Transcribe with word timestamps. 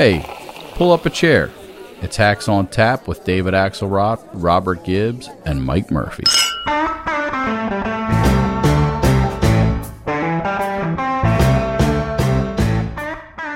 Hey, 0.00 0.24
pull 0.76 0.92
up 0.92 1.04
a 1.04 1.10
chair. 1.10 1.50
It's 2.00 2.16
Hacks 2.16 2.48
on 2.48 2.68
Tap 2.68 3.06
with 3.06 3.22
David 3.24 3.52
Axelrod, 3.52 4.26
Robert 4.32 4.82
Gibbs, 4.82 5.28
and 5.44 5.62
Mike 5.62 5.90
Murphy. 5.90 6.24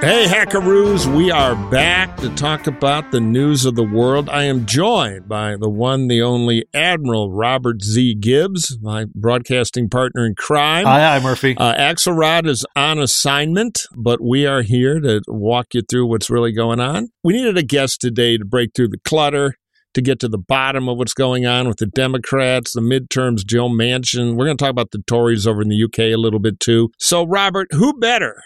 Hey, 0.04 0.26
Hackaroos, 0.26 1.06
we 1.16 1.30
are 1.30 1.56
back 1.70 2.18
to 2.18 2.28
talk 2.34 2.66
about 2.66 3.10
the 3.10 3.22
news 3.22 3.64
of 3.64 3.74
the 3.74 3.82
world. 3.82 4.28
I 4.28 4.44
am 4.44 4.66
joined 4.66 5.30
by 5.30 5.56
the 5.56 5.70
one, 5.70 6.08
the 6.08 6.20
only 6.20 6.66
Admiral 6.74 7.32
Robert 7.32 7.82
Z. 7.82 8.16
Gibbs, 8.16 8.76
my 8.82 9.06
broadcasting 9.14 9.88
partner 9.88 10.26
in 10.26 10.34
crime. 10.34 10.86
Aye, 10.86 11.16
aye, 11.16 11.20
Murphy. 11.20 11.56
Uh, 11.56 11.72
Axelrod 11.72 12.46
is 12.46 12.66
on 12.76 12.98
assignment, 12.98 13.80
but 13.96 14.20
we 14.20 14.44
are 14.46 14.60
here 14.60 15.00
to 15.00 15.22
walk 15.26 15.68
you 15.72 15.80
through 15.80 16.06
what's 16.06 16.28
really 16.28 16.52
going 16.52 16.80
on. 16.80 17.08
We 17.22 17.32
needed 17.32 17.56
a 17.56 17.62
guest 17.62 18.02
today 18.02 18.36
to 18.36 18.44
break 18.44 18.72
through 18.74 18.88
the 18.88 19.00
clutter, 19.06 19.54
to 19.94 20.02
get 20.02 20.20
to 20.20 20.28
the 20.28 20.36
bottom 20.36 20.86
of 20.86 20.98
what's 20.98 21.14
going 21.14 21.46
on 21.46 21.66
with 21.66 21.78
the 21.78 21.86
Democrats, 21.86 22.74
the 22.74 22.82
midterms, 22.82 23.46
Joe 23.46 23.70
Manchin. 23.70 24.36
We're 24.36 24.44
going 24.44 24.58
to 24.58 24.62
talk 24.62 24.70
about 24.70 24.90
the 24.90 25.02
Tories 25.06 25.46
over 25.46 25.62
in 25.62 25.68
the 25.68 25.82
UK 25.82 25.98
a 26.00 26.16
little 26.16 26.40
bit 26.40 26.60
too. 26.60 26.90
So, 26.98 27.26
Robert, 27.26 27.68
who 27.72 27.98
better 27.98 28.42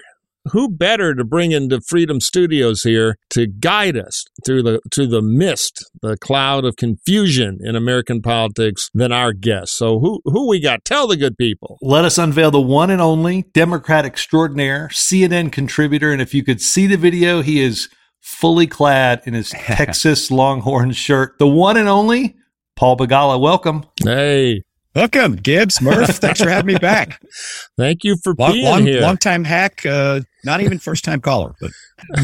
who 0.53 0.71
better 0.71 1.15
to 1.15 1.25
bring 1.25 1.53
into 1.53 1.81
Freedom 1.81 2.21
Studios 2.21 2.83
here 2.83 3.17
to 3.31 3.47
guide 3.47 3.97
us 3.97 4.25
through 4.45 4.63
the 4.63 4.81
to 4.93 5.07
the 5.07 5.23
mist, 5.23 5.85
the 6.03 6.17
cloud 6.17 6.65
of 6.65 6.77
confusion 6.77 7.59
in 7.61 7.77
American 7.77 8.23
politics 8.23 8.89
than 8.95 9.13
our 9.13 9.33
guest? 9.33 9.77
So 9.77 9.99
who 9.99 10.21
who 10.25 10.49
we 10.49 10.61
got? 10.61 10.85
Tell 10.85 11.07
the 11.07 11.17
good 11.17 11.37
people. 11.37 11.79
Let 11.81 12.05
us 12.05 12.19
unveil 12.19 12.51
the 12.51 12.61
one 12.61 12.91
and 12.91 13.01
only 13.01 13.45
Democrat 13.53 14.05
extraordinaire, 14.05 14.89
CNN 14.93 15.53
contributor, 15.53 16.13
and 16.13 16.23
if 16.23 16.35
you 16.35 16.45
could 16.45 16.61
see 16.61 16.87
the 16.87 16.97
video, 16.97 17.43
he 17.43 17.61
is 17.61 17.89
fully 18.21 18.67
clad 18.67 19.23
in 19.25 19.35
his 19.35 19.51
Texas 19.57 20.31
Longhorn 20.31 20.93
shirt. 20.93 21.39
The 21.39 21.49
one 21.49 21.77
and 21.77 21.89
only 21.89 22.37
Paul 22.77 22.97
Begala. 22.97 23.41
Welcome. 23.41 23.85
Hey. 24.03 24.63
Welcome, 24.99 25.37
Gibbs, 25.37 25.81
Murph. 25.81 26.09
Thanks 26.17 26.43
for 26.43 26.49
having 26.51 26.67
me 26.67 26.77
back. 26.77 27.23
Thank 27.77 28.03
you 28.03 28.17
for 28.17 28.35
long, 28.37 28.53
being 28.53 28.65
long, 28.65 28.83
here. 28.85 29.01
Long 29.01 29.17
time 29.17 29.45
hack, 29.45 29.87
uh, 29.87 30.23
not 30.45 30.61
even 30.61 30.81
first 30.81 31.05
time 31.05 31.21
caller, 31.21 31.55
but 31.61 31.71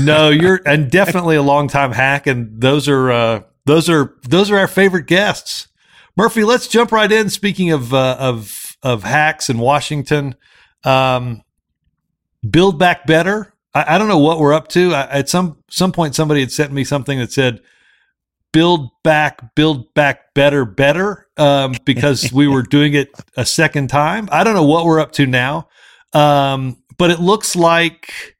no, 0.01 0.31
you're 0.31 0.61
and 0.67 0.91
definitely 0.91 1.37
a 1.37 1.43
long 1.43 1.69
time 1.69 1.93
hack, 1.93 2.27
and 2.27 2.61
those 2.61 2.89
are 2.89 3.13
uh, 3.13 3.43
those 3.65 3.89
are 3.89 4.17
those 4.25 4.51
are 4.51 4.59
our 4.59 4.67
favorite 4.67 5.07
guests. 5.07 5.69
Murphy, 6.17 6.43
let's 6.43 6.67
jump 6.67 6.91
right 6.91 7.13
in. 7.13 7.31
Speaking 7.31 7.71
of 7.71 7.95
uh, 7.95 8.17
of 8.19 8.77
of 8.83 9.05
hacks 9.05 9.49
in 9.49 9.59
Washington, 9.59 10.35
um, 10.83 11.43
build 12.51 12.77
back 12.77 13.07
better. 13.07 13.55
I, 13.73 13.95
I, 13.95 13.99
don't 13.99 14.09
know 14.09 14.19
what 14.19 14.41
we're 14.41 14.53
up 14.53 14.67
to. 14.71 14.95
I, 14.95 15.03
at 15.19 15.29
some 15.29 15.59
some 15.71 15.93
point, 15.93 16.17
somebody 16.17 16.41
had 16.41 16.51
sent 16.51 16.73
me 16.73 16.83
something 16.83 17.21
that 17.21 17.31
said 17.31 17.61
build 18.55 18.89
back, 19.03 19.55
build 19.57 19.93
back 19.95 20.33
better, 20.33 20.65
better, 20.65 21.27
um, 21.37 21.75
because 21.85 22.33
we 22.33 22.49
were 22.49 22.63
doing 22.63 22.95
it 22.95 23.11
a 23.37 23.45
second 23.45 23.89
time. 23.89 24.29
I 24.33 24.45
don't 24.45 24.55
know 24.55 24.65
what 24.65 24.87
we're 24.87 25.01
up 25.01 25.13
to 25.13 25.27
now, 25.27 25.69
um, 26.15 26.83
but 26.97 27.11
it 27.11 27.21
looks 27.21 27.55
like 27.55 28.37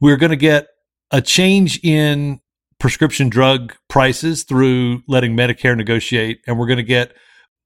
we're 0.00 0.16
going 0.16 0.30
to 0.30 0.36
get 0.36 0.66
a 1.12 1.22
change 1.22 1.82
in 1.84 2.40
prescription 2.80 3.28
drug 3.28 3.74
prices 3.88 4.42
through 4.42 5.02
letting 5.06 5.36
Medicare 5.36 5.76
negotiate, 5.76 6.40
and 6.46 6.58
we're 6.58 6.66
going 6.66 6.76
to 6.76 6.82
get 6.82 7.14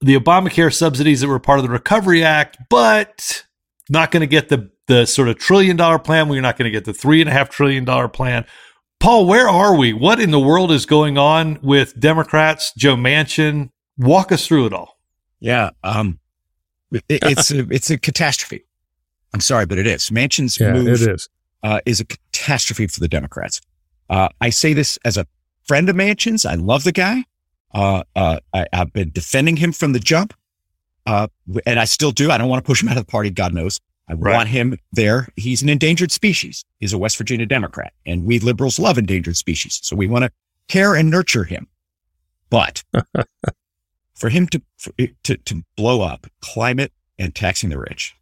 the 0.02 0.16
Obamacare 0.16 0.72
subsidies 0.72 1.22
that 1.22 1.28
were 1.28 1.40
part 1.40 1.58
of 1.58 1.64
the 1.64 1.70
Recovery 1.70 2.22
Act, 2.22 2.58
but 2.68 3.44
not 3.88 4.10
going 4.10 4.20
to 4.20 4.26
get 4.26 4.50
the 4.50 4.70
the 4.86 5.06
sort 5.06 5.28
of 5.28 5.38
trillion 5.38 5.76
dollar 5.76 5.98
plan. 5.98 6.28
We're 6.28 6.40
not 6.40 6.56
going 6.56 6.64
to 6.64 6.70
get 6.70 6.84
the 6.84 6.94
three 6.94 7.20
and 7.20 7.28
a 7.28 7.32
half 7.32 7.50
trillion 7.50 7.84
dollar 7.84 8.08
plan. 8.08 8.46
Paul, 9.00 9.26
where 9.26 9.48
are 9.48 9.76
we? 9.76 9.92
What 9.92 10.20
in 10.20 10.32
the 10.32 10.40
world 10.40 10.72
is 10.72 10.84
going 10.84 11.18
on 11.18 11.60
with 11.62 11.98
Democrats, 11.98 12.72
Joe 12.76 12.96
Manchin? 12.96 13.70
Walk 13.96 14.32
us 14.32 14.46
through 14.46 14.66
it 14.66 14.72
all. 14.72 14.98
Yeah, 15.40 15.70
um, 15.84 16.18
it, 16.90 17.04
it's 17.08 17.50
a, 17.50 17.60
it's 17.70 17.90
a 17.90 17.98
catastrophe. 17.98 18.64
I'm 19.32 19.40
sorry, 19.40 19.66
but 19.66 19.78
it 19.78 19.86
is. 19.86 20.10
Manchin's 20.10 20.58
yeah, 20.58 20.72
move 20.72 20.88
it 20.88 21.14
is. 21.14 21.28
Uh, 21.62 21.80
is 21.86 22.00
a 22.00 22.04
catastrophe 22.04 22.86
for 22.86 23.00
the 23.00 23.08
Democrats. 23.08 23.60
Uh, 24.10 24.28
I 24.40 24.50
say 24.50 24.72
this 24.72 24.98
as 25.04 25.16
a 25.16 25.26
friend 25.64 25.88
of 25.88 25.96
Manchin's. 25.96 26.44
I 26.44 26.54
love 26.54 26.84
the 26.84 26.92
guy. 26.92 27.24
Uh, 27.74 28.02
uh 28.16 28.40
I, 28.54 28.66
have 28.72 28.92
been 28.92 29.10
defending 29.10 29.56
him 29.56 29.72
from 29.72 29.92
the 29.92 30.00
jump, 30.00 30.34
uh, 31.06 31.28
and 31.66 31.78
I 31.78 31.84
still 31.84 32.10
do. 32.10 32.30
I 32.30 32.38
don't 32.38 32.48
want 32.48 32.64
to 32.64 32.66
push 32.66 32.82
him 32.82 32.88
out 32.88 32.96
of 32.96 33.06
the 33.06 33.10
party. 33.10 33.30
God 33.30 33.52
knows. 33.54 33.78
I 34.08 34.14
right. 34.14 34.34
want 34.34 34.48
him 34.48 34.78
there. 34.92 35.28
He's 35.36 35.62
an 35.62 35.68
endangered 35.68 36.10
species. 36.10 36.64
He's 36.80 36.92
a 36.92 36.98
West 36.98 37.18
Virginia 37.18 37.46
Democrat 37.46 37.92
and 38.06 38.24
we 38.24 38.38
liberals 38.38 38.78
love 38.78 38.98
endangered 38.98 39.36
species. 39.36 39.80
So 39.82 39.96
we 39.96 40.06
want 40.06 40.24
to 40.24 40.30
care 40.68 40.94
and 40.94 41.10
nurture 41.10 41.44
him. 41.44 41.66
But 42.50 42.82
for 44.14 44.30
him 44.30 44.46
to, 44.48 44.62
for, 44.78 44.92
to, 45.24 45.36
to 45.36 45.62
blow 45.76 46.00
up 46.00 46.26
climate 46.40 46.92
and 47.18 47.34
taxing 47.34 47.70
the 47.70 47.78
rich. 47.78 48.14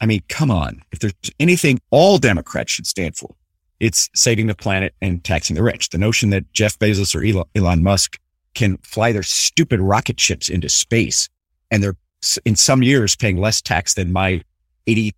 I 0.00 0.06
mean, 0.06 0.22
come 0.28 0.50
on. 0.50 0.82
If 0.92 0.98
there's 0.98 1.14
anything 1.40 1.80
all 1.90 2.18
Democrats 2.18 2.72
should 2.72 2.86
stand 2.86 3.16
for, 3.16 3.34
it's 3.80 4.10
saving 4.14 4.48
the 4.48 4.54
planet 4.54 4.94
and 5.00 5.24
taxing 5.24 5.56
the 5.56 5.62
rich. 5.62 5.90
The 5.90 5.98
notion 5.98 6.30
that 6.30 6.52
Jeff 6.52 6.78
Bezos 6.78 7.14
or 7.14 7.24
Elon, 7.24 7.46
Elon 7.54 7.82
Musk 7.82 8.18
can 8.54 8.76
fly 8.78 9.12
their 9.12 9.22
stupid 9.22 9.80
rocket 9.80 10.20
ships 10.20 10.48
into 10.48 10.68
space 10.68 11.28
and 11.70 11.82
they're 11.82 11.96
in 12.44 12.56
some 12.56 12.82
years 12.82 13.16
paying 13.16 13.36
less 13.36 13.60
tax 13.60 13.94
than 13.94 14.12
my 14.12 14.42
80, 14.86 15.14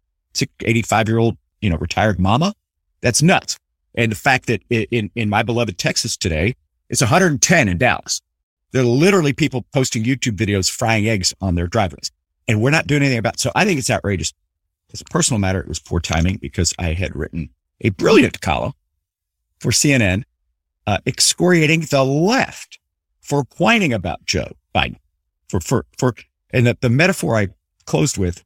85 0.62 1.08
year 1.08 1.18
old, 1.18 1.36
you 1.60 1.70
know, 1.70 1.76
retired 1.76 2.18
mama. 2.18 2.54
That's 3.00 3.22
nuts. 3.22 3.58
And 3.94 4.12
the 4.12 4.16
fact 4.16 4.46
that 4.46 4.62
in, 4.70 5.10
in 5.14 5.28
my 5.28 5.42
beloved 5.42 5.78
Texas 5.78 6.16
today, 6.16 6.54
it's 6.88 7.00
110 7.00 7.68
in 7.68 7.78
Dallas. 7.78 8.20
There 8.72 8.82
are 8.82 8.86
literally 8.86 9.32
people 9.32 9.64
posting 9.72 10.04
YouTube 10.04 10.36
videos 10.36 10.70
frying 10.70 11.08
eggs 11.08 11.34
on 11.40 11.54
their 11.54 11.66
driveways 11.66 12.10
and 12.48 12.60
we're 12.60 12.70
not 12.70 12.86
doing 12.86 13.02
anything 13.02 13.18
about 13.18 13.34
it. 13.34 13.40
So 13.40 13.50
I 13.54 13.64
think 13.64 13.78
it's 13.78 13.90
outrageous. 13.90 14.32
As 14.92 15.00
a 15.00 15.04
personal 15.04 15.40
matter, 15.40 15.60
it 15.60 15.68
was 15.68 15.80
poor 15.80 16.00
timing 16.00 16.36
because 16.36 16.72
I 16.78 16.92
had 16.92 17.16
written 17.16 17.50
a 17.80 17.90
brilliant 17.90 18.40
column 18.40 18.72
for 19.58 19.70
CNN, 19.70 20.22
uh, 20.86 20.98
excoriating 21.06 21.80
the 21.82 22.04
left 22.04 22.78
for 23.20 23.44
whining 23.58 23.92
about 23.92 24.24
Joe 24.24 24.52
Biden 24.74 24.96
for, 25.48 25.60
for, 25.60 25.86
for, 25.98 26.14
and 26.50 26.66
the, 26.66 26.78
the 26.80 26.88
metaphor 26.88 27.36
I 27.36 27.48
closed 27.86 28.16
with 28.16 28.44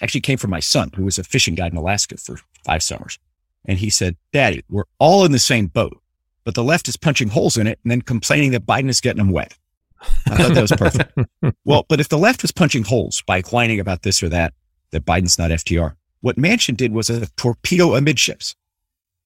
actually 0.00 0.20
came 0.20 0.38
from 0.38 0.50
my 0.50 0.60
son, 0.60 0.90
who 0.94 1.04
was 1.04 1.18
a 1.18 1.24
fishing 1.24 1.54
guide 1.54 1.72
in 1.72 1.78
Alaska 1.78 2.16
for 2.16 2.38
five 2.64 2.82
summers. 2.82 3.18
And 3.64 3.78
he 3.78 3.90
said, 3.90 4.16
Daddy, 4.32 4.64
we're 4.68 4.84
all 4.98 5.24
in 5.24 5.32
the 5.32 5.38
same 5.38 5.66
boat, 5.66 6.00
but 6.44 6.54
the 6.54 6.64
left 6.64 6.88
is 6.88 6.96
punching 6.96 7.28
holes 7.28 7.56
in 7.56 7.66
it 7.66 7.78
and 7.82 7.90
then 7.90 8.02
complaining 8.02 8.52
that 8.52 8.66
Biden 8.66 8.88
is 8.88 9.00
getting 9.00 9.18
them 9.18 9.30
wet. 9.30 9.56
I 10.26 10.36
thought 10.36 10.54
that 10.54 10.60
was 10.60 10.72
perfect. 10.72 11.18
well, 11.64 11.84
but 11.88 12.00
if 12.00 12.08
the 12.08 12.18
left 12.18 12.42
was 12.42 12.52
punching 12.52 12.84
holes 12.84 13.22
by 13.26 13.40
whining 13.42 13.80
about 13.80 14.02
this 14.02 14.22
or 14.22 14.28
that, 14.28 14.52
that 14.90 15.04
Biden's 15.04 15.38
not 15.38 15.50
FDR, 15.50 15.96
what 16.20 16.36
Manchin 16.36 16.76
did 16.76 16.92
was 16.92 17.10
a 17.10 17.26
torpedo 17.36 17.96
amidships. 17.96 18.54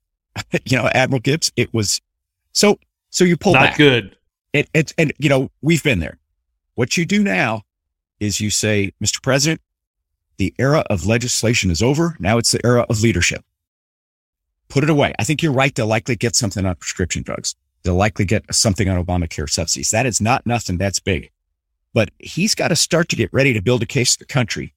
you 0.65 0.77
know, 0.77 0.89
Admiral 0.95 1.21
Gibbs, 1.21 1.53
it 1.57 1.73
was 1.75 2.01
so, 2.53 2.79
so 3.11 3.25
you 3.25 3.37
pull 3.37 3.55
not 3.55 3.71
back. 3.71 3.77
good. 3.77 4.17
It, 4.53 4.69
it, 4.75 4.95
and 4.97 5.13
you 5.19 5.29
know, 5.29 5.51
we've 5.61 5.83
been 5.83 6.01
there. 6.01 6.19
What 6.75 6.97
you 6.97 7.05
do 7.05 7.23
now 7.23 7.63
is 8.21 8.41
you 8.41 8.51
say, 8.51 8.93
Mr. 9.03 9.23
President, 9.23 9.61
the 10.41 10.55
era 10.59 10.83
of 10.89 11.05
legislation 11.05 11.71
is 11.71 11.83
over. 11.83 12.17
Now 12.19 12.39
it's 12.39 12.53
the 12.53 12.65
era 12.65 12.87
of 12.89 13.03
leadership. 13.03 13.45
Put 14.71 14.83
it 14.83 14.89
away. 14.89 15.13
I 15.19 15.25
think 15.25 15.43
you're 15.43 15.53
right. 15.53 15.75
They'll 15.75 15.87
likely 15.87 16.17
get 16.17 16.35
something 16.35 16.65
on 16.65 16.77
prescription 16.77 17.23
drugs. 17.23 17.55
They'll 17.83 17.95
likely 17.95 18.25
get 18.25 18.53
something 18.55 18.89
on 18.89 19.05
Obamacare 19.05 19.51
subsidies. 19.51 19.91
That 19.91 20.07
is 20.07 20.19
not 20.19 20.47
nothing. 20.47 20.79
That's 20.79 20.99
big. 20.99 21.31
But 21.93 22.11
he's 22.19 22.55
got 22.55 22.69
to 22.69 22.77
start 22.77 23.11
to 23.11 23.17
get 23.17 23.31
ready 23.35 23.53
to 23.53 23.61
build 23.61 23.83
a 23.83 23.87
case 23.87 24.15
to 24.15 24.21
the 24.21 24.25
country 24.25 24.73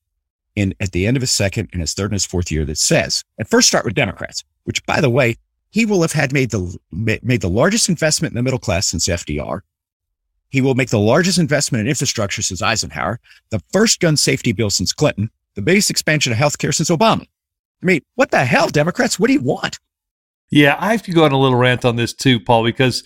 in 0.53 0.75
at 0.81 0.91
the 0.91 1.07
end 1.07 1.15
of 1.15 1.21
his 1.21 1.31
second 1.31 1.69
and 1.71 1.79
his 1.79 1.93
third 1.93 2.11
and 2.11 2.15
his 2.15 2.25
fourth 2.25 2.51
year 2.51 2.65
that 2.65 2.77
says, 2.77 3.23
at 3.39 3.47
first 3.47 3.69
start 3.69 3.85
with 3.85 3.95
Democrats, 3.95 4.43
which 4.65 4.85
by 4.85 4.99
the 4.99 5.09
way, 5.09 5.37
he 5.69 5.85
will 5.85 6.01
have 6.01 6.11
had 6.11 6.33
made 6.33 6.51
the, 6.51 6.77
made 6.91 7.39
the 7.39 7.49
largest 7.49 7.87
investment 7.87 8.33
in 8.33 8.35
the 8.35 8.43
middle 8.43 8.59
class 8.59 8.87
since 8.87 9.07
FDR. 9.07 9.61
He 10.49 10.59
will 10.59 10.75
make 10.75 10.89
the 10.89 10.99
largest 10.99 11.39
investment 11.39 11.83
in 11.83 11.87
infrastructure 11.87 12.41
since 12.41 12.61
Eisenhower, 12.61 13.21
the 13.49 13.63
first 13.71 14.01
gun 14.01 14.17
safety 14.17 14.51
bill 14.51 14.69
since 14.69 14.91
Clinton, 14.91 15.31
the 15.55 15.61
biggest 15.61 15.89
expansion 15.89 16.31
of 16.31 16.39
healthcare 16.39 16.73
since 16.73 16.89
Obama. 16.89 17.21
I 17.21 17.85
mean, 17.85 18.01
what 18.15 18.31
the 18.31 18.45
hell, 18.45 18.69
Democrats? 18.69 19.19
What 19.19 19.27
do 19.27 19.33
you 19.33 19.41
want? 19.41 19.79
Yeah, 20.49 20.77
I 20.79 20.91
have 20.91 21.03
to 21.03 21.11
go 21.11 21.25
on 21.25 21.31
a 21.31 21.37
little 21.37 21.57
rant 21.57 21.83
on 21.83 21.95
this 21.95 22.13
too, 22.13 22.39
Paul, 22.39 22.63
because 22.63 23.03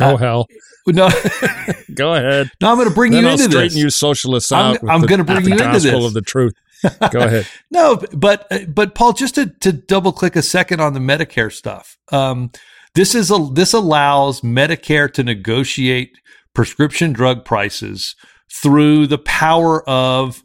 oh 0.00 0.14
uh, 0.14 0.16
hell, 0.16 0.46
no, 0.86 1.10
go 1.94 2.14
ahead. 2.14 2.50
No, 2.60 2.70
I'm 2.70 2.76
going 2.76 2.88
to 2.88 2.94
bring 2.94 3.12
then 3.12 3.22
you 3.22 3.28
I'll 3.28 3.34
into 3.34 3.50
straighten 3.50 3.74
this. 3.74 3.76
you 3.76 3.90
socialists 3.90 4.52
out. 4.52 4.82
I'm, 4.82 4.90
I'm 4.90 5.00
going 5.02 5.18
to 5.18 5.24
bring 5.24 5.44
you 5.44 5.52
into 5.52 5.78
this. 5.80 6.04
of 6.04 6.14
the 6.14 6.22
truth. 6.22 6.54
Go 7.10 7.20
ahead. 7.20 7.46
no, 7.70 8.00
but 8.12 8.50
but 8.68 8.94
Paul, 8.94 9.12
just 9.12 9.34
to 9.36 9.46
to 9.46 9.72
double 9.72 10.12
click 10.12 10.36
a 10.36 10.42
second 10.42 10.80
on 10.80 10.92
the 10.94 11.00
Medicare 11.00 11.52
stuff. 11.52 11.96
Um, 12.12 12.50
this 12.94 13.14
is 13.14 13.30
a 13.30 13.48
this 13.52 13.72
allows 13.72 14.42
Medicare 14.42 15.12
to 15.14 15.22
negotiate 15.22 16.18
prescription 16.54 17.12
drug 17.12 17.44
prices 17.44 18.14
through 18.52 19.06
the 19.08 19.18
power 19.18 19.88
of 19.88 20.42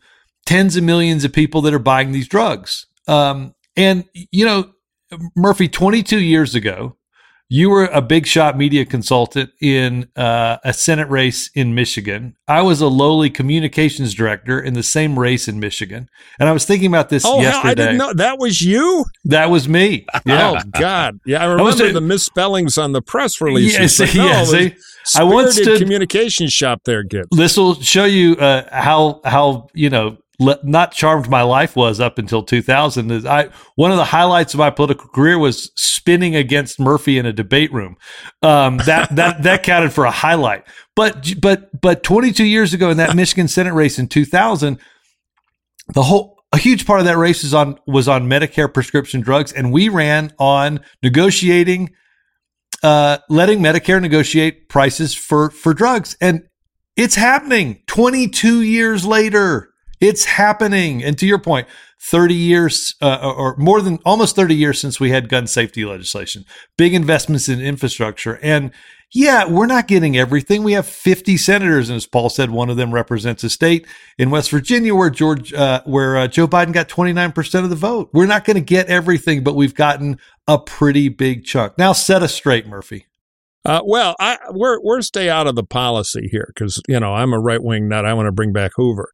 tens 0.49 0.75
of 0.75 0.83
millions 0.83 1.23
of 1.23 1.31
people 1.31 1.61
that 1.61 1.75
are 1.75 1.79
buying 1.79 2.11
these 2.11 2.27
drugs. 2.27 2.87
Um, 3.07 3.53
and, 3.77 4.05
you 4.31 4.45
know, 4.45 4.71
Murphy, 5.35 5.67
22 5.67 6.19
years 6.19 6.55
ago, 6.55 6.95
you 7.49 7.69
were 7.69 7.85
a 7.85 8.01
big 8.01 8.25
shot 8.25 8.57
media 8.57 8.83
consultant 8.83 9.51
in 9.61 10.09
uh, 10.15 10.57
a 10.63 10.73
Senate 10.73 11.07
race 11.07 11.51
in 11.53 11.75
Michigan. 11.75 12.35
I 12.47 12.63
was 12.63 12.81
a 12.81 12.87
lowly 12.87 13.29
communications 13.29 14.15
director 14.15 14.59
in 14.59 14.73
the 14.73 14.81
same 14.81 15.19
race 15.19 15.47
in 15.47 15.59
Michigan. 15.59 16.09
And 16.39 16.49
I 16.49 16.51
was 16.51 16.65
thinking 16.65 16.87
about 16.87 17.09
this 17.09 17.25
oh, 17.27 17.39
yesterday. 17.39 17.69
I 17.69 17.73
didn't 17.75 17.97
know 17.97 18.13
that 18.13 18.39
was 18.39 18.59
you. 18.59 19.05
That 19.25 19.51
was 19.51 19.69
me. 19.69 20.07
Yeah. 20.25 20.51
Oh 20.51 20.69
God. 20.79 21.19
Yeah, 21.25 21.41
I 21.41 21.45
remember 21.45 21.85
I 21.85 21.91
the 21.91 22.01
misspellings 22.01 22.77
on 22.77 22.91
the 22.91 23.01
press 23.01 23.39
releases. 23.39 23.99
Yeah, 23.99 24.05
see, 24.07 24.17
no, 24.17 24.25
yeah, 24.25 24.43
see 24.43 24.75
I 25.15 25.23
once 25.23 25.55
did 25.55 25.79
communication 25.79 26.49
shop 26.49 26.81
there, 26.85 27.03
Gibbs. 27.03 27.29
This 27.31 27.57
will 27.57 27.75
show 27.81 28.05
you 28.05 28.35
uh, 28.35 28.63
how 28.71 29.21
how 29.23 29.69
you 29.73 29.89
know 29.89 30.17
le- 30.39 30.59
not 30.63 30.91
charmed 30.91 31.29
my 31.29 31.41
life 31.41 31.75
was 31.75 31.99
up 31.99 32.17
until 32.17 32.43
2000 32.43 33.11
is 33.11 33.25
I 33.25 33.49
one 33.75 33.91
of 33.91 33.97
the 33.97 34.05
highlights 34.05 34.53
of 34.53 34.59
my 34.59 34.69
political 34.69 35.07
career 35.09 35.37
was 35.37 35.71
spinning 35.75 36.35
against 36.35 36.79
Murphy 36.79 37.17
in 37.17 37.25
a 37.25 37.33
debate 37.33 37.71
room. 37.71 37.97
Um, 38.41 38.77
that 38.85 39.09
that 39.15 39.43
that 39.43 39.63
counted 39.63 39.93
for 39.93 40.05
a 40.05 40.11
highlight. 40.11 40.65
But 40.95 41.33
but 41.41 41.69
but 41.79 42.03
22 42.03 42.43
years 42.43 42.73
ago 42.73 42.89
in 42.89 42.97
that 42.97 43.15
Michigan 43.15 43.47
Senate 43.47 43.73
race 43.73 43.99
in 43.99 44.07
2000, 44.07 44.79
the 45.93 46.03
whole 46.03 46.39
a 46.51 46.57
huge 46.57 46.85
part 46.85 46.99
of 46.99 47.05
that 47.05 47.17
race 47.17 47.43
is 47.43 47.53
on 47.53 47.77
was 47.85 48.07
on 48.07 48.27
Medicare 48.27 48.73
prescription 48.73 49.21
drugs, 49.21 49.51
and 49.51 49.71
we 49.71 49.89
ran 49.89 50.33
on 50.39 50.79
negotiating, 51.03 51.91
uh, 52.81 53.19
letting 53.29 53.59
Medicare 53.59 54.01
negotiate 54.01 54.69
prices 54.69 55.13
for 55.13 55.51
for 55.51 55.73
drugs, 55.73 56.17
and 56.19 56.47
it's 56.95 57.15
happening 57.15 57.83
22 57.87 58.61
years 58.61 59.05
later. 59.05 59.68
It's 59.99 60.25
happening. 60.25 61.03
And 61.03 61.17
to 61.19 61.25
your 61.25 61.39
point, 61.39 61.67
30 62.01 62.33
years 62.33 62.95
uh, 63.01 63.33
or 63.35 63.55
more 63.57 63.81
than 63.81 63.99
almost 64.05 64.35
30 64.35 64.55
years 64.55 64.79
since 64.79 64.99
we 64.99 65.09
had 65.09 65.27
gun 65.27 65.47
safety 65.47 65.83
legislation, 65.83 66.45
big 66.77 66.93
investments 66.93 67.49
in 67.49 67.59
infrastructure. 67.61 68.39
And 68.41 68.71
yeah, 69.11 69.47
we're 69.47 69.65
not 69.65 69.87
getting 69.87 70.17
everything. 70.17 70.63
We 70.63 70.73
have 70.73 70.85
50 70.85 71.35
senators, 71.37 71.89
and 71.89 71.97
as 71.97 72.05
Paul 72.05 72.29
said, 72.29 72.51
one 72.51 72.69
of 72.69 72.77
them 72.77 72.93
represents 72.93 73.43
a 73.43 73.49
state 73.49 73.87
in 74.19 74.29
West 74.29 74.51
Virginia 74.51 74.93
where 74.93 75.09
George, 75.09 75.51
uh, 75.51 75.81
where 75.85 76.15
uh, 76.15 76.27
Joe 76.27 76.47
Biden 76.47 76.73
got 76.73 76.89
29 76.89 77.31
percent 77.31 77.63
of 77.63 77.71
the 77.71 77.75
vote. 77.75 78.11
We're 78.13 78.27
not 78.27 78.45
going 78.45 78.55
to 78.55 78.61
get 78.61 78.87
everything, 78.87 79.43
but 79.43 79.55
we've 79.55 79.73
gotten 79.73 80.19
a 80.47 80.59
pretty 80.59 81.09
big 81.09 81.43
chunk. 81.43 81.77
Now, 81.77 81.91
set 81.93 82.21
us 82.21 82.35
straight, 82.35 82.67
Murphy. 82.67 83.07
Uh, 83.65 83.81
well, 83.85 84.15
I, 84.19 84.37
we're 84.51 84.79
we're 84.81 85.01
stay 85.01 85.29
out 85.29 85.47
of 85.47 85.55
the 85.55 85.65
policy 85.65 86.29
here 86.31 86.51
because 86.53 86.81
you 86.87 86.99
know 86.99 87.13
I'm 87.13 87.33
a 87.33 87.39
right 87.39 87.61
wing 87.61 87.87
nut. 87.89 88.05
I 88.05 88.13
want 88.13 88.27
to 88.27 88.31
bring 88.31 88.53
back 88.53 88.71
Hoover, 88.75 89.11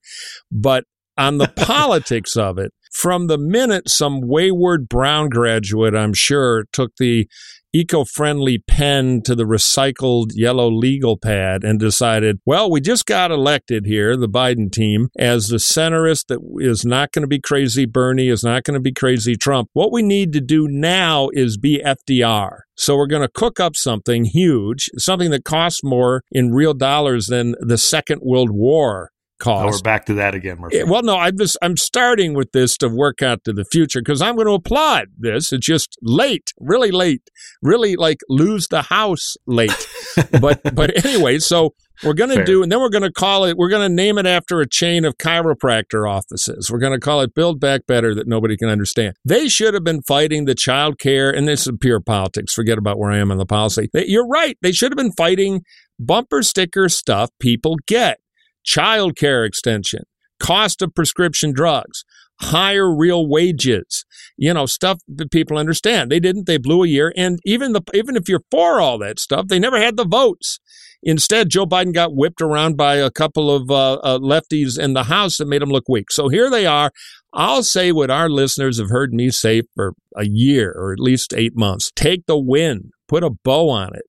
but 0.51 0.85
on 1.17 1.37
the 1.37 1.47
politics 1.55 2.35
of 2.35 2.57
it, 2.57 2.71
from 2.93 3.27
the 3.27 3.37
minute 3.37 3.89
some 3.89 4.21
wayward 4.21 4.87
Brown 4.87 5.29
graduate, 5.29 5.95
I'm 5.95 6.13
sure, 6.13 6.65
took 6.71 6.95
the 6.97 7.27
eco 7.75 8.05
friendly 8.05 8.57
pen 8.57 9.21
to 9.21 9.35
the 9.35 9.43
recycled 9.43 10.31
yellow 10.33 10.71
legal 10.71 11.17
pad 11.17 11.63
and 11.65 11.77
decided, 11.77 12.39
well, 12.45 12.71
we 12.71 12.79
just 12.79 13.05
got 13.05 13.31
elected 13.31 13.85
here, 13.85 14.15
the 14.15 14.29
Biden 14.29 14.71
team, 14.71 15.09
as 15.19 15.47
the 15.47 15.57
centrist 15.57 16.27
that 16.27 16.39
is 16.59 16.85
not 16.85 17.11
going 17.11 17.23
to 17.23 17.27
be 17.27 17.41
crazy 17.41 17.85
Bernie, 17.85 18.29
is 18.29 18.43
not 18.43 18.63
going 18.63 18.75
to 18.75 18.79
be 18.79 18.93
crazy 18.93 19.35
Trump. 19.35 19.69
What 19.73 19.91
we 19.91 20.01
need 20.01 20.31
to 20.33 20.41
do 20.41 20.69
now 20.69 21.29
is 21.33 21.57
be 21.57 21.81
FDR. 21.83 22.59
So 22.77 22.95
we're 22.95 23.07
going 23.07 23.21
to 23.21 23.29
cook 23.29 23.59
up 23.59 23.75
something 23.75 24.25
huge, 24.25 24.89
something 24.97 25.31
that 25.31 25.43
costs 25.43 25.83
more 25.83 26.23
in 26.31 26.53
real 26.53 26.73
dollars 26.73 27.27
than 27.27 27.55
the 27.59 27.77
Second 27.77 28.21
World 28.23 28.51
War 28.51 29.11
cost. 29.39 29.63
Oh, 29.63 29.67
we're 29.67 29.79
back 29.81 30.05
to 30.05 30.13
that 30.15 30.35
again, 30.35 30.59
Murphy. 30.59 30.83
Well, 30.83 31.03
no, 31.03 31.17
I'm 31.17 31.37
just 31.37 31.57
I'm 31.61 31.77
starting 31.77 32.33
with 32.33 32.51
this 32.51 32.77
to 32.77 32.89
work 32.89 33.21
out 33.21 33.43
to 33.45 33.53
the 33.53 33.65
future 33.65 34.01
because 34.01 34.21
I'm 34.21 34.35
going 34.35 34.47
to 34.47 34.53
applaud 34.53 35.07
this. 35.17 35.51
It's 35.51 35.65
just 35.65 35.97
late, 36.01 36.53
really 36.59 36.91
late, 36.91 37.29
really 37.61 37.95
like 37.95 38.19
lose 38.29 38.67
the 38.67 38.83
house 38.83 39.35
late. 39.45 39.87
but 40.41 40.61
but 40.75 41.05
anyway, 41.05 41.39
so 41.39 41.73
we're 42.03 42.13
going 42.13 42.35
to 42.35 42.43
do, 42.43 42.61
and 42.61 42.71
then 42.71 42.79
we're 42.79 42.89
going 42.89 43.03
to 43.03 43.11
call 43.11 43.45
it. 43.45 43.57
We're 43.57 43.69
going 43.69 43.87
to 43.87 43.93
name 43.93 44.17
it 44.17 44.25
after 44.25 44.59
a 44.59 44.67
chain 44.67 45.05
of 45.05 45.17
chiropractor 45.17 46.09
offices. 46.09 46.69
We're 46.69 46.79
going 46.79 46.93
to 46.93 46.99
call 46.99 47.21
it 47.21 47.33
Build 47.33 47.59
Back 47.59 47.87
Better 47.87 48.13
that 48.15 48.27
nobody 48.27 48.57
can 48.57 48.69
understand. 48.69 49.15
They 49.23 49.47
should 49.47 49.73
have 49.73 49.83
been 49.83 50.01
fighting 50.01 50.45
the 50.45 50.55
child 50.55 50.99
care, 50.99 51.29
and 51.29 51.47
this 51.47 51.67
is 51.67 51.73
pure 51.79 52.01
politics. 52.01 52.53
Forget 52.53 52.77
about 52.77 52.99
where 52.99 53.11
I 53.11 53.17
am 53.17 53.31
on 53.31 53.37
the 53.37 53.45
policy. 53.45 53.89
They, 53.93 54.07
you're 54.07 54.27
right. 54.27 54.57
They 54.61 54.73
should 54.73 54.91
have 54.91 54.97
been 54.97 55.13
fighting 55.13 55.63
bumper 55.97 56.43
sticker 56.43 56.89
stuff 56.89 57.29
people 57.39 57.77
get 57.87 58.19
child 58.65 59.15
care 59.15 59.45
extension, 59.45 60.03
cost 60.39 60.81
of 60.81 60.93
prescription 60.93 61.53
drugs, 61.53 62.03
higher 62.41 62.93
real 62.93 63.27
wages, 63.27 64.05
you 64.37 64.53
know, 64.53 64.65
stuff 64.65 64.99
that 65.07 65.31
people 65.31 65.57
understand. 65.57 66.11
They 66.11 66.19
didn't, 66.19 66.47
they 66.47 66.57
blew 66.57 66.83
a 66.83 66.87
year. 66.87 67.13
And 67.15 67.39
even 67.45 67.71
the 67.73 67.81
even 67.93 68.15
if 68.17 68.27
you're 68.27 68.43
for 68.51 68.81
all 68.81 68.97
that 68.99 69.19
stuff, 69.19 69.47
they 69.47 69.59
never 69.59 69.79
had 69.79 69.97
the 69.97 70.05
votes. 70.05 70.59
Instead, 71.03 71.49
Joe 71.49 71.67
Biden 71.67 71.93
got 71.93 72.15
whipped 72.15 72.41
around 72.41 72.77
by 72.77 72.95
a 72.95 73.11
couple 73.11 73.51
of 73.53 73.69
uh, 73.69 73.93
uh, 73.95 74.17
lefties 74.17 74.79
in 74.79 74.93
the 74.93 75.03
House 75.03 75.37
that 75.37 75.47
made 75.47 75.61
him 75.61 75.69
look 75.69 75.87
weak. 75.87 76.11
So 76.11 76.29
here 76.29 76.49
they 76.49 76.65
are. 76.65 76.91
I'll 77.31 77.63
say 77.63 77.91
what 77.91 78.09
our 78.09 78.29
listeners 78.29 78.79
have 78.79 78.89
heard 78.89 79.13
me 79.13 79.29
say 79.29 79.61
for 79.75 79.93
a 80.17 80.25
year 80.25 80.73
or 80.75 80.93
at 80.93 80.99
least 80.99 81.33
eight 81.35 81.55
months. 81.55 81.91
Take 81.95 82.25
the 82.25 82.39
win, 82.39 82.91
put 83.07 83.23
a 83.23 83.29
bow 83.29 83.69
on 83.69 83.93
it. 83.93 84.05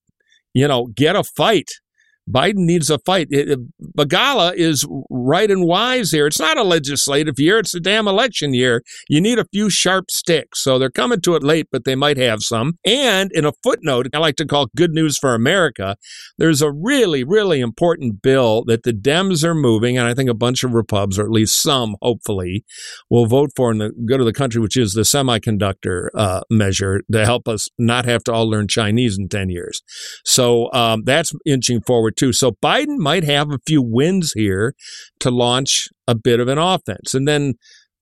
You 0.54 0.68
know, 0.68 0.86
get 0.86 1.16
a 1.16 1.24
fight 1.24 1.68
Biden 2.30 2.64
needs 2.66 2.90
a 2.90 2.98
fight. 2.98 3.28
It, 3.30 3.58
Begala 3.96 4.54
is 4.54 4.86
right 5.10 5.50
and 5.50 5.64
wise 5.64 6.10
here. 6.10 6.26
It's 6.26 6.40
not 6.40 6.58
a 6.58 6.62
legislative 6.62 7.38
year, 7.38 7.58
it's 7.58 7.74
a 7.74 7.80
damn 7.80 8.08
election 8.08 8.54
year. 8.54 8.82
You 9.08 9.20
need 9.20 9.38
a 9.38 9.46
few 9.52 9.70
sharp 9.70 10.10
sticks. 10.10 10.62
So 10.62 10.78
they're 10.78 10.90
coming 10.90 11.20
to 11.22 11.34
it 11.36 11.42
late, 11.42 11.68
but 11.70 11.84
they 11.84 11.94
might 11.94 12.16
have 12.16 12.42
some. 12.42 12.78
And 12.84 13.30
in 13.32 13.44
a 13.44 13.52
footnote, 13.62 14.08
I 14.12 14.18
like 14.18 14.36
to 14.36 14.46
call 14.46 14.68
good 14.76 14.92
news 14.92 15.18
for 15.18 15.34
America, 15.34 15.96
there's 16.38 16.62
a 16.62 16.70
really, 16.70 17.24
really 17.24 17.60
important 17.60 18.22
bill 18.22 18.64
that 18.66 18.82
the 18.82 18.92
Dems 18.92 19.44
are 19.44 19.54
moving, 19.54 19.96
and 19.96 20.08
I 20.08 20.14
think 20.14 20.28
a 20.28 20.34
bunch 20.34 20.64
of 20.64 20.72
Repubs, 20.72 21.18
or 21.18 21.24
at 21.24 21.30
least 21.30 21.62
some, 21.62 21.96
hopefully, 22.02 22.64
will 23.10 23.26
vote 23.26 23.50
for 23.54 23.74
the 23.74 23.90
good 24.06 24.20
of 24.20 24.26
the 24.26 24.32
country, 24.32 24.60
which 24.60 24.76
is 24.76 24.92
the 24.92 25.02
semiconductor 25.02 26.08
uh, 26.14 26.40
measure 26.50 27.02
to 27.10 27.24
help 27.24 27.48
us 27.48 27.68
not 27.78 28.04
have 28.04 28.24
to 28.24 28.32
all 28.32 28.48
learn 28.48 28.68
Chinese 28.68 29.18
in 29.18 29.28
10 29.28 29.48
years. 29.48 29.82
So 30.24 30.72
um, 30.72 31.02
that's 31.04 31.32
inching 31.44 31.80
forward 31.80 32.15
too. 32.16 32.32
So 32.32 32.52
Biden 32.52 32.98
might 32.98 33.24
have 33.24 33.50
a 33.50 33.58
few 33.66 33.82
wins 33.82 34.32
here 34.32 34.74
to 35.20 35.30
launch 35.30 35.88
a 36.06 36.14
bit 36.14 36.40
of 36.40 36.48
an 36.48 36.58
offense. 36.58 37.14
And 37.14 37.26
then 37.26 37.54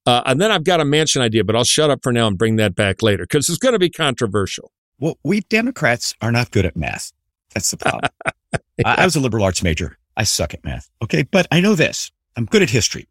uh, 0.07 0.23
and 0.27 0.41
then 0.41 0.51
I've 0.51 0.65
got 0.65 0.81
a 0.81 0.85
Manchin 0.85 1.21
idea, 1.21 1.45
but 1.45 1.57
I'll 1.57 1.65
shut 1.65 1.91
up 1.91 2.01
for 2.03 2.13
now 2.13 2.27
and 2.27 2.37
bring 2.37 2.57
that 2.57 2.75
back 2.75 3.03
later 3.03 3.25
because 3.25 3.49
it's 3.49 3.59
going 3.59 3.73
to 3.73 3.79
be 3.79 3.91
controversial. 3.91 4.71
Well, 4.99 5.19
we 5.25 5.41
Democrats 5.41 6.15
are 6.21 6.31
not 6.31 6.51
good 6.51 6.67
at 6.67 6.77
math. 6.77 7.13
That's 7.55 7.71
the 7.71 7.79
problem. 7.79 8.11
yeah. 8.25 8.59
I, 8.85 9.03
I 9.03 9.05
was 9.05 9.17
a 9.17 9.21
liberal 9.21 9.45
arts 9.45 9.63
major. 9.63 9.97
I 10.17 10.25
suck 10.25 10.55
at 10.55 10.65
math. 10.65 10.91
Okay. 11.03 11.23
But 11.23 11.47
I 11.51 11.61
know 11.61 11.75
this. 11.75 12.13
I'm 12.37 12.45
good 12.47 12.63
at 12.63 12.71
history. 12.71 13.09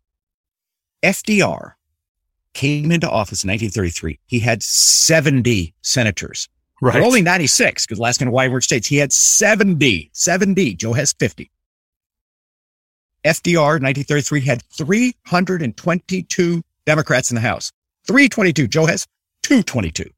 FDR 1.01 1.73
came 2.53 2.91
into 2.91 3.09
office 3.09 3.43
in 3.43 3.49
1933. 3.49 4.19
He 4.27 4.39
had 4.39 4.61
70 4.61 5.73
senators. 5.81 6.47
Right. 6.83 6.95
But 6.95 7.03
only 7.03 7.21
96 7.21 7.85
because 7.85 7.97
wide 7.97 8.51
word 8.51 8.61
states 8.61 8.87
he 8.87 8.97
had 8.97 9.13
70, 9.13 10.09
70. 10.11 10.75
Joe 10.75 10.91
has 10.91 11.13
50. 11.13 11.49
FDR 13.23 13.79
1933 13.79 14.41
had 14.41 14.61
322 14.63 16.61
Democrats 16.85 17.31
in 17.31 17.35
the 17.35 17.41
House. 17.41 17.71
322. 18.05 18.67
Joe 18.67 18.85
has 18.85 19.07
222. 19.43 20.09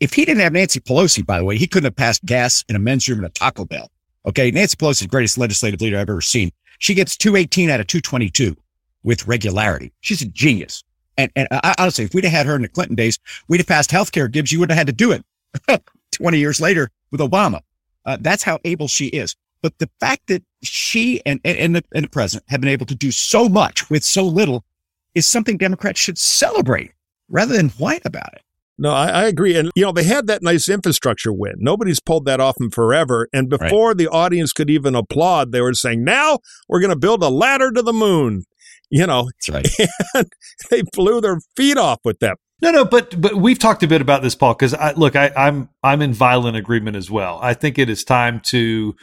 If 0.00 0.14
he 0.14 0.24
didn't 0.24 0.40
have 0.40 0.54
Nancy 0.54 0.80
Pelosi, 0.80 1.24
by 1.24 1.38
the 1.38 1.44
way, 1.44 1.58
he 1.58 1.66
couldn't 1.66 1.84
have 1.84 1.96
passed 1.96 2.24
gas 2.24 2.64
in 2.70 2.76
a 2.76 2.78
men's 2.78 3.06
room 3.06 3.18
in 3.18 3.26
a 3.26 3.28
Taco 3.28 3.66
Bell. 3.66 3.90
Okay. 4.24 4.50
Nancy 4.50 4.78
Pelosi 4.78 4.90
is 4.90 5.00
the 5.00 5.08
greatest 5.08 5.36
legislative 5.36 5.82
leader 5.82 5.98
I've 5.98 6.08
ever 6.08 6.22
seen. 6.22 6.50
She 6.78 6.94
gets 6.94 7.14
218 7.18 7.68
out 7.68 7.80
of 7.80 7.88
222 7.88 8.56
with 9.02 9.26
regularity. 9.26 9.92
She's 10.00 10.22
a 10.22 10.26
genius. 10.26 10.82
And, 11.18 11.30
and 11.36 11.46
I, 11.50 11.74
honestly, 11.78 12.06
if 12.06 12.14
we'd 12.14 12.24
have 12.24 12.32
had 12.32 12.46
her 12.46 12.56
in 12.56 12.62
the 12.62 12.68
Clinton 12.68 12.96
days, 12.96 13.18
we'd 13.48 13.58
have 13.58 13.66
passed 13.66 13.90
health 13.90 14.12
care. 14.12 14.28
Gibbs. 14.28 14.50
You 14.50 14.60
wouldn't 14.60 14.72
have 14.72 14.78
had 14.78 14.86
to 14.86 14.94
do 14.94 15.12
it. 15.12 15.22
20 16.12 16.38
years 16.38 16.60
later 16.60 16.90
with 17.10 17.20
Obama. 17.20 17.60
Uh, 18.06 18.18
that's 18.20 18.42
how 18.42 18.58
able 18.64 18.88
she 18.88 19.06
is. 19.06 19.34
But 19.62 19.78
the 19.78 19.88
fact 19.98 20.26
that 20.26 20.42
she 20.62 21.22
and, 21.24 21.40
and, 21.44 21.76
the, 21.76 21.84
and 21.94 22.04
the 22.04 22.10
president 22.10 22.44
have 22.48 22.60
been 22.60 22.70
able 22.70 22.86
to 22.86 22.94
do 22.94 23.10
so 23.10 23.48
much 23.48 23.88
with 23.88 24.04
so 24.04 24.24
little 24.24 24.64
is 25.14 25.26
something 25.26 25.56
Democrats 25.56 26.00
should 26.00 26.18
celebrate 26.18 26.92
rather 27.28 27.56
than 27.56 27.70
whine 27.70 28.00
about 28.04 28.34
it. 28.34 28.42
No, 28.76 28.90
I, 28.90 29.06
I, 29.06 29.24
agree. 29.24 29.56
And, 29.56 29.70
you 29.76 29.84
know, 29.84 29.92
they 29.92 30.02
had 30.02 30.26
that 30.26 30.42
nice 30.42 30.68
infrastructure 30.68 31.32
win. 31.32 31.54
Nobody's 31.58 32.00
pulled 32.00 32.24
that 32.24 32.40
off 32.40 32.56
in 32.60 32.70
forever. 32.70 33.28
And 33.32 33.48
before 33.48 33.88
right. 33.88 33.96
the 33.96 34.08
audience 34.08 34.52
could 34.52 34.68
even 34.68 34.96
applaud, 34.96 35.52
they 35.52 35.60
were 35.60 35.74
saying, 35.74 36.02
now 36.02 36.40
we're 36.68 36.80
going 36.80 36.90
to 36.90 36.98
build 36.98 37.22
a 37.22 37.28
ladder 37.28 37.70
to 37.70 37.82
the 37.82 37.92
moon. 37.92 38.44
You 38.90 39.06
know, 39.06 39.30
That's 39.46 39.48
right. 39.48 39.88
And 40.14 40.28
they 40.70 40.82
blew 40.92 41.20
their 41.20 41.38
feet 41.56 41.78
off 41.78 42.00
with 42.04 42.18
that. 42.18 42.38
No, 42.62 42.70
no, 42.70 42.84
but 42.84 43.20
but 43.20 43.34
we've 43.34 43.58
talked 43.58 43.82
a 43.82 43.88
bit 43.88 44.00
about 44.00 44.22
this, 44.22 44.34
Paul. 44.34 44.54
Because 44.54 44.74
I 44.74 44.92
look, 44.92 45.16
I, 45.16 45.30
I'm 45.36 45.68
I'm 45.82 46.02
in 46.02 46.12
violent 46.12 46.56
agreement 46.56 46.96
as 46.96 47.10
well. 47.10 47.38
I 47.42 47.54
think 47.54 47.78
it 47.78 47.90
is 47.90 48.04
time 48.04 48.40
to 48.46 48.94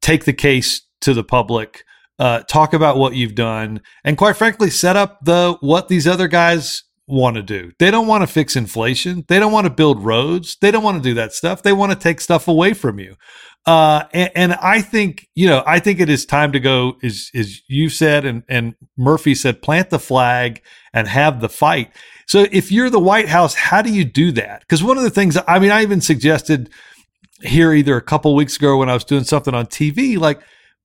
take 0.00 0.24
the 0.24 0.32
case 0.32 0.82
to 1.00 1.14
the 1.14 1.24
public, 1.24 1.84
uh, 2.18 2.40
talk 2.42 2.72
about 2.72 2.96
what 2.96 3.14
you've 3.14 3.34
done, 3.34 3.80
and 4.04 4.16
quite 4.16 4.36
frankly, 4.36 4.70
set 4.70 4.96
up 4.96 5.24
the 5.24 5.56
what 5.60 5.88
these 5.88 6.06
other 6.06 6.28
guys 6.28 6.84
want 7.06 7.36
to 7.36 7.42
do. 7.42 7.72
They 7.78 7.90
don't 7.90 8.06
want 8.06 8.22
to 8.22 8.26
fix 8.26 8.56
inflation. 8.56 9.24
They 9.28 9.38
don't 9.38 9.52
want 9.52 9.66
to 9.66 9.72
build 9.72 10.04
roads. 10.04 10.56
They 10.60 10.70
don't 10.70 10.84
want 10.84 11.02
to 11.02 11.08
do 11.08 11.14
that 11.14 11.32
stuff. 11.32 11.62
They 11.62 11.72
want 11.72 11.92
to 11.92 11.98
take 11.98 12.20
stuff 12.20 12.48
away 12.48 12.74
from 12.74 12.98
you. 12.98 13.16
Uh, 13.64 14.04
and, 14.12 14.30
and, 14.34 14.52
I 14.54 14.80
think, 14.80 15.28
you 15.36 15.46
know, 15.46 15.62
I 15.64 15.78
think 15.78 16.00
it 16.00 16.08
is 16.08 16.26
time 16.26 16.50
to 16.50 16.58
go, 16.58 16.96
as, 17.04 17.30
as 17.32 17.60
you 17.68 17.90
said, 17.90 18.24
and, 18.24 18.42
and 18.48 18.74
Murphy 18.96 19.36
said, 19.36 19.62
plant 19.62 19.90
the 19.90 20.00
flag 20.00 20.62
and 20.92 21.06
have 21.06 21.40
the 21.40 21.48
fight. 21.48 21.92
So 22.32 22.46
if 22.50 22.72
you're 22.72 22.88
the 22.88 22.98
White 22.98 23.28
House, 23.28 23.52
how 23.52 23.82
do 23.82 23.92
you 23.92 24.06
do 24.06 24.32
that? 24.32 24.60
Because 24.60 24.82
one 24.82 24.96
of 24.96 25.02
the 25.02 25.10
things, 25.10 25.36
I 25.46 25.58
mean, 25.58 25.70
I 25.70 25.82
even 25.82 26.00
suggested 26.00 26.70
here 27.42 27.74
either 27.74 27.94
a 27.94 28.00
couple 28.00 28.34
weeks 28.34 28.56
ago 28.56 28.78
when 28.78 28.88
I 28.88 28.94
was 28.94 29.04
doing 29.04 29.24
something 29.24 29.52
on 29.52 29.66
TV, 29.66 30.16
like 30.16 30.40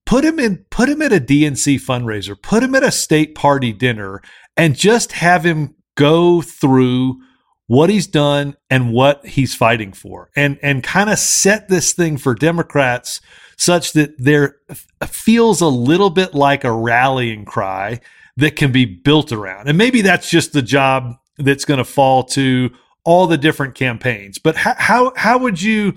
put 0.06 0.26
him 0.26 0.40
in, 0.40 0.66
put 0.72 0.90
him 0.90 1.02
at 1.02 1.14
a 1.14 1.22
DNC 1.22 1.76
fundraiser, 1.76 2.36
put 2.42 2.64
him 2.64 2.76
at 2.76 2.84
a 2.84 2.92
state 2.92 3.34
party 3.34 3.72
dinner 3.72 4.22
and 4.58 4.76
just 4.76 5.14
have 5.14 5.46
him 5.46 5.74
go 5.96 6.42
through 6.42 7.22
what 7.68 7.90
he's 7.90 8.08
done 8.08 8.58
and 8.70 8.92
what 8.92 9.26
he's 9.26 9.56
fighting 9.56 9.94
for 9.94 10.30
and 10.36 10.60
and 10.62 10.84
kind 10.84 11.10
of 11.10 11.18
set 11.18 11.70
this 11.70 11.94
thing 11.94 12.18
for 12.18 12.36
Democrats 12.36 13.22
such 13.56 13.94
that 13.94 14.14
there 14.18 14.58
feels 15.06 15.62
a 15.62 15.68
little 15.68 16.10
bit 16.10 16.34
like 16.34 16.66
a 16.66 16.74
rallying 16.74 17.46
cry 17.46 18.02
that 18.36 18.58
can 18.58 18.74
be 18.74 18.84
built 18.84 19.32
around. 19.32 19.70
And 19.70 19.78
maybe 19.78 20.02
that's 20.02 20.30
just 20.30 20.52
the 20.52 20.62
job 20.62 21.16
that's 21.38 21.66
going 21.66 21.80
to 21.80 21.86
fall 21.86 22.24
to 22.24 22.72
all 23.04 23.28
the 23.28 23.38
different 23.38 23.76
campaigns. 23.76 24.38
But 24.38 24.56
how 24.56 24.76
how, 24.78 25.14
how 25.16 25.38
would 25.38 25.62
you 25.62 25.96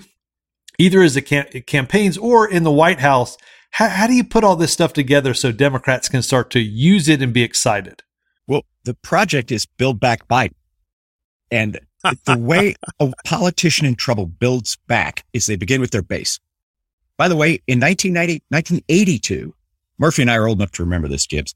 either 0.78 1.02
as 1.02 1.14
the 1.14 1.23
cam- 1.23 1.47
campaigns 1.66 2.16
or 2.16 2.49
in 2.49 2.62
the 2.62 2.70
White 2.70 3.00
House 3.00 3.37
how, 3.70 3.88
how 3.88 4.06
do 4.06 4.14
you 4.14 4.25
put 4.25 4.44
all 4.44 4.56
this 4.56 4.73
stuff 4.73 4.92
together 4.92 5.35
so 5.35 5.52
Democrats 5.52 6.09
can 6.09 6.23
start 6.23 6.50
to 6.50 6.61
use 6.61 7.09
it 7.09 7.23
and 7.23 7.32
be 7.32 7.42
excited? 7.42 8.02
Well, 8.47 8.62
the 8.85 8.94
project 8.94 9.52
is 9.52 9.66
Build 9.66 10.00
Back 10.00 10.26
Biden. 10.28 10.54
And 11.50 11.80
the 12.02 12.38
way 12.38 12.75
a 12.99 13.12
politician 13.25 13.87
in 13.87 13.94
trouble 13.94 14.26
builds 14.26 14.76
back 14.87 15.25
is 15.32 15.47
they 15.47 15.56
begin 15.56 15.80
with 15.80 15.90
their 15.90 16.02
base. 16.02 16.38
By 17.16 17.28
the 17.28 17.37
way, 17.37 17.61
in 17.66 17.80
1990, 17.80 18.44
1982, 18.49 19.54
Murphy 19.99 20.23
and 20.23 20.30
I 20.30 20.37
are 20.37 20.49
old 20.49 20.59
enough 20.59 20.73
to 20.73 20.82
remember 20.82 21.09
this, 21.09 21.26
Gibbs. 21.26 21.54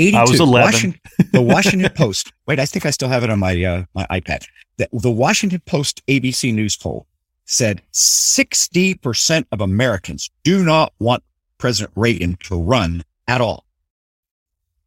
82, 0.00 0.16
I 0.16 0.22
was 0.22 0.40
11. 0.40 0.64
Washington, 0.64 1.00
the 1.32 1.42
Washington 1.42 1.92
Post. 1.92 2.32
Wait, 2.46 2.58
I 2.58 2.66
think 2.66 2.86
I 2.86 2.90
still 2.90 3.08
have 3.08 3.22
it 3.22 3.30
on 3.30 3.38
my 3.38 3.62
uh, 3.62 3.84
my 3.94 4.06
iPad. 4.10 4.46
The, 4.78 4.88
the 4.92 5.10
Washington 5.10 5.60
Post 5.66 6.04
ABC 6.06 6.54
News 6.54 6.76
poll 6.76 7.06
said 7.44 7.82
60% 7.92 9.44
of 9.50 9.60
Americans 9.60 10.30
do 10.44 10.64
not 10.64 10.92
want 11.00 11.22
President 11.58 11.92
Reagan 11.96 12.36
to 12.44 12.60
run 12.60 13.02
at 13.26 13.40
all. 13.40 13.64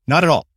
Not 0.07 0.23
at 0.23 0.29
all. 0.29 0.47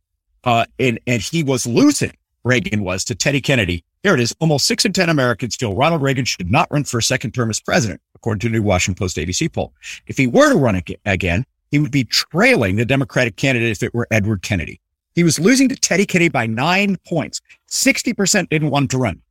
Uh, 0.43 0.65
and, 0.79 0.99
and 1.05 1.21
he 1.21 1.43
was 1.43 1.67
losing, 1.67 2.13
Reagan 2.45 2.83
was, 2.83 3.03
to 3.05 3.15
Teddy 3.15 3.41
Kennedy. 3.41 3.83
Here 4.03 4.13
it 4.13 4.21
is. 4.21 4.33
Almost 4.39 4.67
six 4.67 4.85
in 4.85 4.93
10 4.93 5.09
Americans 5.09 5.57
feel 5.57 5.75
Ronald 5.75 6.01
Reagan 6.01 6.23
should 6.23 6.49
not 6.49 6.71
run 6.71 6.85
for 6.85 6.97
a 6.97 7.03
second 7.03 7.31
term 7.31 7.49
as 7.49 7.59
president, 7.59 8.01
according 8.15 8.39
to 8.39 8.47
the 8.47 8.53
new 8.53 8.63
Washington 8.63 8.97
Post 8.97 9.17
ABC 9.17 9.51
poll. 9.51 9.73
If 10.07 10.17
he 10.17 10.27
were 10.27 10.49
to 10.49 10.57
run 10.57 10.81
again, 11.05 11.45
he 11.71 11.79
would 11.79 11.91
be 11.91 12.03
trailing 12.03 12.75
the 12.75 12.85
Democratic 12.85 13.35
candidate 13.35 13.71
if 13.71 13.83
it 13.83 13.93
were 13.93 14.07
Edward 14.11 14.41
Kennedy. 14.41 14.79
He 15.15 15.23
was 15.23 15.39
losing 15.39 15.67
to 15.69 15.75
Teddy 15.75 16.05
Kennedy 16.05 16.29
by 16.29 16.45
nine 16.45 16.97
points. 17.07 17.41
60% 17.69 18.49
didn't 18.49 18.69
want 18.69 18.91
to 18.91 18.97
run. 18.97 19.21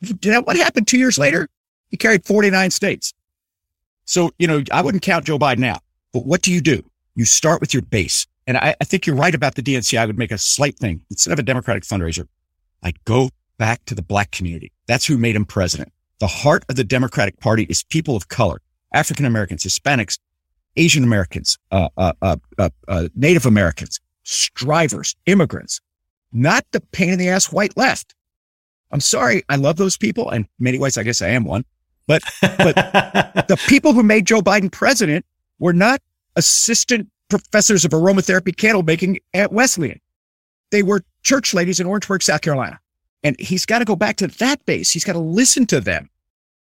You 0.00 0.30
know 0.30 0.42
what 0.42 0.56
happened 0.56 0.86
two 0.86 0.98
years 0.98 1.18
later? 1.18 1.48
He 1.88 1.96
carried 1.96 2.24
49 2.24 2.70
states. 2.70 3.14
So, 4.04 4.30
you 4.38 4.46
know, 4.46 4.62
I 4.70 4.82
wouldn't 4.82 5.02
count 5.02 5.24
Joe 5.24 5.38
Biden 5.38 5.64
out. 5.64 5.80
But 6.12 6.26
what 6.26 6.42
do 6.42 6.52
you 6.52 6.60
do? 6.60 6.82
You 7.14 7.24
start 7.24 7.60
with 7.60 7.72
your 7.72 7.82
base. 7.82 8.26
And 8.46 8.58
I, 8.58 8.76
I, 8.80 8.84
think 8.84 9.06
you're 9.06 9.16
right 9.16 9.34
about 9.34 9.54
the 9.54 9.62
DNC. 9.62 9.98
I 9.98 10.04
would 10.04 10.18
make 10.18 10.30
a 10.30 10.38
slight 10.38 10.76
thing 10.76 11.00
instead 11.10 11.32
of 11.32 11.38
a 11.38 11.42
Democratic 11.42 11.84
fundraiser. 11.84 12.26
I'd 12.82 13.02
go 13.04 13.30
back 13.56 13.84
to 13.86 13.94
the 13.94 14.02
black 14.02 14.30
community. 14.30 14.72
That's 14.86 15.06
who 15.06 15.16
made 15.16 15.36
him 15.36 15.46
president. 15.46 15.92
The 16.18 16.26
heart 16.26 16.64
of 16.68 16.76
the 16.76 16.84
Democratic 16.84 17.40
Party 17.40 17.64
is 17.64 17.82
people 17.82 18.16
of 18.16 18.28
color, 18.28 18.60
African 18.92 19.24
Americans, 19.24 19.64
Hispanics, 19.64 20.18
Asian 20.76 21.04
Americans, 21.04 21.58
uh 21.70 21.88
uh, 21.96 22.12
uh, 22.22 22.36
uh, 22.58 22.70
uh, 22.88 23.08
Native 23.14 23.46
Americans, 23.46 24.00
strivers, 24.22 25.14
immigrants, 25.26 25.80
not 26.32 26.64
the 26.72 26.80
pain 26.80 27.10
in 27.10 27.18
the 27.18 27.28
ass 27.28 27.52
white 27.52 27.76
left. 27.76 28.14
I'm 28.90 29.00
sorry. 29.00 29.44
I 29.48 29.56
love 29.56 29.76
those 29.76 29.96
people. 29.96 30.30
And 30.30 30.46
many 30.58 30.78
ways, 30.78 30.96
I 30.98 31.02
guess 31.02 31.22
I 31.22 31.28
am 31.28 31.44
one. 31.44 31.64
But, 32.06 32.22
but 32.40 32.74
the 33.48 33.60
people 33.66 33.92
who 33.92 34.02
made 34.02 34.26
Joe 34.26 34.40
Biden 34.40 34.70
president 34.70 35.24
were 35.58 35.72
not 35.72 36.00
assistant 36.36 37.08
professors 37.28 37.84
of 37.84 37.92
aromatherapy 37.92 38.56
candle 38.56 38.82
making 38.82 39.18
at 39.32 39.52
Wesleyan. 39.52 40.00
They 40.70 40.82
were 40.82 41.02
church 41.22 41.54
ladies 41.54 41.80
in 41.80 41.86
Orangeburg, 41.86 42.22
South 42.22 42.42
Carolina. 42.42 42.78
And 43.22 43.38
he's 43.40 43.64
got 43.64 43.78
to 43.78 43.84
go 43.84 43.96
back 43.96 44.16
to 44.16 44.26
that 44.26 44.64
base. 44.66 44.90
He's 44.90 45.04
got 45.04 45.14
to 45.14 45.18
listen 45.18 45.66
to 45.66 45.80
them. 45.80 46.10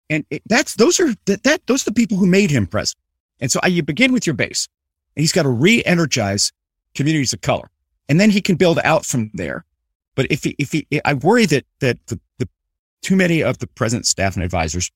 And 0.09 0.25
it, 0.31 0.43
that's, 0.47 0.75
those 0.76 1.00
are, 1.00 1.12
that, 1.25 1.43
that, 1.43 1.67
those 1.67 1.83
are 1.83 1.91
the 1.91 1.95
people 1.95 2.17
who 2.17 2.26
made 2.26 2.50
him 2.50 2.67
president. 2.67 3.03
And 3.40 3.50
so 3.50 3.61
you 3.66 3.83
begin 3.83 4.12
with 4.12 4.26
your 4.26 4.35
base 4.35 4.69
and 5.14 5.23
he's 5.23 5.33
got 5.33 5.43
to 5.43 5.49
re-energize 5.49 6.52
communities 6.95 7.33
of 7.33 7.40
color 7.40 7.71
and 8.09 8.21
then 8.21 8.31
he 8.31 8.40
can 8.40 8.57
build 8.57 8.78
out 8.85 9.05
from 9.05 9.31
there. 9.35 9.64
But 10.14 10.26
if 10.31 10.45
he, 10.45 10.57
if 10.59 10.73
he, 10.73 10.87
I 11.05 11.14
worry 11.14 11.47
that, 11.47 11.66
that 11.81 11.99
the, 12.07 12.19
the 12.38 12.49
too 13.02 13.16
many 13.16 13.43
of 13.43 13.59
the 13.59 13.66
present 13.66 14.07
staff 14.07 14.35
and 14.35 14.45
advisors 14.45 14.90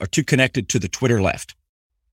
are 0.00 0.06
too 0.06 0.24
connected 0.24 0.68
to 0.70 0.78
the 0.78 0.88
Twitter 0.88 1.20
left, 1.20 1.54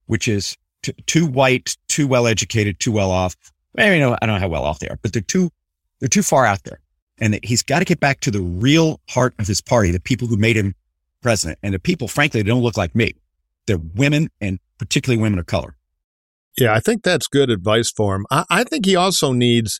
which 0.07 0.27
is 0.27 0.57
too, 0.81 0.93
too 1.05 1.25
white, 1.25 1.77
too 1.87 2.07
well 2.07 2.27
educated, 2.27 2.79
too 2.79 2.91
well 2.91 3.11
off. 3.11 3.35
I 3.77 3.89
mean, 3.89 4.03
I 4.03 4.25
don't 4.25 4.35
know 4.35 4.39
how 4.39 4.49
well 4.49 4.63
off 4.63 4.79
they 4.79 4.89
are, 4.89 4.99
but 5.01 5.13
they're 5.13 5.21
too, 5.21 5.51
they're 5.99 6.09
too 6.09 6.23
far 6.23 6.45
out 6.45 6.63
there. 6.63 6.79
And 7.19 7.33
that 7.33 7.45
he's 7.45 7.63
got 7.63 7.79
to 7.79 7.85
get 7.85 7.99
back 7.99 8.19
to 8.21 8.31
the 8.31 8.41
real 8.41 8.99
heart 9.09 9.33
of 9.39 9.47
his 9.47 9.61
party, 9.61 9.91
the 9.91 9.99
people 9.99 10.27
who 10.27 10.37
made 10.37 10.55
him 10.55 10.75
president. 11.21 11.57
And 11.63 11.73
the 11.73 11.79
people, 11.79 12.07
frankly, 12.07 12.43
don't 12.43 12.61
look 12.61 12.77
like 12.77 12.93
me. 12.93 13.15
They're 13.65 13.79
women 13.95 14.29
and 14.39 14.59
particularly 14.77 15.21
women 15.21 15.39
of 15.39 15.45
color. 15.45 15.75
Yeah, 16.57 16.73
I 16.73 16.79
think 16.79 17.03
that's 17.03 17.27
good 17.27 17.49
advice 17.49 17.91
for 17.91 18.15
him. 18.15 18.25
I, 18.31 18.45
I 18.49 18.63
think 18.63 18.85
he 18.85 18.95
also 18.95 19.31
needs, 19.31 19.79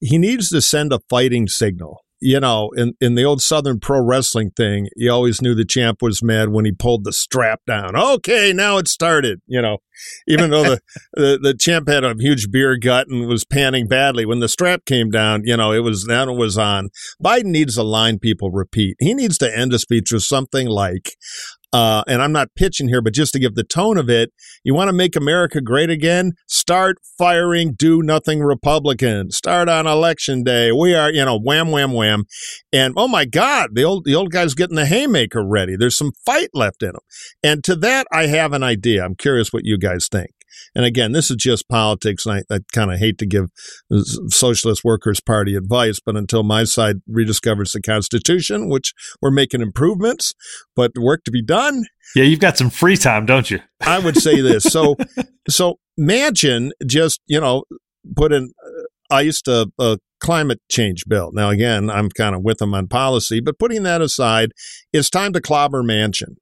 he 0.00 0.18
needs 0.18 0.48
to 0.50 0.60
send 0.60 0.92
a 0.92 1.00
fighting 1.08 1.48
signal 1.48 2.04
you 2.24 2.40
know, 2.40 2.70
in, 2.74 2.94
in 3.02 3.16
the 3.16 3.24
old 3.24 3.42
Southern 3.42 3.78
pro 3.78 4.00
wrestling 4.00 4.50
thing, 4.56 4.88
you 4.96 5.12
always 5.12 5.42
knew 5.42 5.54
the 5.54 5.64
champ 5.64 6.00
was 6.00 6.22
mad 6.22 6.48
when 6.48 6.64
he 6.64 6.72
pulled 6.72 7.04
the 7.04 7.12
strap 7.12 7.60
down. 7.66 7.94
Okay, 7.94 8.50
now 8.54 8.78
it 8.78 8.88
started, 8.88 9.42
you 9.46 9.60
know, 9.60 9.78
even 10.26 10.48
though 10.48 10.62
the, 10.62 10.80
the, 11.12 11.38
the, 11.42 11.54
champ 11.54 11.86
had 11.86 12.02
a 12.02 12.14
huge 12.18 12.50
beer 12.50 12.78
gut 12.78 13.08
and 13.08 13.28
was 13.28 13.44
panning 13.44 13.86
badly. 13.86 14.24
When 14.24 14.40
the 14.40 14.48
strap 14.48 14.86
came 14.86 15.10
down, 15.10 15.42
you 15.44 15.54
know, 15.58 15.72
it 15.72 15.80
was, 15.80 16.04
that 16.06 16.28
was 16.28 16.56
on. 16.56 16.88
Biden 17.22 17.46
needs 17.46 17.76
a 17.76 17.82
line 17.82 18.18
people 18.18 18.50
repeat. 18.50 18.96
He 19.00 19.12
needs 19.12 19.36
to 19.38 19.56
end 19.56 19.74
a 19.74 19.78
speech 19.78 20.10
with 20.10 20.22
something 20.22 20.66
like, 20.66 21.16
uh, 21.74 22.04
and 22.06 22.22
I'm 22.22 22.30
not 22.30 22.54
pitching 22.54 22.86
here, 22.86 23.02
but 23.02 23.14
just 23.14 23.32
to 23.32 23.40
give 23.40 23.56
the 23.56 23.64
tone 23.64 23.98
of 23.98 24.08
it, 24.08 24.32
you 24.62 24.74
want 24.74 24.90
to 24.90 24.92
make 24.92 25.16
America 25.16 25.60
great 25.60 25.90
again? 25.90 26.34
Start 26.46 26.98
firing 27.18 27.74
do 27.76 28.00
nothing 28.00 28.38
Republicans. 28.38 29.36
Start 29.36 29.68
on 29.68 29.84
election 29.84 30.44
day. 30.44 30.70
We 30.70 30.94
are, 30.94 31.10
you 31.10 31.24
know, 31.24 31.36
wham, 31.36 31.72
wham, 31.72 31.92
wham. 31.92 32.26
And 32.72 32.94
oh 32.96 33.08
my 33.08 33.24
God, 33.24 33.70
the 33.72 33.82
old, 33.82 34.04
the 34.04 34.14
old 34.14 34.30
guy's 34.30 34.54
getting 34.54 34.76
the 34.76 34.86
haymaker 34.86 35.44
ready. 35.44 35.74
There's 35.76 35.96
some 35.96 36.12
fight 36.24 36.50
left 36.54 36.80
in 36.84 36.90
him. 36.90 37.00
And 37.42 37.64
to 37.64 37.74
that, 37.74 38.06
I 38.12 38.28
have 38.28 38.52
an 38.52 38.62
idea. 38.62 39.04
I'm 39.04 39.16
curious 39.16 39.52
what 39.52 39.64
you 39.64 39.76
guys 39.76 40.06
think. 40.08 40.30
And 40.74 40.84
again, 40.84 41.12
this 41.12 41.30
is 41.30 41.36
just 41.36 41.68
politics, 41.68 42.26
and 42.26 42.44
I, 42.50 42.54
I 42.54 42.58
kind 42.72 42.92
of 42.92 42.98
hate 42.98 43.18
to 43.18 43.26
give 43.26 43.46
Socialist 44.28 44.84
Workers 44.84 45.20
Party 45.20 45.54
advice, 45.54 46.00
but 46.04 46.16
until 46.16 46.42
my 46.42 46.64
side 46.64 46.96
rediscovers 47.10 47.72
the 47.72 47.80
Constitution, 47.80 48.68
which 48.68 48.92
we're 49.20 49.30
making 49.30 49.60
improvements, 49.60 50.34
but 50.74 50.92
work 50.98 51.24
to 51.24 51.30
be 51.30 51.42
done. 51.42 51.84
Yeah, 52.14 52.24
you've 52.24 52.40
got 52.40 52.58
some 52.58 52.70
free 52.70 52.96
time, 52.96 53.26
don't 53.26 53.50
you? 53.50 53.60
I 53.80 53.98
would 53.98 54.16
say 54.16 54.40
this. 54.40 54.64
So, 54.64 54.96
so 55.48 55.78
Manchin 55.98 56.70
just 56.86 57.20
you 57.26 57.40
know 57.40 57.64
put 58.16 58.32
in 58.32 58.52
uh, 58.64 59.14
iced 59.14 59.48
a, 59.48 59.66
a 59.78 59.98
climate 60.20 60.60
change 60.70 61.04
bill. 61.06 61.30
Now, 61.32 61.50
again, 61.50 61.90
I'm 61.90 62.08
kind 62.08 62.34
of 62.34 62.42
with 62.42 62.58
them 62.58 62.74
on 62.74 62.88
policy, 62.88 63.40
but 63.40 63.58
putting 63.58 63.82
that 63.82 64.00
aside, 64.00 64.52
it's 64.92 65.10
time 65.10 65.32
to 65.34 65.40
clobber 65.40 65.82
Manchin. 65.82 66.36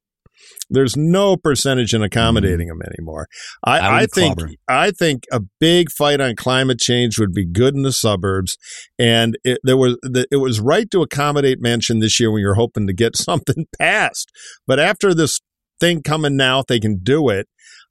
There's 0.69 0.95
no 0.95 1.37
percentage 1.37 1.93
in 1.93 2.01
accommodating 2.01 2.67
mm. 2.67 2.71
them 2.71 2.81
anymore. 2.95 3.27
I, 3.63 3.79
I, 3.79 3.99
I 4.01 4.05
think 4.05 4.39
I 4.67 4.91
think 4.91 5.25
a 5.31 5.41
big 5.59 5.91
fight 5.91 6.21
on 6.21 6.35
climate 6.35 6.79
change 6.79 7.19
would 7.19 7.33
be 7.33 7.45
good 7.45 7.75
in 7.75 7.83
the 7.83 7.91
suburbs, 7.91 8.57
and 8.97 9.37
it, 9.43 9.59
there 9.63 9.77
was 9.77 9.97
it 10.03 10.39
was 10.39 10.59
right 10.59 10.89
to 10.91 11.01
accommodate 11.01 11.61
Manchin 11.61 12.01
this 12.01 12.19
year 12.19 12.31
when 12.31 12.41
you're 12.41 12.55
hoping 12.55 12.87
to 12.87 12.93
get 12.93 13.15
something 13.17 13.65
passed. 13.79 14.31
But 14.67 14.79
after 14.79 15.13
this 15.13 15.39
thing 15.79 16.01
coming 16.01 16.37
now, 16.37 16.59
if 16.59 16.67
they 16.67 16.79
can 16.79 16.99
do 17.03 17.29
it, 17.29 17.47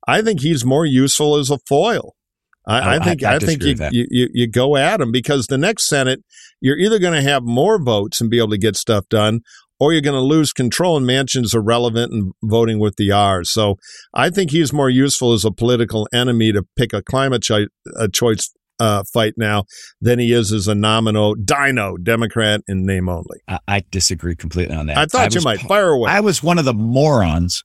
I 0.07 0.23
think 0.23 0.41
he's 0.41 0.65
more 0.65 0.87
useful 0.87 1.37
as 1.37 1.51
a 1.51 1.59
foil. 1.69 2.15
I, 2.67 2.97
I 2.97 2.99
think 3.01 3.25
I, 3.25 3.33
I, 3.33 3.37
I 3.37 3.39
think 3.41 3.65
you, 3.65 3.75
you, 3.91 4.29
you 4.33 4.49
go 4.49 4.77
at 4.77 5.01
him 5.01 5.11
because 5.11 5.49
the 5.49 5.59
next 5.59 5.89
Senate 5.89 6.21
you're 6.63 6.79
either 6.79 7.01
going 7.01 7.13
to 7.13 7.29
have 7.29 7.43
more 7.43 7.83
votes 7.83 8.21
and 8.21 8.31
be 8.31 8.39
able 8.39 8.51
to 8.51 8.59
get 8.59 8.77
stuff 8.77 9.09
done, 9.11 9.41
or 9.83 9.93
you're 9.93 10.01
going 10.01 10.15
to 10.15 10.21
lose 10.21 10.53
control 10.53 10.97
and 10.97 11.05
Manchin's 11.05 11.55
irrelevant 11.55 12.13
in 12.13 12.33
voting 12.45 12.79
with 12.79 12.95
the 12.97 13.11
R's. 13.11 13.51
So 13.51 13.77
I 14.15 14.31
think 14.31 14.53
he's 14.53 14.73
more 14.73 14.89
useful 14.89 15.33
as 15.33 15.45
a 15.45 15.51
political 15.51 16.07
enemy 16.13 16.53
to 16.53 16.63
pick 16.77 16.93
a 16.93 17.03
climate 17.03 17.43
cho- 17.43 17.67
a 17.97 18.09
choice 18.09 18.53
uh, 18.79 19.03
fight 19.13 19.35
now 19.37 19.65
than 20.01 20.21
he 20.21 20.33
is 20.33 20.53
as 20.53 20.69
a 20.69 20.75
nominal 20.75 21.35
dino 21.35 21.97
Democrat 21.97 22.61
in 22.69 22.87
name 22.87 23.09
only. 23.09 23.41
I, 23.49 23.59
I 23.67 23.83
disagree 23.91 24.37
completely 24.37 24.77
on 24.77 24.87
that. 24.87 24.97
I 24.99 25.07
thought 25.07 25.33
you 25.35 25.39
was 25.39 25.45
might 25.45 25.61
fire 25.61 25.89
away. 25.89 26.11
I 26.11 26.21
was 26.21 26.43
one 26.45 26.59
of 26.61 26.65
the 26.65 26.75
morons 26.75 27.65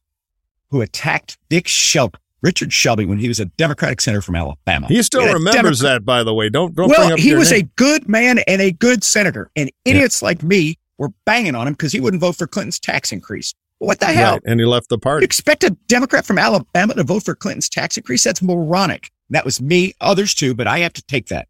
who 0.72 0.82
attacked 0.82 1.38
Dick 1.50 1.68
Shelby, 1.68 2.18
Richard 2.42 2.74
Shelby, 2.74 3.06
when 3.06 3.20
he 3.20 3.28
was 3.28 3.40
a 3.40 3.46
Democratic 3.46 4.02
senator 4.02 4.22
from 4.22 4.36
Alabama. 4.36 4.88
he 4.88 5.02
still 5.04 5.22
Yeah, 5.24 5.34
remembers 5.34 5.80
Democrat- 5.80 6.02
that, 6.02 6.06
by 6.06 6.24
the 6.24 6.34
way. 6.34 6.50
Don't 6.50 6.76
don't 6.76 6.88
bring 6.88 7.00
well, 7.00 7.16
he 7.18 7.34
was 7.36 7.52
name. 7.52 7.62
a 7.66 7.70
good 7.78 8.10
man 8.10 8.40
and 8.48 8.62
a 8.62 8.72
good 8.72 9.04
senator, 9.04 9.50
and 9.56 9.72
idiots 9.86 10.22
like 10.22 10.44
me 10.44 10.78
were 10.98 11.10
banging 11.26 11.56
on 11.56 11.68
him 11.68 11.74
because 11.74 11.92
he 11.92 12.00
wouldn't 12.00 12.22
vote 12.22 12.36
for 12.36 12.48
Clinton's 12.48 12.80
tax 12.80 13.12
increase. 13.12 13.54
What 13.80 14.00
the 14.00 14.08
hell? 14.08 14.34
Right, 14.34 14.42
and 14.46 14.60
he 14.60 14.66
left 14.66 14.90
the 14.90 14.98
party. 14.98 15.24
You 15.24 15.26
expect 15.26 15.64
a 15.64 15.72
Democrat 15.88 16.26
from 16.26 16.40
Alabama 16.40 16.96
to 16.96 17.04
vote 17.04 17.24
for 17.24 17.36
Clinton's 17.36 17.70
tax 17.70 17.98
increase? 17.98 18.24
That's 18.24 18.42
moronic. 18.42 19.12
That 19.30 19.46
was 19.46 19.62
me, 19.62 19.94
others 20.02 20.34
too, 20.34 20.56
but 20.56 20.68
I 20.68 20.80
have 20.80 20.94
to 20.94 21.04
take 21.04 21.28
that. 21.28 21.48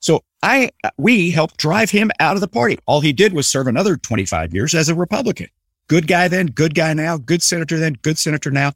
So 0.00 0.24
I, 0.42 0.70
uh, 0.84 0.90
we 0.96 1.30
helped 1.30 1.56
drive 1.56 1.90
him 1.90 2.10
out 2.20 2.36
of 2.36 2.40
the 2.40 2.48
party. 2.48 2.78
All 2.86 3.00
he 3.00 3.12
did 3.12 3.32
was 3.32 3.46
serve 3.46 3.66
another 3.66 3.96
25 3.96 4.54
years 4.54 4.74
as 4.74 4.88
a 4.88 4.94
Republican. 4.94 5.48
Good 5.88 6.06
guy 6.06 6.28
then, 6.28 6.46
good 6.46 6.74
guy 6.74 6.94
now, 6.94 7.16
good 7.16 7.42
senator 7.42 7.78
then, 7.78 7.94
good 8.02 8.18
senator 8.18 8.50
now. 8.50 8.72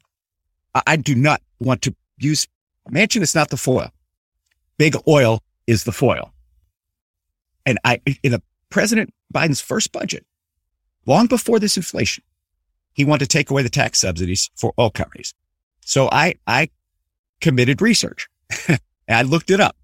I, 0.73 0.81
I 0.87 0.95
do 0.95 1.15
not 1.15 1.41
want 1.59 1.81
to 1.83 1.95
use 2.17 2.47
Manchin 2.89 3.21
is 3.21 3.35
not 3.35 3.49
the 3.49 3.57
foil. 3.57 3.91
Big 4.77 4.95
oil 5.07 5.39
is 5.67 5.83
the 5.83 5.91
foil. 5.91 6.33
And 7.65 7.79
I, 7.83 8.01
in 8.23 8.33
a 8.33 8.41
President 8.69 9.13
Biden's 9.33 9.61
first 9.61 9.91
budget, 9.91 10.25
long 11.05 11.27
before 11.27 11.59
this 11.59 11.77
inflation, 11.77 12.23
he 12.93 13.03
wanted 13.03 13.25
to 13.29 13.37
take 13.37 13.49
away 13.49 13.63
the 13.63 13.69
tax 13.69 13.99
subsidies 13.99 14.49
for 14.55 14.73
oil 14.79 14.91
companies. 14.91 15.33
So 15.81 16.09
I, 16.11 16.35
I 16.47 16.69
committed 17.41 17.81
research. 17.81 18.29
and 18.69 18.79
I 19.09 19.23
looked 19.23 19.51
it 19.51 19.59
up. 19.59 19.75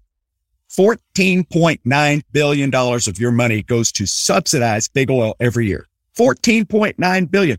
$14.9 0.70 2.22
billion 2.32 2.74
of 2.74 3.18
your 3.18 3.32
money 3.32 3.62
goes 3.62 3.90
to 3.92 4.06
subsidize 4.06 4.88
big 4.88 5.10
oil 5.10 5.34
every 5.40 5.66
year. 5.66 5.88
14.9 6.16 7.30
billion. 7.30 7.58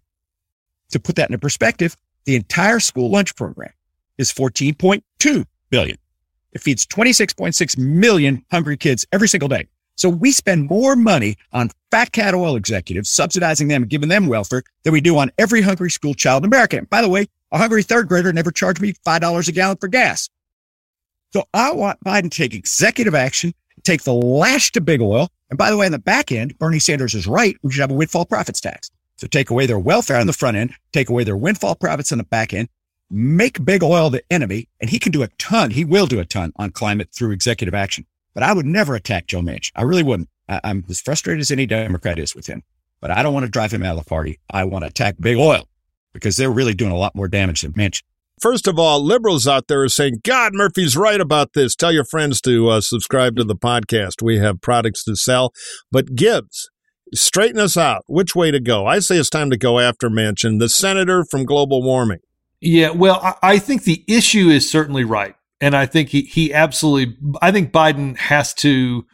To 0.91 1.00
put 1.00 1.15
that 1.17 1.29
into 1.29 1.39
perspective, 1.39 1.95
the 2.25 2.36
entire 2.36 2.79
school 2.79 3.10
lunch 3.10 3.36
program 3.36 3.74
is 4.17 4.31
14.2 4.31 5.45
billion. 5.69 5.98
It 6.53 6.62
feeds 6.62 6.86
26.6 6.86 7.77
million 7.77 8.45
hungry 8.51 8.77
kids 8.77 9.05
every 9.12 9.27
single 9.27 9.50
day. 9.50 9.67
So 9.95 10.10
we 10.10 10.31
spend 10.31 10.69
more 10.69 10.95
money 10.95 11.38
on 11.53 11.69
fat 11.91 12.12
cat 12.12 12.33
oil 12.33 12.55
executives, 12.55 13.10
subsidizing 13.10 13.67
them 13.67 13.83
and 13.83 13.89
giving 13.89 14.10
them 14.10 14.27
welfare 14.27 14.63
than 14.83 14.93
we 14.93 15.01
do 15.01 15.17
on 15.17 15.31
every 15.38 15.62
hungry 15.62 15.91
school 15.91 16.13
child 16.13 16.43
in 16.43 16.48
America. 16.48 16.77
And 16.77 16.89
by 16.89 17.01
the 17.01 17.10
way, 17.10 17.27
a 17.51 17.57
hungry 17.57 17.83
third 17.83 18.07
grader 18.07 18.31
never 18.33 18.51
charged 18.51 18.81
me 18.81 18.93
$5 19.05 19.48
a 19.48 19.51
gallon 19.51 19.77
for 19.77 19.88
gas. 19.88 20.29
So 21.33 21.45
I 21.53 21.71
want 21.71 22.03
Biden 22.03 22.24
to 22.24 22.29
take 22.29 22.53
executive 22.53 23.15
action, 23.15 23.53
take 23.83 24.03
the 24.03 24.13
lash 24.13 24.71
to 24.74 24.81
big 24.81 25.01
oil. 25.01 25.29
And 25.50 25.57
by 25.57 25.69
the 25.69 25.77
way, 25.77 25.86
on 25.86 25.91
the 25.91 26.00
back 26.00 26.31
end, 26.31 26.57
Bernie 26.57 26.79
Sanders 26.79 27.13
is 27.13 27.27
right. 27.27 27.57
We 27.62 27.71
should 27.71 27.81
have 27.81 27.91
a 27.91 27.95
windfall 27.95 28.25
profits 28.25 28.62
tax. 28.62 28.91
So 29.17 29.27
take 29.27 29.50
away 29.50 29.65
their 29.65 29.79
welfare 29.79 30.17
on 30.17 30.27
the 30.27 30.33
front 30.33 30.57
end, 30.57 30.74
take 30.93 31.10
away 31.10 31.24
their 31.24 31.38
windfall 31.38 31.75
profits 31.75 32.12
on 32.12 32.17
the 32.17 32.24
back 32.24 32.53
end, 32.53 32.69
make 33.10 33.63
big 33.63 33.83
oil 33.83 34.10
the 34.10 34.24
enemy. 34.31 34.67
And 34.79 34.89
he 34.89 35.00
can 35.00 35.12
do 35.12 35.24
a 35.24 35.27
ton. 35.38 35.71
He 35.71 35.86
will 35.86 36.07
do 36.07 36.19
a 36.19 36.25
ton 36.25 36.53
on 36.55 36.71
climate 36.71 37.10
through 37.13 37.31
executive 37.31 37.74
action. 37.74 38.05
But 38.33 38.43
I 38.43 38.53
would 38.53 38.65
never 38.65 38.95
attack 38.95 39.27
Joe 39.27 39.41
Manchin. 39.41 39.71
I 39.75 39.83
really 39.83 40.03
wouldn't. 40.03 40.29
I, 40.47 40.61
I'm 40.63 40.85
as 40.89 41.01
frustrated 41.01 41.41
as 41.41 41.51
any 41.51 41.65
Democrat 41.65 42.19
is 42.19 42.35
with 42.35 42.47
him. 42.47 42.63
But 43.01 43.11
I 43.11 43.23
don't 43.23 43.33
want 43.33 43.45
to 43.45 43.51
drive 43.51 43.73
him 43.73 43.83
out 43.83 43.97
of 43.97 44.03
the 44.03 44.09
party. 44.09 44.39
I 44.50 44.63
want 44.63 44.83
to 44.83 44.89
attack 44.89 45.15
big 45.19 45.38
oil 45.38 45.67
because 46.13 46.38
they're 46.38 46.51
really 46.51 46.73
doing 46.73 46.91
a 46.91 46.97
lot 46.97 47.15
more 47.15 47.27
damage 47.27 47.61
than 47.61 47.73
Manchin. 47.73 48.03
First 48.39 48.67
of 48.67 48.79
all, 48.79 49.03
liberals 49.03 49.47
out 49.47 49.67
there 49.67 49.83
are 49.83 49.89
saying, 49.89 50.21
God, 50.23 50.53
Murphy's 50.55 50.97
right 50.97 51.21
about 51.21 51.53
this. 51.53 51.75
Tell 51.75 51.91
your 51.91 52.05
friends 52.05 52.41
to 52.41 52.69
uh, 52.69 52.81
subscribe 52.81 53.35
to 53.35 53.43
the 53.43 53.55
podcast. 53.55 54.21
We 54.21 54.39
have 54.39 54.61
products 54.61 55.03
to 55.03 55.15
sell. 55.15 55.53
But 55.91 56.15
Gibbs, 56.15 56.69
straighten 57.13 57.59
us 57.59 57.77
out. 57.77 58.03
Which 58.08 58.36
way 58.36 58.49
to 58.49 58.60
go? 58.60 58.88
I 58.88 58.99
say 58.99 59.17
it's 59.17 59.29
time 59.29 59.51
to 59.51 59.58
go 59.58 59.79
after 59.79 60.10
Manchin, 60.10 60.60
the 60.60 60.69
senator 60.69 61.23
from 61.29 61.45
global 61.45 61.84
warming. 61.84 62.19
Yeah, 62.60 62.91
well, 62.91 63.19
I, 63.21 63.36
I 63.43 63.60
think 63.60 63.84
the 63.84 64.03
issue 64.08 64.49
is 64.49 64.69
certainly 64.69 65.03
right. 65.03 65.36
And 65.62 65.76
I 65.76 65.86
think 65.86 66.10
he, 66.10 66.24
he 66.24 66.54
absolutely, 66.54 67.15
I 67.41 67.52
think 67.52 67.71
Biden 67.71 68.17
has 68.17 68.54
to, 68.56 69.06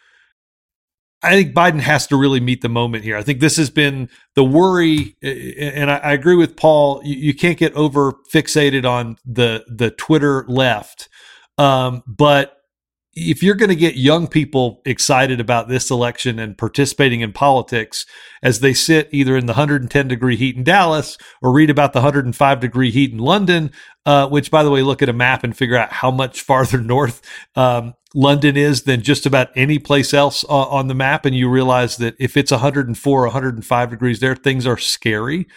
I 1.21 1.31
think 1.31 1.53
Biden 1.53 1.81
has 1.81 2.07
to 2.07 2.15
really 2.15 2.39
meet 2.39 2.61
the 2.61 2.69
moment 2.69 3.03
here. 3.03 3.17
I 3.17 3.23
think 3.23 3.39
this 3.39 3.57
has 3.57 3.69
been 3.69 4.09
the 4.35 4.43
worry, 4.43 5.17
and 5.21 5.91
I, 5.91 5.97
I 5.97 6.13
agree 6.13 6.35
with 6.35 6.55
Paul. 6.55 7.01
You, 7.03 7.15
you, 7.15 7.33
can't 7.33 7.57
get 7.57 7.73
over 7.73 8.13
fixated 8.31 8.85
on 8.85 9.17
the 9.25 9.65
the 9.67 9.89
Twitter 9.89 10.45
left, 10.47 11.09
um, 11.57 12.03
but 12.05 12.56
if 13.17 13.41
you're 13.41 13.55
going 13.55 13.69
to 13.69 13.75
get 13.75 13.95
young 13.95 14.27
people 14.27 14.81
excited 14.85 15.39
about 15.39 15.67
this 15.67 15.89
election 15.89 16.37
and 16.37 16.57
participating 16.57 17.21
in 17.21 17.33
politics 17.33 18.05
as 18.43 18.59
they 18.59 18.73
sit 18.73 19.09
either 19.11 19.35
in 19.35 19.47
the 19.47 19.53
110 19.53 20.07
degree 20.07 20.35
heat 20.35 20.55
in 20.55 20.63
Dallas 20.63 21.17
or 21.41 21.51
read 21.51 21.69
about 21.69 21.93
the 21.93 21.99
105 21.99 22.59
degree 22.59 22.91
heat 22.91 23.11
in 23.11 23.17
London, 23.17 23.71
uh, 24.05 24.27
which, 24.29 24.51
by 24.51 24.63
the 24.63 24.69
way, 24.69 24.83
look 24.83 25.01
at 25.01 25.09
a 25.09 25.13
map 25.13 25.43
and 25.43 25.57
figure 25.57 25.77
out 25.77 25.91
how 25.91 26.11
much 26.11 26.41
farther 26.41 26.79
north 26.81 27.21
um, 27.55 27.95
London 28.13 28.55
is 28.55 28.83
than 28.83 29.01
just 29.01 29.25
about 29.25 29.49
any 29.55 29.79
place 29.79 30.13
else 30.13 30.45
uh, 30.45 30.67
on 30.67 30.87
the 30.87 30.95
map. 30.95 31.25
And 31.25 31.35
you 31.35 31.49
realize 31.49 31.97
that 31.97 32.15
if 32.19 32.37
it's 32.37 32.51
104 32.51 33.19
or 33.19 33.25
105 33.25 33.89
degrees 33.89 34.19
there, 34.19 34.35
things 34.35 34.67
are 34.67 34.77
scary. 34.77 35.47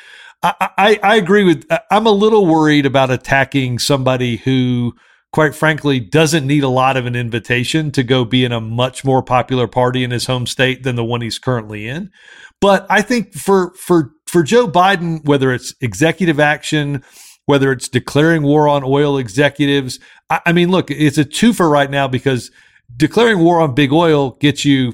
I, 0.43 0.71
I, 0.79 1.01
I 1.03 1.17
agree 1.17 1.45
with, 1.45 1.67
I'm 1.91 2.07
a 2.07 2.11
little 2.11 2.47
worried 2.47 2.87
about 2.87 3.11
attacking 3.11 3.79
somebody 3.79 4.39
who 4.39 4.95
quite 5.33 5.55
frankly, 5.55 6.01
doesn't 6.01 6.47
need 6.47 6.65
a 6.65 6.69
lot 6.69 6.97
of 6.97 7.07
an 7.07 7.15
invitation 7.15 7.91
to 7.93 8.03
go 8.03 8.25
be 8.25 8.45
in 8.45 8.53
a 8.53 8.61
much 8.61 9.05
more 9.05 9.23
popular 9.23 9.69
party 9.69 10.03
in 10.03 10.11
his 10.11 10.27
home 10.27 10.47
state 10.47 10.83
than 10.83 10.97
the 10.97 11.05
one 11.05 11.21
he's 11.21 11.39
currently 11.39 11.87
in. 11.87 12.11
But 12.61 12.87
I 12.91 13.03
think 13.03 13.35
for 13.35 13.73
for 13.75 14.13
for 14.27 14.43
Joe 14.43 14.67
Biden, 14.67 15.25
whether 15.25 15.53
it's 15.53 15.75
executive 15.81 16.41
action, 16.41 17.03
whether 17.47 17.73
it's 17.73 17.89
declaring 17.89 18.43
war 18.43 18.69
on 18.69 18.83
oil 18.85 19.19
executives, 19.19 19.99
I, 20.29 20.41
I 20.47 20.53
mean, 20.53 20.71
look, 20.71 20.91
it's 20.91 21.19
a 21.19 21.25
twofer 21.25 21.71
right 21.71 21.91
now 21.91 22.09
because 22.09 22.51
declaring 22.97 23.39
war 23.39 23.61
on 23.61 23.75
big 23.75 23.93
oil 23.93 24.33
gets 24.41 24.65
you 24.65 24.93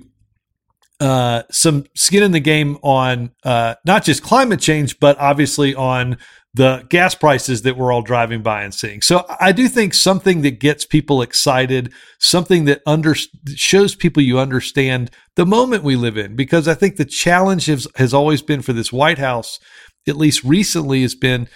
uh, 1.01 1.43
some 1.51 1.85
skin 1.95 2.23
in 2.23 2.33
the 2.33 2.41
game 2.41 2.79
on 2.83 3.31
uh, 3.45 3.75
not 3.85 4.05
just 4.05 4.23
climate 4.23 4.61
change, 4.61 4.99
but 4.99 5.19
obviously 5.19 5.75
on 5.75 6.19
the 6.57 6.87
gas 6.89 7.15
prices 7.15 7.63
that 7.63 7.77
we're 7.77 7.93
all 7.93 8.01
driving 8.01 8.43
by 8.43 8.63
and 8.63 8.73
seeing. 8.73 9.03
So 9.03 9.27
I 9.39 9.53
do 9.53 9.69
think 9.69 9.93
something 9.93 10.41
that 10.41 10.59
gets 10.59 10.87
people 10.87 11.21
excited, 11.21 11.93
something 12.19 12.65
that 12.65 12.81
under, 12.87 13.15
shows 13.55 13.95
people 13.95 14.23
you 14.23 14.39
understand 14.39 15.11
the 15.35 15.45
moment 15.45 15.85
we 15.85 15.97
live 15.97 16.17
in, 16.17 16.35
because 16.35 16.67
I 16.67 16.73
think 16.73 16.97
the 16.97 17.05
challenge 17.05 17.67
has, 17.67 17.87
has 17.97 18.15
always 18.15 18.41
been 18.41 18.63
for 18.63 18.73
this 18.73 18.91
White 18.91 19.19
House, 19.19 19.61
at 20.09 20.17
least 20.17 20.45
recently, 20.45 21.03
has 21.03 21.15
been 21.15 21.47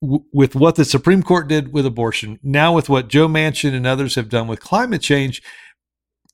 with 0.00 0.54
what 0.54 0.76
the 0.76 0.84
Supreme 0.84 1.24
Court 1.24 1.48
did 1.48 1.72
with 1.72 1.84
abortion, 1.84 2.38
now 2.40 2.72
with 2.72 2.88
what 2.88 3.08
Joe 3.08 3.26
Manchin 3.26 3.74
and 3.74 3.86
others 3.86 4.14
have 4.14 4.28
done 4.28 4.46
with 4.46 4.60
climate 4.60 5.02
change. 5.02 5.42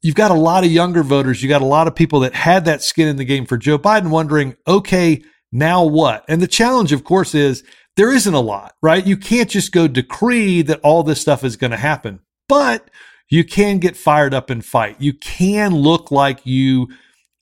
You've 0.02 0.14
got 0.14 0.30
a 0.30 0.34
lot 0.34 0.64
of 0.64 0.70
younger 0.70 1.02
voters. 1.02 1.42
You 1.42 1.48
got 1.48 1.62
a 1.62 1.66
lot 1.66 1.88
of 1.88 1.94
people 1.94 2.20
that 2.20 2.34
had 2.34 2.66
that 2.66 2.82
skin 2.82 3.08
in 3.08 3.16
the 3.16 3.24
game 3.24 3.46
for 3.46 3.56
Joe 3.56 3.78
Biden 3.78 4.10
wondering, 4.10 4.54
okay, 4.68 5.22
now 5.50 5.82
what? 5.84 6.26
And 6.28 6.42
the 6.42 6.46
challenge, 6.46 6.92
of 6.92 7.04
course, 7.04 7.34
is 7.34 7.64
there 7.96 8.12
isn't 8.12 8.34
a 8.34 8.40
lot, 8.40 8.74
right? 8.82 9.06
You 9.06 9.16
can't 9.16 9.50
just 9.50 9.72
go 9.72 9.88
decree 9.88 10.62
that 10.62 10.80
all 10.82 11.02
this 11.02 11.20
stuff 11.20 11.44
is 11.44 11.56
going 11.56 11.70
to 11.70 11.76
happen, 11.76 12.20
but 12.48 12.90
you 13.28 13.44
can 13.44 13.78
get 13.78 13.96
fired 13.96 14.34
up 14.34 14.50
and 14.50 14.64
fight. 14.64 15.00
You 15.00 15.14
can 15.14 15.74
look 15.74 16.10
like 16.10 16.44
you 16.44 16.88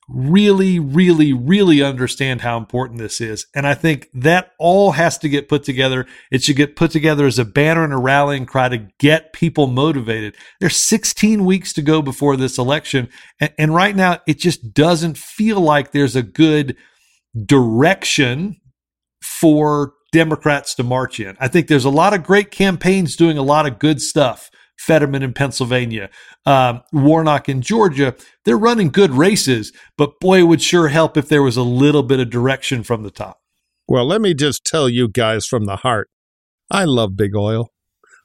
really, 0.07 0.79
really, 0.79 1.33
really 1.33 1.81
understand 1.81 2.41
how 2.41 2.57
important 2.57 2.99
this 2.99 3.19
is. 3.19 3.47
And 3.55 3.65
I 3.65 3.73
think 3.73 4.09
that 4.13 4.51
all 4.59 4.91
has 4.91 5.17
to 5.19 5.29
get 5.29 5.49
put 5.49 5.63
together. 5.63 6.05
It 6.31 6.43
should 6.43 6.57
get 6.57 6.75
put 6.75 6.91
together 6.91 7.25
as 7.25 7.39
a 7.39 7.45
banner 7.45 7.83
and 7.83 7.93
a 7.93 7.97
rallying 7.97 8.45
cry 8.45 8.69
to 8.69 8.87
get 8.99 9.33
people 9.33 9.67
motivated. 9.67 10.35
There's 10.59 10.75
16 10.75 11.43
weeks 11.43 11.73
to 11.73 11.81
go 11.81 12.01
before 12.01 12.37
this 12.37 12.57
election. 12.57 13.09
And, 13.39 13.53
and 13.57 13.75
right 13.75 13.95
now, 13.95 14.19
it 14.27 14.37
just 14.37 14.73
doesn't 14.73 15.17
feel 15.17 15.59
like 15.59 15.91
there's 15.91 16.15
a 16.15 16.23
good 16.23 16.75
direction 17.45 18.61
for 19.23 19.93
Democrats 20.15 20.73
to 20.75 20.83
march 20.83 21.19
in. 21.19 21.35
I 21.41 21.49
think 21.49 21.67
there's 21.67 21.83
a 21.83 21.89
lot 21.89 22.13
of 22.13 22.23
great 22.23 22.49
campaigns 22.49 23.17
doing 23.17 23.37
a 23.37 23.43
lot 23.43 23.67
of 23.67 23.79
good 23.79 24.01
stuff. 24.01 24.49
Fetterman 24.77 25.23
in 25.23 25.33
Pennsylvania, 25.33 26.09
um, 26.45 26.81
Warnock 26.93 27.49
in 27.49 27.61
Georgia. 27.61 28.15
They're 28.45 28.57
running 28.57 28.91
good 28.91 29.11
races, 29.11 29.73
but 29.97 30.21
boy, 30.21 30.39
it 30.39 30.43
would 30.43 30.61
sure 30.61 30.87
help 30.87 31.17
if 31.17 31.27
there 31.27 31.43
was 31.43 31.57
a 31.57 31.63
little 31.63 32.01
bit 32.01 32.21
of 32.21 32.29
direction 32.29 32.81
from 32.81 33.03
the 33.03 33.11
top. 33.11 33.41
Well, 33.89 34.05
let 34.05 34.21
me 34.21 34.33
just 34.33 34.65
tell 34.65 34.87
you 34.87 35.09
guys 35.09 35.45
from 35.45 35.65
the 35.65 35.75
heart 35.75 36.09
I 36.71 36.85
love 36.85 37.17
big 37.17 37.35
oil. 37.35 37.71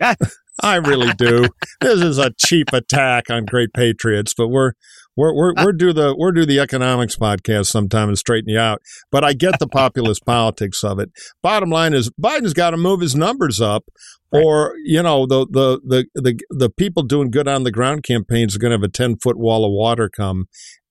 I 0.62 0.76
really 0.76 1.12
do. 1.14 1.48
this 1.80 2.00
is 2.00 2.18
a 2.18 2.30
cheap 2.38 2.72
attack 2.72 3.30
on 3.30 3.46
great 3.46 3.72
patriots, 3.72 4.32
but 4.32 4.48
we're 4.48 4.74
We're 5.20 5.34
we're 5.34 5.52
we're 5.62 5.72
do 5.72 5.92
the 5.92 6.14
we're 6.16 6.32
do 6.32 6.46
the 6.46 6.60
economics 6.60 7.14
podcast 7.14 7.66
sometime 7.66 8.08
and 8.08 8.16
straighten 8.16 8.48
you 8.48 8.58
out. 8.58 8.80
But 9.12 9.22
I 9.22 9.34
get 9.34 9.58
the 9.58 9.68
populist 9.68 10.24
politics 10.26 10.82
of 10.82 10.98
it. 10.98 11.10
Bottom 11.42 11.68
line 11.68 11.92
is 11.92 12.10
Biden's 12.10 12.54
got 12.54 12.70
to 12.70 12.78
move 12.78 13.00
his 13.00 13.14
numbers 13.14 13.60
up, 13.60 13.84
right. 14.32 14.42
or 14.42 14.72
you 14.82 15.02
know 15.02 15.26
the, 15.26 15.46
the 15.50 15.80
the 15.84 16.06
the 16.14 16.40
the 16.48 16.70
people 16.70 17.02
doing 17.02 17.30
good 17.30 17.46
on 17.46 17.64
the 17.64 17.70
ground 17.70 18.02
campaigns 18.02 18.56
are 18.56 18.58
going 18.58 18.70
to 18.70 18.76
have 18.76 18.82
a 18.82 18.88
ten 18.88 19.18
foot 19.18 19.36
wall 19.36 19.66
of 19.66 19.72
water 19.72 20.08
come, 20.08 20.46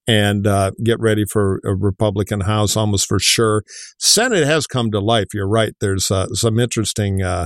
and 0.09 0.47
uh, 0.47 0.71
get 0.83 0.99
ready 0.99 1.23
for 1.23 1.61
a 1.63 1.75
Republican 1.75 2.41
House 2.41 2.75
almost 2.75 3.05
for 3.07 3.19
sure. 3.19 3.63
Senate 3.99 4.43
has 4.43 4.65
come 4.65 4.89
to 4.89 4.99
life. 4.99 5.27
You're 5.35 5.47
right. 5.47 5.73
There's 5.79 6.09
uh, 6.09 6.29
some 6.29 6.59
interesting 6.59 7.21
uh, 7.21 7.45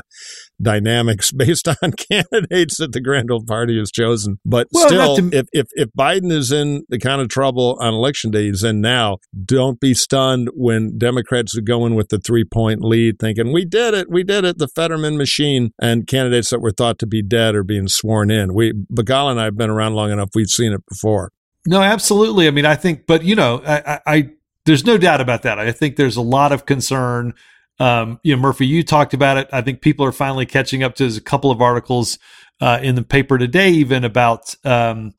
dynamics 0.62 1.32
based 1.36 1.67
on 1.67 1.91
candidates 2.10 2.78
that 2.78 2.93
the 2.93 3.02
Grand 3.02 3.30
Old 3.30 3.47
Party 3.47 3.78
has 3.78 3.91
chosen. 3.91 4.38
But 4.45 4.67
well, 4.71 4.88
still, 4.88 5.15
to... 5.17 5.30
if, 5.34 5.47
if, 5.52 5.67
if 5.73 5.89
Biden 5.89 6.32
is 6.32 6.54
in 6.54 6.84
the 6.88 6.99
kind 6.99 7.19
of 7.19 7.28
trouble 7.28 7.78
on 7.82 7.93
election 7.93 8.32
day 8.32 8.45
he's 8.45 8.63
in 8.63 8.80
now, 8.80 9.17
don't 9.43 9.82
be 9.82 9.93
stunned 9.93 10.47
when 10.54 10.97
Democrats 10.97 11.58
are 11.58 11.62
going 11.62 11.95
with 11.95 12.08
the 12.08 12.19
three 12.19 12.45
point 12.45 12.80
lead, 12.82 13.19
thinking, 13.19 13.52
we 13.52 13.65
did 13.65 13.93
it, 13.93 14.10
we 14.10 14.23
did 14.23 14.45
it, 14.45 14.58
the 14.58 14.69
Fetterman 14.69 15.17
machine, 15.17 15.71
and 15.82 16.08
candidates 16.08 16.49
that 16.52 16.62
were 16.62 16.71
thought 16.71 16.97
to 16.99 17.08
be 17.08 17.21
dead 17.21 17.56
are 17.56 17.63
being 17.65 17.89
sworn 17.89 18.32
in. 18.32 18.54
We, 18.54 18.71
Begala 18.71 19.32
and 19.32 19.41
I 19.41 19.43
have 19.43 19.58
been 19.58 19.69
around 19.69 19.95
long 19.95 20.12
enough, 20.12 20.30
we've 20.34 20.47
seen 20.47 20.71
it 20.71 20.82
before. 20.89 21.34
No, 21.65 21.82
absolutely. 21.82 22.47
I 22.47 22.52
mean, 22.52 22.65
I 22.65 22.76
think, 22.76 23.06
but 23.08 23.23
you 23.23 23.36
know, 23.36 23.62
I, 23.65 23.78
I, 23.78 23.99
I 24.06 24.30
there's 24.65 24.86
no 24.86 24.97
doubt 24.97 25.21
about 25.21 25.43
that. 25.43 25.60
I 25.60 25.71
think 25.71 25.95
there's 25.95 26.17
a 26.17 26.21
lot 26.21 26.52
of 26.52 26.65
concern. 26.65 27.34
Um, 27.80 28.19
you 28.23 28.36
know, 28.36 28.41
Murphy, 28.41 28.65
you 28.67 28.84
talked 28.84 29.13
about 29.13 29.38
it. 29.38 29.49
I 29.52 29.62
think 29.62 29.82
people 29.82 30.06
are 30.06 30.12
finally 30.12 30.45
catching 30.45 30.84
up 30.84 30.95
to 30.95 31.06
a 31.06 31.19
couple 31.21 31.52
of 31.52 31.62
articles 31.62 32.19
uh, 32.62 32.80
in 32.82 32.95
the 32.95 33.04
paper 33.04 33.38
today, 33.38 33.71
even 33.71 34.04
about 34.04 34.56
um, 34.63 35.13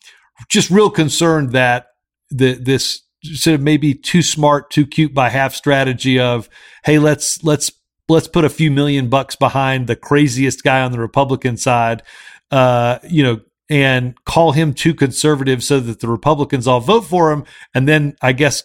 just 0.48 0.70
real 0.70 0.90
concern 0.90 1.50
that 1.50 1.88
the 2.30 2.54
this 2.54 3.02
sort 3.22 3.54
of 3.54 3.60
maybe 3.60 3.94
too 3.94 4.22
smart, 4.22 4.70
too 4.70 4.86
cute 4.86 5.14
by 5.14 5.30
half 5.30 5.54
strategy 5.54 6.18
of, 6.18 6.48
hey, 6.84 6.98
let's 6.98 7.42
let's 7.42 7.72
let's 8.08 8.28
put 8.28 8.44
a 8.44 8.50
few 8.50 8.70
million 8.70 9.08
bucks 9.08 9.36
behind 9.36 9.86
the 9.86 9.96
craziest 9.96 10.62
guy 10.62 10.82
on 10.82 10.92
the 10.92 11.00
Republican 11.00 11.56
side. 11.56 12.02
Uh, 12.50 12.98
you 13.08 13.22
know, 13.22 13.40
and 13.70 14.22
call 14.24 14.52
him 14.52 14.74
too 14.74 14.94
conservative 14.94 15.62
so 15.62 15.80
that 15.80 16.00
the 16.00 16.08
Republicans 16.08 16.66
all 16.66 16.80
vote 16.80 17.02
for 17.02 17.32
him. 17.32 17.44
And 17.74 17.88
then 17.88 18.16
I 18.20 18.32
guess 18.32 18.62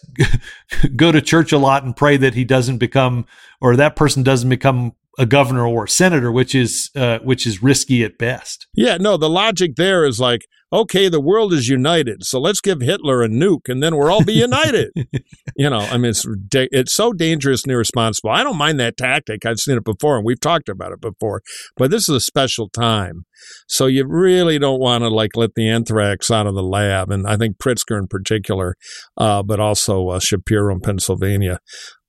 go 0.96 1.10
to 1.10 1.22
church 1.22 1.52
a 1.52 1.58
lot 1.58 1.84
and 1.84 1.96
pray 1.96 2.16
that 2.18 2.34
he 2.34 2.44
doesn't 2.44 2.78
become 2.78 3.26
or 3.60 3.76
that 3.76 3.96
person 3.96 4.22
doesn't 4.22 4.50
become 4.50 4.94
a 5.18 5.26
governor 5.26 5.66
or 5.66 5.84
a 5.84 5.88
senator, 5.88 6.30
which 6.30 6.54
is 6.54 6.90
uh, 6.94 7.18
which 7.20 7.46
is 7.46 7.62
risky 7.62 8.04
at 8.04 8.18
best. 8.18 8.66
Yeah, 8.74 8.96
no, 8.98 9.16
the 9.16 9.28
logic 9.28 9.76
there 9.76 10.04
is 10.04 10.20
like 10.20 10.46
okay, 10.72 11.08
the 11.08 11.20
world 11.20 11.52
is 11.52 11.68
united, 11.68 12.24
so 12.24 12.40
let's 12.40 12.60
give 12.60 12.80
Hitler 12.80 13.22
a 13.22 13.28
nuke, 13.28 13.68
and 13.68 13.82
then 13.82 13.96
we'll 13.96 14.10
all 14.10 14.24
be 14.24 14.34
united. 14.34 14.90
you 15.56 15.70
know, 15.70 15.80
I 15.80 15.96
mean, 15.96 16.10
it's 16.10 16.26
it's 16.52 16.92
so 16.92 17.12
dangerous 17.12 17.64
and 17.64 17.72
irresponsible. 17.72 18.30
I 18.30 18.42
don't 18.42 18.56
mind 18.56 18.78
that 18.80 18.96
tactic. 18.96 19.44
I've 19.44 19.58
seen 19.58 19.76
it 19.76 19.84
before, 19.84 20.16
and 20.16 20.24
we've 20.24 20.40
talked 20.40 20.68
about 20.68 20.92
it 20.92 21.00
before. 21.00 21.42
But 21.76 21.90
this 21.90 22.08
is 22.08 22.14
a 22.14 22.20
special 22.20 22.68
time, 22.68 23.24
so 23.68 23.86
you 23.86 24.06
really 24.06 24.58
don't 24.58 24.80
want 24.80 25.02
to 25.02 25.08
like 25.08 25.36
let 25.36 25.54
the 25.54 25.68
anthrax 25.68 26.30
out 26.30 26.46
of 26.46 26.54
the 26.54 26.62
lab. 26.62 27.10
And 27.10 27.26
I 27.26 27.36
think 27.36 27.58
Pritzker 27.58 27.98
in 27.98 28.06
particular, 28.06 28.76
uh, 29.16 29.42
but 29.42 29.60
also 29.60 30.08
uh, 30.08 30.20
Shapiro 30.20 30.74
in 30.74 30.80
Pennsylvania. 30.80 31.58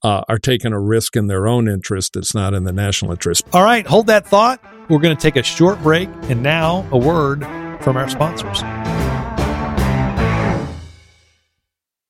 Uh, 0.04 0.24
are 0.28 0.40
taking 0.40 0.74
a 0.74 0.82
risk 0.82 1.16
in 1.16 1.28
their 1.28 1.48
own 1.48 1.68
interest. 1.68 2.16
It's 2.16 2.34
not 2.34 2.56
in 2.56 2.64
the 2.64 2.72
national 2.72 3.12
interest. 3.12 3.46
All 3.54 3.64
right, 3.64 3.86
hold 3.86 4.08
that 4.08 4.26
thought. 4.26 4.60
We're 4.90 4.98
going 4.98 5.16
to 5.16 5.22
take 5.22 5.36
a 5.36 5.44
short 5.44 5.80
break. 5.84 6.10
And 6.24 6.42
now, 6.42 6.88
a 6.92 6.98
word 6.98 7.44
from 7.82 7.98
our 7.98 8.08
sponsors. 8.08 8.62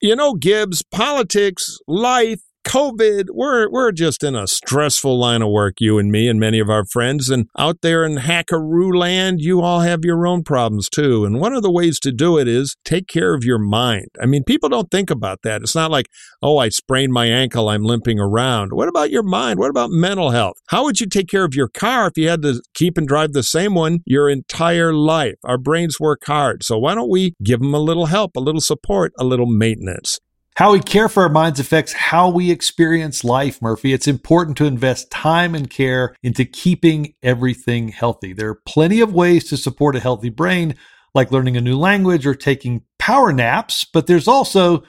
You 0.02 0.16
know, 0.16 0.34
Gibbs, 0.34 0.82
politics, 0.84 1.78
life, 1.88 2.42
COVID, 2.66 3.30
we're 3.34 3.70
we're 3.70 3.92
just 3.92 4.24
in 4.24 4.36
a 4.36 4.48
stressful 4.48 5.20
line 5.20 5.42
of 5.42 5.50
work, 5.50 5.76
you 5.80 5.98
and 5.98 6.12
me 6.12 6.30
and 6.30 6.40
many 6.40 6.60
of 6.60 6.70
our 6.70 6.86
friends. 6.86 7.30
And 7.30 7.48
out 7.58 7.82
there 7.82 8.06
in 8.06 8.18
Hackaroo 8.18 8.96
land, 8.96 9.42
you 9.42 9.62
all 9.62 9.82
have 9.82 10.06
your 10.06 10.28
own 10.28 10.44
problems 10.44 10.88
too. 10.88 11.26
And 11.26 11.40
one 11.40 11.54
of 11.54 11.64
the 11.64 11.72
ways 11.72 12.00
to 12.02 12.12
do 12.12 12.38
it 12.38 12.48
is 12.48 12.76
take 12.86 13.08
care 13.08 13.34
of 13.34 13.44
your 13.44 13.58
mind. 13.58 14.08
I 14.22 14.26
mean, 14.26 14.44
people 14.44 14.70
don't 14.70 14.92
think 14.92 15.10
about 15.10 15.42
that. 15.44 15.62
It's 15.62 15.76
not 15.76 15.92
like, 15.92 16.06
oh, 16.42 16.60
I 16.60 16.70
sprained 16.70 17.12
my 17.12 17.26
ankle, 17.26 17.68
I'm 17.68 17.84
limping 17.84 18.20
around. 18.20 18.74
What 18.74 18.88
about 18.88 19.12
your 19.12 19.24
mind? 19.24 19.60
What 19.60 19.70
about 19.70 19.90
mental 19.90 20.30
health? 20.30 20.56
How 20.68 20.84
would 20.84 21.00
you 21.00 21.08
take 21.08 21.28
care 21.28 21.44
of 21.44 21.56
your 21.56 21.68
car 21.68 22.08
if 22.08 22.18
you 22.18 22.30
had 22.30 22.42
to 22.44 22.62
keep 22.74 22.98
and 22.98 23.08
drive 23.08 23.34
the 23.34 23.44
same 23.44 23.74
one 23.74 24.00
your 24.06 24.30
entire 24.30 24.94
life? 24.94 25.36
Our 25.44 25.58
brains 25.58 26.00
work 26.00 26.22
hard. 26.26 26.64
So 26.64 26.78
why 26.78 26.96
don't 26.96 27.10
we 27.10 27.34
give 27.44 27.60
them 27.60 27.74
a 27.74 27.80
little 27.80 28.06
help, 28.06 28.36
a 28.36 28.40
little 28.40 28.62
support, 28.62 29.14
a 29.20 29.24
little 29.24 29.48
maintenance? 29.48 30.20
How 30.62 30.74
we 30.74 30.80
care 30.80 31.10
for 31.10 31.24
our 31.24 31.30
minds 31.30 31.60
affects 31.60 31.92
how 31.92 32.30
we 32.30 32.52
experience 32.52 33.24
life, 33.24 33.64
Murphy. 33.64 33.94
It's 33.94 34.08
important 34.08 34.58
to 34.58 34.66
invest 34.66 35.10
time 35.10 35.56
and 35.56 35.68
care 35.68 36.16
into 36.22 36.46
keeping 36.46 37.16
everything 37.24 37.88
healthy. 37.88 38.34
There 38.34 38.50
are 38.50 38.62
plenty 38.68 39.02
of 39.02 39.12
ways 39.12 39.46
to 39.46 39.58
support 39.58 39.96
a 39.96 40.00
healthy 40.00 40.30
brain, 40.30 40.76
like 41.16 41.32
learning 41.32 41.58
a 41.58 41.62
new 41.62 41.80
language 41.80 42.28
or 42.28 42.36
taking 42.36 42.84
power 43.00 43.34
naps, 43.34 43.86
but 43.92 44.06
there's 44.06 44.28
also 44.28 44.84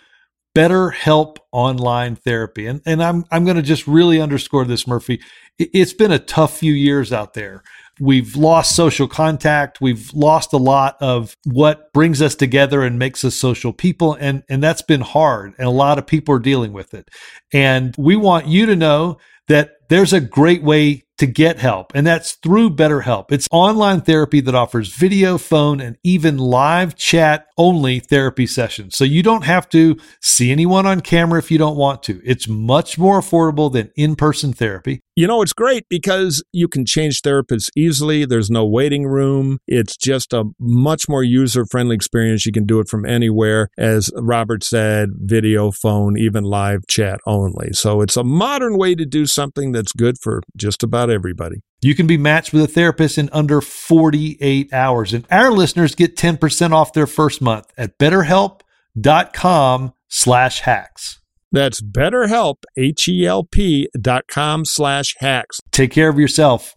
better 0.55 0.91
help 0.91 1.39
online 1.53 2.17
therapy. 2.17 2.67
And, 2.67 2.83
and 2.85 3.03
I'm, 3.03 3.25
I'm 3.31 3.45
going 3.45 3.57
to 3.57 3.63
just 3.63 3.87
really 3.87 4.21
underscore 4.21 4.67
this, 4.67 4.87
Murphy. 4.87 5.23
It's 5.59 5.95
been 5.95 6.13
a 6.13 6.19
tough 6.19 6.55
few 6.55 6.75
years 6.75 7.15
out 7.15 7.33
there. 7.33 7.63
We've 8.01 8.37
lost 8.37 8.75
social 8.75 9.07
contact. 9.07 9.81
We've 9.81 10.13
lost 10.15 10.53
a 10.53 10.59
lot 10.59 10.97
of 11.01 11.37
what 11.45 11.93
brings 11.93 12.23
us 12.23 12.35
together 12.35 12.83
and 12.83 12.99
makes 12.99 13.25
us 13.25 13.35
social 13.35 13.73
people. 13.73 14.15
And, 14.15 14.43
and 14.49 14.63
that's 14.63 14.83
been 14.83 15.03
hard. 15.03 15.55
And 15.59 15.67
a 15.67 15.71
lot 15.71 15.99
of 15.99 16.07
people 16.07 16.35
are 16.35 16.41
dealing 16.41 16.73
with 16.73 16.95
it. 16.95 17.11
And 17.53 17.95
we 17.99 18.17
want 18.17 18.47
you 18.47 18.67
to 18.67 18.77
know 18.77 19.19
that 19.49 19.73
there's 19.89 20.13
a 20.13 20.21
great 20.21 20.63
way 20.63 21.05
to 21.23 21.27
get 21.29 21.61
help, 21.61 21.93
and 21.95 22.05
that's 22.05 22.33
through 22.33 22.69
BetterHelp. 22.71 23.31
It's 23.31 23.47
online 23.53 24.01
therapy 24.01 24.41
that 24.41 24.57
offers 24.57 24.93
video, 24.93 25.39
phone, 25.39 25.81
and 25.81 25.97
even 26.03 26.37
live 26.37 26.97
chat 26.97 27.47
only 27.57 28.01
therapy 28.01 28.45
sessions. 28.45 28.97
So 28.97 29.05
you 29.05 29.23
don't 29.23 29.45
have 29.45 29.69
to 29.69 29.97
see 30.21 30.51
anyone 30.51 30.85
on 30.85 31.01
camera 31.01 31.39
if 31.39 31.49
you 31.49 31.59
don't 31.59 31.77
want 31.77 32.03
to. 32.05 32.21
It's 32.25 32.49
much 32.49 32.99
more 32.99 33.21
affordable 33.21 33.73
than 33.73 33.93
in 33.95 34.17
person 34.17 34.53
therapy. 34.53 35.01
You 35.15 35.27
know, 35.27 35.43
it's 35.43 35.53
great 35.53 35.85
because 35.91 36.43
you 36.53 36.69
can 36.69 36.87
change 36.87 37.21
therapists 37.21 37.69
easily. 37.77 38.25
There's 38.25 38.51
no 38.51 38.67
waiting 38.67 39.05
room. 39.07 39.59
It's 39.69 39.95
just 39.95 40.33
a 40.33 40.45
much 40.59 41.07
more 41.07 41.23
user 41.23 41.67
friendly 41.71 41.95
experience. 41.95 42.47
You 42.47 42.53
can 42.53 42.65
do 42.65 42.81
it 42.81 42.89
from 42.89 43.05
anywhere. 43.05 43.69
As 43.77 44.11
Robert 44.17 44.65
said, 44.65 45.11
video, 45.17 45.71
phone, 45.71 46.19
even 46.19 46.45
live 46.45 46.87
chat 46.89 47.21
only. 47.27 47.75
So 47.75 48.01
it's 48.01 48.17
a 48.17 48.25
modern 48.25 48.79
way 48.79 48.95
to 48.95 49.05
do 49.05 49.27
something 49.27 49.73
that's 49.73 49.93
good 49.93 50.17
for 50.19 50.41
just 50.57 50.83
about 50.83 51.11
everybody. 51.13 51.61
You 51.81 51.95
can 51.95 52.07
be 52.07 52.17
matched 52.17 52.53
with 52.53 52.63
a 52.63 52.69
therapist 52.69 53.19
in 53.19 53.29
under 53.33 53.61
48 53.61 54.73
hours. 54.73 55.13
And 55.13 55.27
our 55.31 55.53
listeners 55.53 55.95
get 55.95 56.17
10% 56.17 56.73
off 56.73 56.93
their 56.93 57.07
first 57.07 57.41
month 57.41 57.67
at 57.77 57.99
betterhelp.com 57.99 59.93
slash 60.09 60.61
hacks. 60.61 61.21
That's 61.51 61.83
betterhelp, 61.83 62.63
H-E-L-P 62.77 63.89
dot 64.01 64.25
com 64.27 64.65
slash 64.65 65.17
hacks. 65.19 65.61
Take 65.71 65.93
care 65.93 66.09
of 66.09 66.19
yourself. 66.19 66.75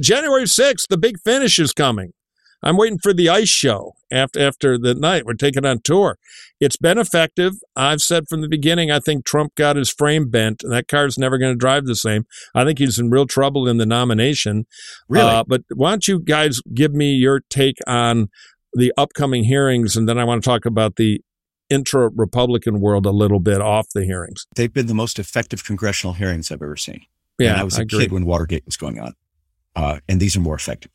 January 0.00 0.44
6th, 0.44 0.86
the 0.88 0.98
big 0.98 1.20
finish 1.20 1.58
is 1.58 1.72
coming. 1.72 2.12
I'm 2.62 2.76
waiting 2.76 2.98
for 3.02 3.12
the 3.12 3.28
ice 3.28 3.48
show 3.48 3.92
after 4.12 4.40
after 4.40 4.78
the 4.78 4.94
night. 4.94 5.24
We're 5.24 5.34
taking 5.34 5.64
on 5.64 5.80
tour. 5.82 6.18
It's 6.60 6.76
been 6.76 6.98
effective. 6.98 7.54
I've 7.74 8.02
said 8.02 8.24
from 8.28 8.42
the 8.42 8.48
beginning, 8.48 8.90
I 8.90 9.00
think 9.00 9.24
Trump 9.24 9.54
got 9.54 9.76
his 9.76 9.90
frame 9.90 10.28
bent, 10.28 10.62
and 10.62 10.72
that 10.72 10.88
car's 10.88 11.18
never 11.18 11.38
going 11.38 11.52
to 11.52 11.58
drive 11.58 11.86
the 11.86 11.96
same. 11.96 12.24
I 12.54 12.64
think 12.64 12.78
he's 12.78 12.98
in 12.98 13.10
real 13.10 13.26
trouble 13.26 13.66
in 13.66 13.78
the 13.78 13.86
nomination. 13.86 14.66
Really? 15.08 15.28
Uh, 15.28 15.44
but 15.46 15.62
why 15.74 15.90
don't 15.90 16.06
you 16.06 16.20
guys 16.20 16.60
give 16.74 16.92
me 16.92 17.12
your 17.12 17.40
take 17.48 17.78
on 17.86 18.28
the 18.74 18.92
upcoming 18.96 19.44
hearings, 19.44 19.96
and 19.96 20.08
then 20.08 20.18
I 20.18 20.24
want 20.24 20.42
to 20.42 20.48
talk 20.48 20.66
about 20.66 20.96
the 20.96 21.22
intra 21.70 22.10
Republican 22.14 22.80
world 22.80 23.06
a 23.06 23.10
little 23.10 23.40
bit 23.40 23.60
off 23.60 23.86
the 23.94 24.04
hearings. 24.04 24.46
They've 24.54 24.72
been 24.72 24.86
the 24.86 24.94
most 24.94 25.18
effective 25.18 25.64
congressional 25.64 26.14
hearings 26.14 26.50
I've 26.50 26.62
ever 26.62 26.76
seen. 26.76 27.06
Yeah, 27.38 27.52
and 27.52 27.60
I 27.60 27.64
was 27.64 27.78
a 27.78 27.82
I 27.82 27.84
kid 27.86 28.12
when 28.12 28.26
Watergate 28.26 28.66
was 28.66 28.76
going 28.76 29.00
on, 29.00 29.14
uh, 29.74 30.00
and 30.08 30.20
these 30.20 30.36
are 30.36 30.40
more 30.40 30.56
effective 30.56 30.90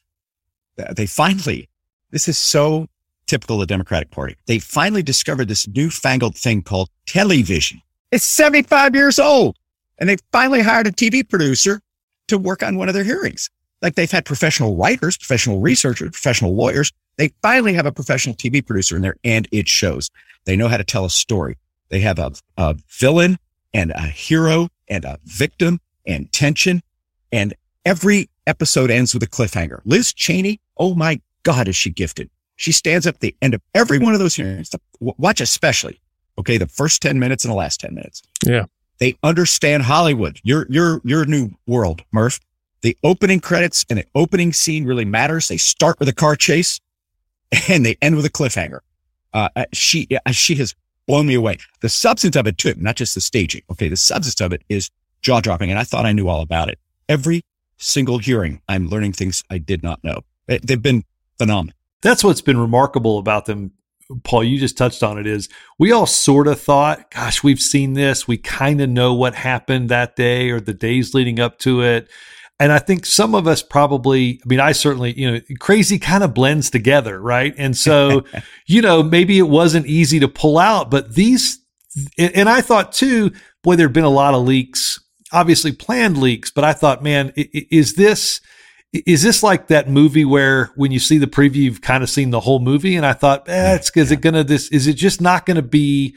they 0.95 1.05
finally, 1.05 1.69
this 2.11 2.27
is 2.27 2.37
so 2.37 2.87
typical 3.27 3.55
of 3.57 3.61
the 3.61 3.73
Democratic 3.73 4.11
Party. 4.11 4.35
They 4.45 4.59
finally 4.59 5.03
discovered 5.03 5.47
this 5.47 5.67
newfangled 5.67 6.35
thing 6.35 6.61
called 6.61 6.89
television. 7.05 7.81
It's 8.11 8.23
75 8.23 8.95
years 8.95 9.19
old. 9.19 9.57
And 9.97 10.09
they 10.09 10.17
finally 10.31 10.61
hired 10.61 10.87
a 10.87 10.91
TV 10.91 11.27
producer 11.27 11.81
to 12.27 12.37
work 12.37 12.63
on 12.63 12.77
one 12.77 12.87
of 12.87 12.93
their 12.93 13.03
hearings. 13.03 13.49
Like 13.81 13.95
they've 13.95 14.11
had 14.11 14.25
professional 14.25 14.75
writers, 14.75 15.17
professional 15.17 15.59
researchers, 15.59 16.11
professional 16.11 16.55
lawyers. 16.55 16.91
They 17.17 17.29
finally 17.41 17.73
have 17.73 17.85
a 17.85 17.91
professional 17.91 18.35
TV 18.35 18.65
producer 18.65 18.95
in 18.95 19.01
there 19.01 19.15
and 19.23 19.47
it 19.51 19.67
shows. 19.67 20.09
They 20.45 20.55
know 20.55 20.67
how 20.67 20.77
to 20.77 20.83
tell 20.83 21.05
a 21.05 21.09
story. 21.09 21.57
They 21.89 21.99
have 22.01 22.19
a, 22.19 22.31
a 22.57 22.75
villain 22.89 23.37
and 23.73 23.91
a 23.91 24.01
hero 24.01 24.69
and 24.89 25.05
a 25.05 25.19
victim 25.23 25.79
and 26.05 26.31
tension. 26.31 26.81
And 27.31 27.53
every 27.85 28.29
episode 28.47 28.91
ends 28.91 29.13
with 29.13 29.23
a 29.23 29.27
cliffhanger. 29.27 29.81
Liz 29.85 30.13
Cheney, 30.13 30.59
oh 30.77 30.95
my 30.95 31.21
God, 31.43 31.67
is 31.67 31.75
she 31.75 31.89
gifted? 31.89 32.29
She 32.55 32.71
stands 32.71 33.05
up 33.05 33.15
at 33.15 33.21
the 33.21 33.35
end 33.41 33.53
of 33.53 33.61
every 33.73 33.99
one 33.99 34.13
of 34.13 34.19
those 34.19 34.35
hearings. 34.35 34.71
Watch 34.99 35.41
especially, 35.41 35.99
okay, 36.37 36.57
the 36.57 36.67
first 36.67 37.01
10 37.01 37.19
minutes 37.19 37.43
and 37.43 37.51
the 37.51 37.55
last 37.55 37.79
10 37.81 37.93
minutes. 37.93 38.21
Yeah. 38.45 38.65
They 38.99 39.17
understand 39.23 39.83
Hollywood, 39.83 40.39
your, 40.43 40.65
your, 40.69 41.01
your 41.03 41.25
new 41.25 41.51
world, 41.67 42.01
Murph. 42.11 42.39
The 42.81 42.97
opening 43.03 43.39
credits 43.39 43.85
and 43.89 43.99
the 43.99 44.05
opening 44.15 44.53
scene 44.53 44.85
really 44.85 45.05
matters. 45.05 45.47
They 45.47 45.57
start 45.57 45.99
with 45.99 46.07
a 46.07 46.13
car 46.13 46.35
chase 46.35 46.79
and 47.67 47.85
they 47.85 47.97
end 48.01 48.15
with 48.15 48.25
a 48.25 48.29
cliffhanger. 48.29 48.79
Uh, 49.33 49.49
uh 49.55 49.65
she, 49.73 50.07
uh, 50.25 50.31
she 50.31 50.55
has 50.55 50.75
blown 51.07 51.27
me 51.27 51.33
away. 51.33 51.57
The 51.81 51.89
substance 51.89 52.35
of 52.35 52.47
it 52.47 52.57
too, 52.57 52.73
not 52.77 52.95
just 52.95 53.15
the 53.15 53.21
staging. 53.21 53.63
Okay. 53.71 53.89
The 53.89 53.97
substance 53.97 54.39
of 54.39 54.53
it 54.53 54.63
is 54.69 54.91
jaw 55.21 55.41
dropping. 55.41 55.71
And 55.71 55.79
I 55.79 55.83
thought 55.83 56.05
I 56.05 56.13
knew 56.13 56.29
all 56.29 56.41
about 56.41 56.69
it. 56.69 56.79
Every 57.09 57.41
single 57.77 58.19
hearing, 58.19 58.61
I'm 58.67 58.87
learning 58.87 59.13
things 59.13 59.43
I 59.49 59.57
did 59.57 59.83
not 59.83 60.03
know. 60.03 60.21
They've 60.47 60.81
been 60.81 61.03
phenomenal. 61.37 61.75
That's 62.01 62.23
what's 62.23 62.41
been 62.41 62.57
remarkable 62.57 63.17
about 63.17 63.45
them. 63.45 63.71
Paul, 64.23 64.43
you 64.43 64.59
just 64.59 64.77
touched 64.77 65.01
on 65.01 65.17
it 65.17 65.25
is 65.25 65.49
we 65.79 65.91
all 65.91 66.05
sort 66.05 66.47
of 66.47 66.61
thought, 66.61 67.09
gosh, 67.09 67.41
we've 67.41 67.59
seen 67.59 67.93
this. 67.93 68.27
We 68.27 68.37
kind 68.37 68.79
of 68.79 68.89
know 68.89 69.15
what 69.15 69.33
happened 69.33 69.89
that 69.89 70.15
day 70.15 70.51
or 70.51 70.59
the 70.59 70.75
days 70.75 71.15
leading 71.15 71.39
up 71.39 71.57
to 71.59 71.81
it. 71.81 72.07
And 72.59 72.71
I 72.71 72.79
think 72.79 73.05
some 73.05 73.35
of 73.35 73.47
us 73.47 73.61
probably, 73.61 74.39
I 74.43 74.47
mean, 74.47 74.59
I 74.59 74.71
certainly, 74.71 75.19
you 75.19 75.31
know, 75.31 75.39
crazy 75.59 75.99
kind 75.99 76.23
of 76.23 76.33
blends 76.33 76.69
together, 76.69 77.19
right? 77.19 77.53
And 77.57 77.75
so, 77.75 78.23
you 78.67 78.81
know, 78.81 79.03
maybe 79.03 79.37
it 79.39 79.49
wasn't 79.49 79.87
easy 79.87 80.19
to 80.19 80.27
pull 80.27 80.57
out, 80.57 80.89
but 80.89 81.15
these, 81.15 81.59
and 82.17 82.47
I 82.47 82.61
thought 82.61 82.91
too, 82.91 83.31
boy, 83.63 83.75
there 83.75 83.87
have 83.87 83.93
been 83.93 84.03
a 84.03 84.09
lot 84.09 84.33
of 84.33 84.43
leaks, 84.43 84.99
obviously 85.35 85.73
planned 85.73 86.17
leaks, 86.17 86.49
but 86.49 86.63
I 86.63 86.71
thought, 86.71 87.03
man, 87.03 87.33
is 87.35 87.95
this, 87.95 88.39
is 88.93 89.21
this 89.21 89.43
like 89.43 89.67
that 89.67 89.89
movie 89.89 90.23
where 90.23 90.71
when 90.75 90.93
you 90.93 90.99
see 90.99 91.17
the 91.17 91.27
preview, 91.27 91.55
you've 91.55 91.81
kind 91.81 92.03
of 92.03 92.09
seen 92.09 92.29
the 92.29 92.39
whole 92.39 92.59
movie? 92.59 92.95
And 92.95 93.05
I 93.05 93.11
thought, 93.11 93.49
eh, 93.49 93.75
it's, 93.75 93.91
is 93.97 94.11
it 94.11 94.21
going 94.21 94.35
to 94.35 94.45
this? 94.45 94.69
Is 94.69 94.87
it 94.87 94.93
just 94.93 95.19
not 95.19 95.45
going 95.45 95.57
to 95.57 95.61
be 95.61 96.15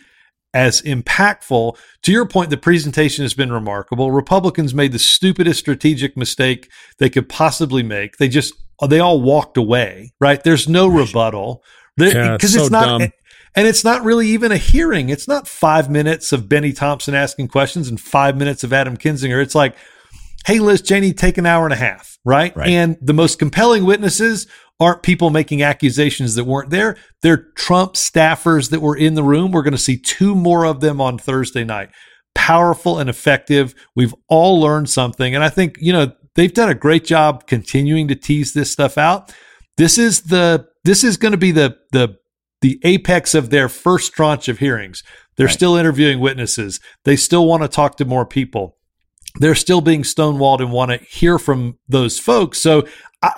as 0.55 0.81
impactful? 0.83 1.77
To 2.05 2.13
your 2.13 2.27
point, 2.27 2.51
the 2.51 2.57
presentation 2.57 3.25
has 3.25 3.35
been 3.35 3.53
remarkable. 3.53 4.13
Republicans 4.13 4.73
made 4.73 4.93
the 4.93 5.01
stupidest 5.01 5.59
strategic 5.59 6.17
mistake 6.17 6.71
they 6.99 7.11
could 7.11 7.29
possibly 7.29 7.83
make. 7.83 8.19
They 8.19 8.29
just 8.29 8.55
they 8.89 9.01
all 9.01 9.21
walked 9.21 9.57
away. 9.57 10.13
Right? 10.21 10.43
There's 10.43 10.69
no 10.69 10.87
rebuttal 10.87 11.65
because 11.97 12.15
yeah, 12.15 12.35
it's, 12.37 12.53
so 12.53 12.61
it's 12.61 12.71
not. 12.71 13.01
Dumb. 13.01 13.11
And 13.55 13.67
it's 13.67 13.85
not 13.85 14.05
really 14.05 14.29
even 14.29 14.53
a 14.53 14.57
hearing. 14.57 15.09
It's 15.09 15.29
not 15.29 15.49
five 15.49 15.91
minutes 15.91 16.33
of 16.33 16.49
Bennie 16.49 16.73
Thompson 16.73 17.15
asking 17.15 17.49
questions 17.49 17.89
and 17.89 18.01
five 18.01 18.37
minutes 18.37 18.65
of 18.65 18.73
Adam 18.73 18.97
Kinzinger. 18.97 19.43
It's 19.43 19.55
like, 19.55 19.75
hey, 20.47 20.59
Liz 20.59 20.83
Cheney, 20.83 21.13
take 21.13 21.39
an 21.39 21.47
hour 21.47 21.65
and 21.65 21.73
a 21.73 21.77
half 21.77 22.09
right? 22.29 22.55
right? 22.55 22.69
And 22.69 22.97
the 23.01 23.15
most 23.15 23.39
compelling 23.39 23.85
witnesses 23.85 24.47
aren't 24.81 25.03
people 25.03 25.31
making 25.31 25.63
accusations 25.63 26.35
that 26.37 26.45
weren't 26.45 26.71
there. 26.71 26.97
They're 27.23 27.49
Trump 27.57 27.95
staffers 27.95 28.71
that 28.71 28.81
were 28.81 28.97
in 28.97 29.15
the 29.15 29.23
room. 29.23 29.51
We're 29.51 29.63
going 29.63 29.73
to 29.73 29.79
see 29.79 29.99
two 29.99 30.35
more 30.35 30.65
of 30.65 30.81
them 30.81 31.01
on 31.01 31.19
Thursday 31.19 31.65
night. 31.65 31.91
Powerful 32.35 32.99
and 32.99 33.11
effective. 33.11 33.75
We've 33.97 34.15
all 34.29 34.61
learned 34.61 34.89
something. 34.89 35.35
And 35.35 35.43
I 35.43 35.49
think, 35.49 35.77
you 35.81 35.93
know, 35.93 36.13
they've 36.37 36.53
done 36.53 36.69
a 36.69 36.75
great 36.75 37.05
job 37.05 37.47
continuing 37.47 38.07
to 38.09 38.15
tease 38.15 38.53
this 38.53 38.71
stuff 38.71 38.97
out. 38.99 39.35
This 39.77 39.99
is 39.99 40.23
the 40.23 40.67
this 40.85 41.03
is 41.03 41.17
going 41.17 41.33
to 41.33 41.39
be 41.39 41.51
the 41.51 41.77
the 41.93 42.17
the 42.61 42.81
apex 42.85 43.35
of 43.35 43.51
their 43.51 43.69
first 43.69 44.13
tranche 44.13 44.49
of 44.49 44.59
hearings. 44.59 45.03
They're 45.37 45.47
right. 45.47 45.53
still 45.53 45.77
interviewing 45.77 46.21
witnesses. 46.21 46.81
They 47.05 47.17
still 47.17 47.47
want 47.47 47.63
to 47.63 47.69
talk 47.69 47.97
to 47.99 48.05
more 48.05 48.27
people 48.27 48.79
they're 49.39 49.55
still 49.55 49.81
being 49.81 50.03
stonewalled 50.03 50.61
and 50.61 50.73
want 50.73 50.91
to 50.91 50.99
hear 51.07 51.39
from 51.39 51.79
those 51.89 52.19
folks. 52.19 52.59
So 52.59 52.87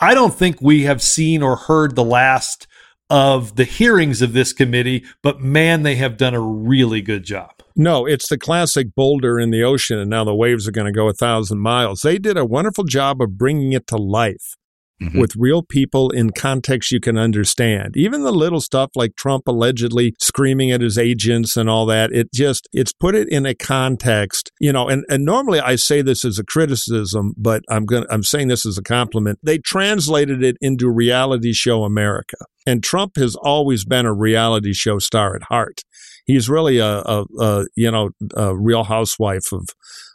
I 0.00 0.14
don't 0.14 0.34
think 0.34 0.60
we 0.60 0.82
have 0.84 1.02
seen 1.02 1.42
or 1.42 1.56
heard 1.56 1.96
the 1.96 2.04
last 2.04 2.66
of 3.08 3.56
the 3.56 3.64
hearings 3.64 4.22
of 4.22 4.32
this 4.32 4.52
committee, 4.52 5.04
but 5.22 5.40
man, 5.40 5.82
they 5.82 5.96
have 5.96 6.16
done 6.16 6.34
a 6.34 6.40
really 6.40 7.02
good 7.02 7.24
job. 7.24 7.50
No, 7.76 8.06
it's 8.06 8.28
the 8.28 8.38
classic 8.38 8.94
boulder 8.94 9.38
in 9.40 9.50
the 9.50 9.62
ocean, 9.62 9.98
and 9.98 10.10
now 10.10 10.22
the 10.22 10.34
waves 10.34 10.68
are 10.68 10.72
going 10.72 10.86
to 10.86 10.92
go 10.92 11.08
a 11.08 11.12
thousand 11.12 11.58
miles. 11.58 12.02
They 12.02 12.18
did 12.18 12.36
a 12.36 12.44
wonderful 12.44 12.84
job 12.84 13.20
of 13.22 13.38
bringing 13.38 13.72
it 13.72 13.86
to 13.88 13.96
life 13.96 14.56
mm-hmm. 15.00 15.18
with 15.18 15.34
real 15.36 15.62
people 15.62 16.10
in 16.10 16.30
context 16.30 16.92
you 16.92 17.00
can 17.00 17.16
understand. 17.16 17.96
Even 17.96 18.22
the 18.22 18.32
little 18.32 18.60
stuff 18.60 18.90
like 18.94 19.16
Trump 19.16 19.46
allegedly 19.46 20.14
screaming 20.18 20.70
at 20.70 20.80
his 20.80 20.98
agents 20.98 21.56
and 21.56 21.68
all 21.68 21.86
that, 21.86 22.12
it 22.12 22.32
just, 22.32 22.68
it's 22.72 22.92
put 22.92 23.14
it 23.14 23.28
in 23.28 23.46
a 23.46 23.54
context, 23.54 24.50
you 24.60 24.72
know, 24.72 24.88
and, 24.88 25.04
and 25.08 25.24
normally 25.24 25.60
I 25.60 25.76
say 25.76 26.02
this 26.02 26.24
as 26.24 26.38
a 26.38 26.44
criticism, 26.44 27.34
but 27.36 27.62
I'm 27.68 27.84
going 27.84 28.04
to, 28.04 28.12
I'm 28.12 28.22
saying 28.22 28.48
this 28.48 28.66
as 28.66 28.78
a 28.78 28.82
compliment. 28.82 29.38
They 29.42 29.58
translated 29.58 30.42
it 30.42 30.56
into 30.60 30.90
reality 30.90 31.52
show 31.52 31.84
America. 31.84 32.36
And 32.66 32.82
Trump 32.84 33.16
has 33.16 33.36
always 33.36 33.84
been 33.84 34.06
a 34.06 34.12
reality 34.12 34.74
show 34.74 34.98
star 34.98 35.34
at 35.34 35.44
heart. 35.44 35.82
He's 36.26 36.48
really 36.48 36.78
a, 36.78 37.00
a, 37.00 37.24
a 37.40 37.66
you 37.76 37.90
know, 37.90 38.10
a 38.34 38.56
real 38.56 38.84
housewife 38.84 39.52
of, 39.52 39.68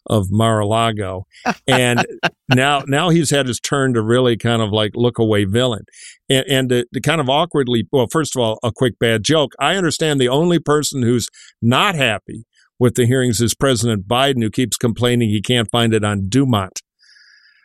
of 0.07 0.27
Mar-a-Lago, 0.31 1.25
and 1.67 2.05
now 2.49 2.83
now 2.87 3.09
he's 3.09 3.31
had 3.31 3.47
his 3.47 3.59
turn 3.59 3.93
to 3.93 4.01
really 4.01 4.37
kind 4.37 4.61
of 4.61 4.71
like 4.71 4.91
look 4.95 5.17
away 5.17 5.45
villain, 5.45 5.85
and, 6.29 6.45
and 6.47 6.69
to, 6.69 6.85
to, 6.93 7.01
kind 7.01 7.21
of 7.21 7.29
awkwardly. 7.29 7.87
Well, 7.91 8.07
first 8.11 8.35
of 8.35 8.41
all, 8.41 8.59
a 8.63 8.71
quick 8.71 8.99
bad 8.99 9.23
joke. 9.23 9.53
I 9.59 9.75
understand 9.75 10.19
the 10.19 10.29
only 10.29 10.59
person 10.59 11.01
who's 11.01 11.27
not 11.61 11.95
happy 11.95 12.45
with 12.79 12.95
the 12.95 13.05
hearings 13.05 13.41
is 13.41 13.55
President 13.55 14.07
Biden, 14.07 14.41
who 14.41 14.49
keeps 14.49 14.77
complaining 14.77 15.29
he 15.29 15.41
can't 15.41 15.69
find 15.71 15.93
it 15.93 16.03
on 16.03 16.29
Dumont. 16.29 16.81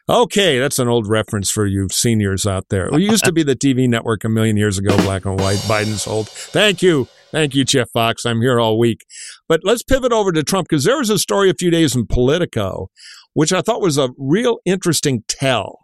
Okay, 0.08 0.58
that's 0.58 0.80
an 0.80 0.88
old 0.88 1.08
reference 1.08 1.52
for 1.52 1.66
you 1.66 1.88
seniors 1.88 2.44
out 2.44 2.68
there. 2.68 2.88
It 2.88 3.00
used 3.00 3.24
to 3.26 3.32
be 3.32 3.44
the 3.44 3.54
TV 3.54 3.88
network 3.88 4.24
a 4.24 4.28
million 4.28 4.56
years 4.56 4.76
ago, 4.76 4.96
black 4.96 5.24
and 5.24 5.38
white. 5.38 5.58
Biden's 5.58 6.06
old. 6.06 6.28
Thank 6.28 6.82
you. 6.82 7.06
Thank 7.30 7.54
you, 7.54 7.64
Jeff 7.64 7.90
Fox. 7.92 8.24
I'm 8.24 8.40
here 8.40 8.58
all 8.58 8.78
week. 8.78 9.04
But 9.48 9.60
let's 9.62 9.82
pivot 9.82 10.12
over 10.12 10.32
to 10.32 10.42
Trump 10.42 10.68
because 10.68 10.84
there 10.84 10.98
was 10.98 11.10
a 11.10 11.18
story 11.18 11.48
a 11.48 11.54
few 11.54 11.70
days 11.70 11.94
in 11.94 12.06
Politico, 12.06 12.90
which 13.34 13.52
I 13.52 13.60
thought 13.60 13.80
was 13.80 13.98
a 13.98 14.10
real 14.18 14.58
interesting 14.64 15.22
tell. 15.28 15.78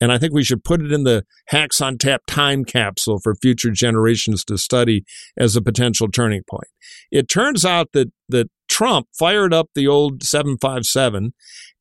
And 0.00 0.12
I 0.12 0.18
think 0.18 0.32
we 0.32 0.44
should 0.44 0.62
put 0.62 0.80
it 0.80 0.92
in 0.92 1.02
the 1.02 1.24
Hacks 1.48 1.80
on 1.80 1.98
Tap 1.98 2.22
time 2.26 2.64
capsule 2.64 3.18
for 3.22 3.34
future 3.34 3.70
generations 3.70 4.44
to 4.44 4.56
study 4.56 5.04
as 5.36 5.56
a 5.56 5.62
potential 5.62 6.08
turning 6.08 6.42
point. 6.48 6.68
It 7.10 7.28
turns 7.28 7.64
out 7.64 7.88
that, 7.92 8.12
that 8.28 8.48
Trump 8.68 9.08
fired 9.18 9.52
up 9.52 9.70
the 9.74 9.88
old 9.88 10.22
757 10.22 11.32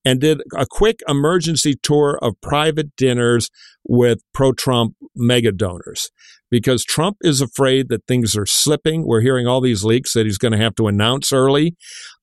and 0.04 0.20
did 0.20 0.42
a 0.56 0.66
quick 0.66 1.02
emergency 1.08 1.76
tour 1.82 2.18
of 2.22 2.40
private 2.42 2.96
dinners 2.96 3.50
with 3.88 4.20
pro 4.34 4.52
Trump 4.52 4.96
mega 5.16 5.52
donors 5.52 6.10
because 6.50 6.84
Trump 6.84 7.18
is 7.22 7.42
afraid 7.42 7.90
that 7.90 8.06
things 8.08 8.36
are 8.36 8.46
slipping. 8.46 9.06
We're 9.06 9.22
hearing 9.22 9.48
all 9.48 9.62
these 9.62 9.84
leaks 9.84 10.14
that 10.14 10.26
he's 10.26 10.38
going 10.38 10.54
to 10.54 10.58
have 10.58 10.76
to 10.76 10.88
announce 10.88 11.34
early. 11.34 11.76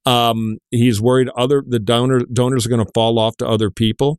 Um, 0.07 0.59
he's 0.71 1.01
worried 1.01 1.29
other 1.37 1.63
the 1.67 1.79
donor, 1.79 2.21
donors 2.33 2.67
are 2.67 2.69
going 2.69 2.85
to 2.85 2.93
fall 2.95 3.19
off 3.19 3.37
to 3.39 3.47
other 3.47 3.71
people. 3.71 4.19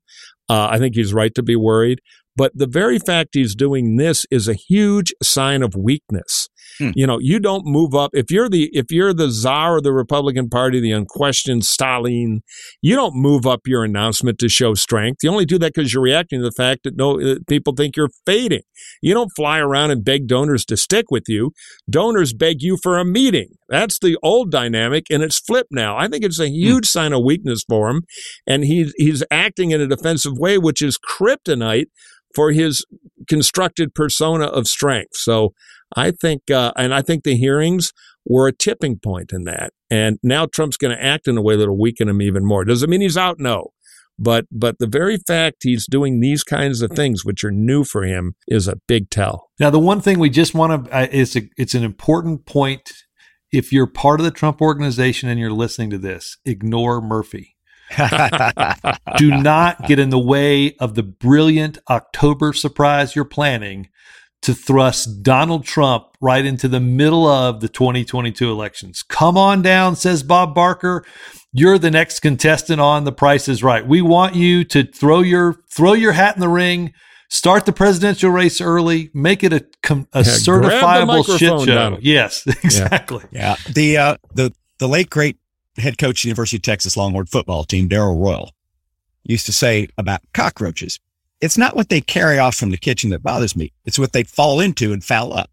Uh, 0.50 0.68
I 0.72 0.80
think 0.80 0.96
he's 0.96 1.14
right 1.14 1.34
to 1.36 1.44
be 1.44 1.56
worried. 1.56 2.00
But 2.36 2.52
the 2.54 2.68
very 2.68 3.00
fact 3.00 3.30
he's 3.34 3.56
doing 3.56 3.96
this 3.96 4.26
is 4.30 4.48
a 4.48 4.54
huge 4.54 5.14
sign 5.24 5.64
of 5.64 5.74
weakness. 5.76 6.50
Hmm. 6.80 6.92
You 6.96 7.08
know, 7.08 7.20
you 7.20 7.40
don't 7.40 7.66
move 7.66 7.96
up 7.96 8.12
if 8.14 8.30
you're 8.30 8.50
the 8.50 8.70
if 8.74 8.92
you're 8.92 9.14
the 9.14 9.30
czar 9.30 9.78
of 9.78 9.84
the 9.84 9.94
Republican 9.94 10.50
Party, 10.50 10.80
the 10.80 10.92
unquestioned 10.92 11.66
Stalin. 11.66 12.42
You 12.82 12.96
don't 12.96 13.16
move 13.16 13.46
up 13.46 13.62
your 13.66 13.84
announcement 13.84 14.40
to 14.40 14.50
show 14.50 14.74
strength. 14.74 15.24
You 15.24 15.32
only 15.32 15.46
do 15.46 15.58
that 15.60 15.74
because 15.74 15.94
you're 15.94 16.04
reacting 16.04 16.40
to 16.40 16.44
the 16.44 16.52
fact 16.52 16.84
that 16.84 16.98
no 16.98 17.20
uh, 17.20 17.36
people 17.48 17.74
think 17.76 17.96
you're 17.96 18.10
fading. 18.26 18.64
You 19.02 19.14
don't 19.14 19.32
fly 19.36 19.60
around 19.60 19.92
and 19.92 20.04
beg 20.04 20.28
donors 20.28 20.66
to 20.66 20.78
stick 20.78 21.10
with 21.10 21.24
you. 21.28 21.52
Donors 21.90 22.34
beg 22.34 22.62
you 22.62 22.78
for 22.82 22.98
a 22.98 23.06
meeting. 23.06 23.50
That's 23.70 23.98
the 24.00 24.18
old 24.22 24.52
dynamic, 24.52 25.06
and 25.10 25.24
it's 25.24 25.40
flipped 25.40 25.72
now. 25.72 25.98
I 25.98 26.08
think 26.08 26.24
it's 26.24 26.40
a 26.40 26.48
hmm. 26.48 26.54
huge 26.54 26.86
hmm. 26.86 27.00
sign 27.00 27.14
of 27.14 27.24
weakness 27.24 27.64
for 27.68 27.90
him, 27.90 28.04
and 28.46 28.64
he's 28.64 28.94
he's 28.98 29.24
acting 29.32 29.72
in 29.72 29.82
a 29.82 29.88
defensive 29.88 30.38
way, 30.38 30.58
which 30.58 30.82
is 30.82 30.98
kryptonite 30.98 31.88
for 32.36 32.52
his 32.52 32.86
constructed 33.28 33.96
persona 33.96 34.46
of 34.46 34.68
strength. 34.68 35.16
So 35.16 35.54
I 35.96 36.12
think, 36.12 36.52
uh, 36.52 36.74
and 36.76 36.94
I 36.94 37.02
think 37.02 37.24
the 37.24 37.38
hearings 37.38 37.92
were 38.26 38.48
a 38.48 38.54
tipping 38.54 39.00
point 39.00 39.32
in 39.32 39.44
that. 39.44 39.72
And 39.90 40.18
now 40.24 40.46
Trump's 40.46 40.78
going 40.78 40.96
to 40.96 41.04
act 41.04 41.28
in 41.28 41.38
a 41.38 41.42
way 41.42 41.56
that'll 41.56 41.80
weaken 41.80 42.10
him 42.10 42.22
even 42.22 42.46
more. 42.46 42.66
Does 42.66 42.84
it 42.84 42.90
mean 42.90 43.02
he's 43.02 43.18
out? 43.18 43.40
No. 43.40 43.72
But 44.18 44.46
but 44.50 44.80
the 44.80 44.88
very 44.88 45.18
fact 45.18 45.58
he's 45.64 45.86
doing 45.88 46.22
these 46.22 46.44
kinds 46.44 46.82
of 46.82 46.92
things, 46.92 47.26
which 47.26 47.44
are 47.44 47.52
new 47.52 47.84
for 47.84 48.04
him, 48.04 48.36
is 48.48 48.68
a 48.68 48.78
big 48.88 49.10
tell. 49.10 49.50
Now, 49.60 49.70
the 49.70 49.80
one 49.80 50.00
thing 50.00 50.20
we 50.20 50.30
just 50.30 50.54
want 50.54 50.86
to 50.86 50.98
uh, 50.98 51.08
is 51.12 51.36
a, 51.36 51.42
it's 51.58 51.76
an 51.76 51.84
important 51.84 52.46
point. 52.46 52.94
If 53.52 53.74
you're 53.74 53.88
part 53.88 54.22
of 54.22 54.24
the 54.24 54.32
Trump 54.32 54.62
organization 54.62 55.28
and 55.30 55.40
you're 55.40 55.52
listening 55.52 55.90
to 55.92 55.98
this, 55.98 56.38
ignore 56.46 57.02
Murphy. 57.02 57.56
Do 59.18 59.30
not 59.30 59.86
get 59.86 60.00
in 60.00 60.10
the 60.10 60.20
way 60.20 60.76
of 60.78 60.96
the 60.96 61.04
brilliant 61.04 61.78
October 61.90 62.52
surprise 62.52 63.16
you're 63.16 63.26
planning 63.26 63.90
to 64.42 64.54
thrust 64.54 65.24
Donald 65.24 65.66
Trump 65.66 66.06
right 66.22 66.46
into 66.46 66.68
the 66.68 66.80
middle 66.80 67.28
of 67.28 67.62
the 67.62 67.68
2022 67.68 68.50
elections. 68.50 69.04
Come 69.04 69.38
on 69.38 69.62
down, 69.62 69.96
says 69.96 70.24
Bob 70.24 70.54
Barker. 70.54 71.04
You're 71.52 71.78
the 71.78 71.90
next 71.90 72.20
contestant 72.20 72.80
on 72.80 73.06
The 73.06 73.12
Price 73.12 73.48
is 73.48 73.64
Right. 73.64 73.86
We 73.86 74.02
want 74.02 74.36
you 74.36 74.64
to 74.66 74.84
throw 74.84 75.22
your 75.22 75.56
throw 75.72 75.94
your 75.94 76.12
hat 76.12 76.36
in 76.36 76.42
the 76.42 76.50
ring, 76.50 76.94
start 77.30 77.66
the 77.66 77.74
presidential 77.74 78.30
race 78.30 78.62
early, 78.62 79.10
make 79.14 79.44
it 79.44 79.54
a, 79.54 79.66
a 79.90 79.96
yeah, 79.96 80.22
certifiable 80.22 81.26
shit 81.26 81.40
show. 81.40 81.66
Donald. 81.66 82.04
Yes, 82.04 82.46
exactly. 82.64 83.24
Yeah, 83.32 83.56
yeah. 83.66 83.74
the 83.74 83.98
uh, 83.98 84.18
the 84.34 84.54
the 84.80 84.88
late 84.88 85.10
great 85.10 85.38
head 85.78 85.98
coach 85.98 86.20
of 86.20 86.24
the 86.24 86.30
University 86.30 86.58
of 86.58 86.64
Texas 86.64 86.98
Longhorn 86.98 87.26
football 87.26 87.64
team, 87.64 87.88
Darrell 87.88 88.20
Royal, 88.20 88.52
used 89.24 89.46
to 89.46 89.54
say 89.54 89.88
about 89.98 90.22
cockroaches 90.34 91.00
it's 91.46 91.58
not 91.58 91.76
what 91.76 91.90
they 91.90 92.02
carry 92.02 92.40
off 92.40 92.56
from 92.56 92.72
the 92.72 92.78
kitchen 92.78 93.12
that 93.12 93.24
bothers 93.24 93.56
me. 93.56 93.72
It's 93.86 94.00
what 94.00 94.14
they 94.14 94.24
fall 94.24 94.60
into 94.60 94.92
and 94.92 95.04
foul 95.04 95.34
up. 95.34 95.50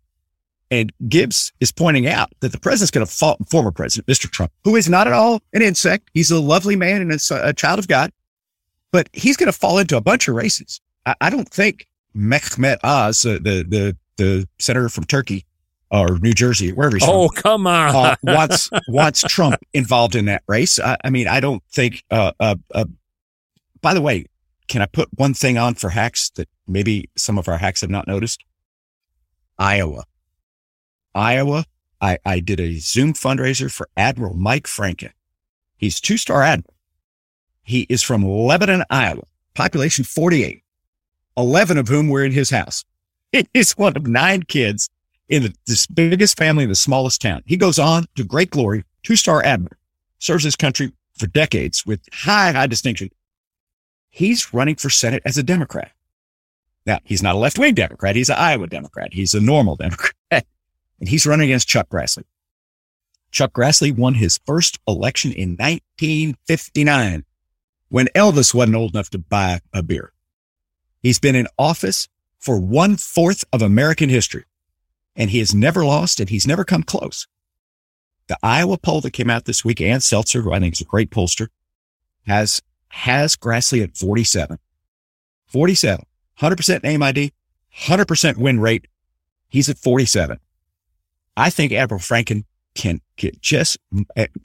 And 0.70 0.90
Gibbs 1.06 1.52
is 1.60 1.70
pointing 1.70 2.06
out 2.06 2.32
that 2.40 2.50
the 2.50 2.58
president's 2.58 2.90
going 2.90 3.06
to 3.06 3.12
fall, 3.12 3.36
former 3.50 3.70
president, 3.70 4.06
Mr. 4.06 4.30
Trump, 4.30 4.52
who 4.64 4.74
is 4.74 4.88
not 4.88 5.06
at 5.06 5.12
all 5.12 5.42
an 5.52 5.60
insect. 5.60 6.10
He's 6.14 6.30
a 6.30 6.40
lovely 6.40 6.76
man 6.76 7.02
and 7.02 7.12
a, 7.12 7.48
a 7.48 7.52
child 7.52 7.78
of 7.78 7.88
God, 7.88 8.10
but 8.90 9.10
he's 9.12 9.36
going 9.36 9.52
to 9.52 9.58
fall 9.58 9.78
into 9.78 9.98
a 9.98 10.00
bunch 10.00 10.28
of 10.28 10.34
races. 10.34 10.80
I, 11.04 11.14
I 11.20 11.30
don't 11.30 11.48
think 11.48 11.86
Mehmet 12.16 12.78
Oz, 12.82 13.26
uh, 13.26 13.34
the, 13.34 13.64
the, 13.68 13.96
the 14.16 14.48
senator 14.58 14.88
from 14.88 15.04
Turkey 15.04 15.44
or 15.90 16.18
New 16.20 16.32
Jersey, 16.32 16.72
wherever 16.72 16.96
he's 16.96 17.06
oh, 17.06 17.28
from, 17.28 17.42
come 17.42 17.66
on, 17.66 17.94
uh, 17.94 18.16
wants, 18.22 18.70
wants 18.88 19.20
Trump 19.20 19.56
involved 19.74 20.14
in 20.14 20.24
that 20.24 20.42
race. 20.48 20.80
I, 20.80 20.96
I 21.04 21.10
mean, 21.10 21.28
I 21.28 21.40
don't 21.40 21.62
think, 21.70 22.02
uh, 22.10 22.32
uh, 22.40 22.54
uh 22.74 22.86
by 23.82 23.92
the 23.92 24.00
way, 24.00 24.24
can 24.72 24.80
I 24.80 24.86
put 24.86 25.10
one 25.16 25.34
thing 25.34 25.58
on 25.58 25.74
for 25.74 25.90
hacks 25.90 26.30
that 26.30 26.48
maybe 26.66 27.10
some 27.14 27.36
of 27.36 27.46
our 27.46 27.58
hacks 27.58 27.82
have 27.82 27.90
not 27.90 28.08
noticed? 28.08 28.42
Iowa. 29.58 30.04
Iowa, 31.14 31.66
I, 32.00 32.16
I 32.24 32.40
did 32.40 32.58
a 32.58 32.78
Zoom 32.78 33.12
fundraiser 33.12 33.70
for 33.70 33.90
Admiral 33.98 34.32
Mike 34.32 34.64
Franken. 34.64 35.12
He's 35.76 36.00
two 36.00 36.16
star 36.16 36.42
admiral. 36.42 36.74
He 37.62 37.82
is 37.90 38.02
from 38.02 38.24
Lebanon, 38.24 38.82
Iowa, 38.88 39.24
population 39.52 40.06
48, 40.06 40.62
11 41.36 41.76
of 41.76 41.88
whom 41.88 42.08
were 42.08 42.24
in 42.24 42.32
his 42.32 42.48
house. 42.48 42.82
He's 43.52 43.72
one 43.72 43.94
of 43.94 44.06
nine 44.06 44.42
kids 44.42 44.88
in 45.28 45.42
the, 45.42 45.54
the 45.66 45.86
biggest 45.92 46.38
family 46.38 46.62
in 46.62 46.70
the 46.70 46.74
smallest 46.74 47.20
town. 47.20 47.42
He 47.44 47.58
goes 47.58 47.78
on 47.78 48.06
to 48.14 48.24
great 48.24 48.48
glory, 48.48 48.84
two 49.02 49.16
star 49.16 49.44
admiral, 49.44 49.76
serves 50.18 50.44
his 50.44 50.56
country 50.56 50.92
for 51.18 51.26
decades 51.26 51.84
with 51.84 52.00
high, 52.10 52.52
high 52.52 52.66
distinction 52.66 53.10
he's 54.12 54.54
running 54.54 54.76
for 54.76 54.90
Senate 54.90 55.22
as 55.24 55.36
a 55.36 55.42
Democrat. 55.42 55.90
Now, 56.86 57.00
he's 57.02 57.22
not 57.22 57.34
a 57.34 57.38
left 57.38 57.58
wing 57.58 57.74
Democrat. 57.74 58.14
He's 58.14 58.28
an 58.28 58.36
Iowa 58.38 58.68
Democrat. 58.68 59.12
He's 59.12 59.34
a 59.34 59.40
normal 59.40 59.74
Democrat. 59.74 60.14
And 61.00 61.08
he's 61.08 61.26
running 61.26 61.46
against 61.46 61.66
Chuck 61.66 61.88
Grassley. 61.88 62.22
Chuck 63.32 63.52
Grassley 63.52 63.90
won 63.90 64.14
his 64.14 64.38
first 64.46 64.78
election 64.86 65.32
in 65.32 65.56
1959 65.56 67.24
when 67.88 68.06
Elvis 68.14 68.54
wasn't 68.54 68.76
old 68.76 68.94
enough 68.94 69.10
to 69.10 69.18
buy 69.18 69.60
a 69.72 69.82
beer. 69.82 70.12
He's 71.02 71.18
been 71.18 71.34
in 71.34 71.48
office 71.58 72.08
for 72.38 72.60
one 72.60 72.96
fourth 72.96 73.44
of 73.52 73.62
American 73.62 74.10
history 74.10 74.44
and 75.16 75.28
he 75.28 75.40
has 75.40 75.52
never 75.52 75.84
lost 75.84 76.20
and 76.20 76.30
he's 76.30 76.46
never 76.46 76.64
come 76.64 76.84
close. 76.84 77.26
The 78.28 78.38
Iowa 78.40 78.78
poll 78.78 79.00
that 79.00 79.10
came 79.10 79.28
out 79.28 79.44
this 79.44 79.64
week, 79.64 79.80
Ann 79.80 79.98
Selzer, 79.98 80.44
who 80.44 80.52
I 80.52 80.60
think 80.60 80.74
is 80.74 80.80
a 80.82 80.84
great 80.84 81.10
pollster, 81.10 81.48
has 82.28 82.62
has 82.92 83.36
Grassley 83.36 83.82
at 83.82 83.96
47. 83.96 84.58
47. 85.46 86.04
100% 86.38 86.82
name 86.82 87.02
ID, 87.02 87.32
100% 87.84 88.36
win 88.36 88.60
rate. 88.60 88.86
He's 89.48 89.68
at 89.68 89.78
47. 89.78 90.38
I 91.36 91.50
think 91.50 91.72
Admiral 91.72 92.00
Franken 92.00 92.44
can 92.74 93.00
get 93.16 93.40
just 93.40 93.78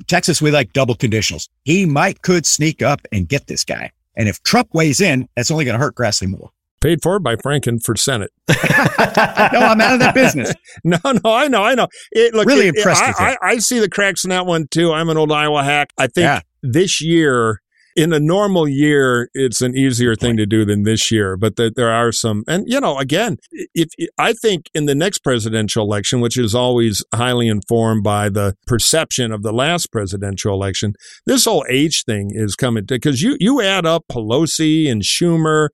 Texas 0.08 0.42
We 0.42 0.52
like 0.52 0.74
double 0.74 0.96
conditionals. 0.96 1.50
He 1.64 1.86
might 1.86 2.22
could 2.22 2.46
sneak 2.46 2.82
up 2.82 3.02
and 3.12 3.28
get 3.28 3.48
this 3.48 3.64
guy. 3.64 3.92
And 4.16 4.28
if 4.28 4.42
Trump 4.44 4.70
weighs 4.74 5.02
in, 5.02 5.28
that's 5.36 5.52
only 5.52 5.66
going 5.66 5.78
to 5.78 5.80
hurt 5.80 5.96
Grassley 5.96 6.28
more. 6.28 6.50
Paid 6.80 7.02
for 7.02 7.20
by 7.20 7.36
Franken 7.36 7.84
for 7.84 7.96
Senate. 7.96 8.32
no, 8.50 8.56
I'm 8.60 9.82
out 9.82 9.94
of 9.94 10.00
that 10.00 10.14
business. 10.14 10.54
no, 10.84 10.98
no, 11.04 11.34
I 11.34 11.48
know, 11.48 11.64
I 11.64 11.76
know. 11.76 11.88
It, 12.12 12.34
look, 12.34 12.48
really 12.48 12.68
it, 12.68 12.76
impressed. 12.76 13.04
It, 13.04 13.16
I, 13.20 13.32
I, 13.32 13.38
I, 13.42 13.58
see 13.58 13.80
the 13.80 13.90
cracks 13.90 14.24
in 14.24 14.30
that 14.30 14.46
one 14.46 14.68
too. 14.68 14.94
I'm 14.94 15.10
an 15.10 15.18
old 15.18 15.32
Iowa 15.32 15.64
hack. 15.64 15.92
I 15.98 16.06
think 16.08 16.26
yeah. 16.26 16.42
this 16.62 17.02
year 17.02 17.62
in 17.98 18.14
a 18.14 18.20
normal 18.20 18.68
year, 18.68 19.28
it's 19.34 19.60
an 19.60 19.76
easier 19.76 20.16
thing 20.16 20.38
to 20.38 20.46
do 20.46 20.64
than 20.64 20.84
this 20.84 21.10
year, 21.10 21.36
but 21.36 21.56
the, 21.56 21.74
there 21.76 21.92
are 21.92 22.12
some, 22.12 22.44
and 22.48 22.64
you 22.68 22.80
know, 22.80 23.00
again, 23.00 23.38
if 23.74 23.90
I 24.20 24.34
think 24.34 24.70
in 24.76 24.86
the 24.86 24.94
next 24.94 25.20
presidential 25.24 25.84
election, 25.84 26.22
which 26.22 26.38
is 26.38 26.54
always 26.54 27.04
highly 27.14 27.48
informed 27.48 28.04
by 28.04 28.30
the 28.30 28.56
perception 28.68 29.32
of 29.32 29.42
the 29.42 29.52
last 29.52 29.92
presidential 29.92 30.54
election, 30.54 30.94
this 31.26 31.46
whole 31.46 31.66
age 31.72 32.04
thing 32.06 32.30
is 32.34 32.56
coming 32.56 32.86
to 32.86 32.94
because 32.94 33.24
you 33.24 33.36
you 33.40 33.64
add 33.64 33.88
up 33.88 34.06
Pelosi 34.12 34.92
and 34.92 35.02
Schumer, 35.02 35.70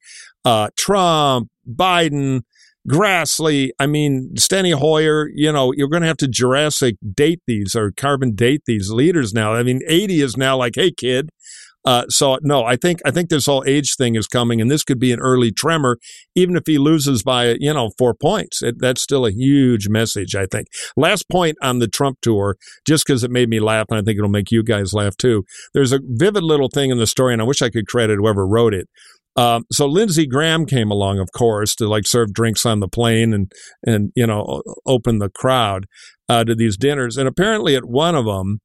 uh, 0.46 0.70
Trump, 0.78 1.50
Biden. 1.70 2.44
Grassley, 2.86 3.70
I 3.80 3.88
mean, 3.88 4.32
Steny 4.36 4.74
Hoyer, 4.74 5.30
you 5.34 5.54
know, 5.54 5.72
you're 5.72 5.88
going 5.88 6.02
to 6.02 6.08
have 6.10 6.18
to 6.18 6.28
Jurassic 6.28 6.98
date 7.14 7.40
these 7.48 7.78
or 7.78 7.94
carbon 7.94 8.36
date 8.36 8.64
these 8.66 8.90
leaders 8.90 9.34
now. 9.34 9.54
I 9.54 9.64
mean, 9.64 9.80
80 9.88 10.20
is 10.20 10.36
now 10.36 10.58
like, 10.58 10.74
hey, 10.76 10.92
kid, 10.92 11.30
uh, 11.86 12.06
so 12.08 12.38
no, 12.42 12.64
I 12.64 12.76
think 12.76 13.00
I 13.06 13.12
think 13.12 13.30
this 13.30 13.46
whole 13.46 13.64
age 13.68 13.96
thing 13.98 14.16
is 14.16 14.28
coming, 14.28 14.62
and 14.62 14.72
this 14.72 14.84
could 14.84 15.00
be 15.00 15.12
an 15.12 15.20
early 15.20 15.52
tremor, 15.52 15.98
even 16.36 16.56
if 16.56 16.64
he 16.66 16.78
loses 16.78 17.24
by 17.24 17.56
you 17.60 17.74
know 17.74 17.92
four 17.98 18.14
points. 18.14 18.62
It, 18.62 18.76
that's 18.80 19.02
still 19.02 19.26
a 19.26 19.32
huge 19.32 19.90
message. 19.90 20.36
I 20.36 20.46
think. 20.46 20.68
Last 20.96 21.30
point 21.30 21.58
on 21.62 21.80
the 21.80 21.88
Trump 21.88 22.20
tour, 22.22 22.58
just 22.86 23.06
because 23.06 23.24
it 23.24 23.32
made 23.32 23.50
me 23.50 23.60
laugh, 23.60 23.88
and 23.90 24.00
I 24.00 24.02
think 24.02 24.18
it'll 24.18 24.30
make 24.30 24.52
you 24.52 24.64
guys 24.64 24.94
laugh 24.94 25.18
too. 25.18 25.44
There's 25.74 25.92
a 25.92 26.00
vivid 26.04 26.44
little 26.44 26.70
thing 26.70 26.90
in 26.90 26.98
the 26.98 27.08
story, 27.08 27.34
and 27.34 27.42
I 27.42 27.46
wish 27.46 27.62
I 27.62 27.70
could 27.70 27.88
credit 27.88 28.18
whoever 28.18 28.48
wrote 28.48 28.74
it. 28.74 28.88
Um, 29.36 29.66
so 29.72 29.88
Lindsey 29.88 30.28
Graham 30.28 30.66
came 30.66 30.92
along, 30.92 31.20
of 31.20 31.32
course, 31.32 31.76
to 31.76 31.88
like 31.88 32.06
serve 32.06 32.34
drinks 32.34 32.66
on 32.66 32.80
the 32.80 32.88
plane 32.88 33.34
and 33.34 33.52
and 33.86 34.12
you 34.16 34.28
know 34.28 34.62
open 34.86 35.20
the 35.20 35.30
crowd 35.30 35.86
uh, 36.30 36.44
to 36.44 36.56
these 36.56 36.78
dinners. 36.78 37.18
And 37.18 37.28
apparently, 37.28 37.76
at 37.76 37.86
one 37.86 38.16
of 38.16 38.26
them, 38.26 38.60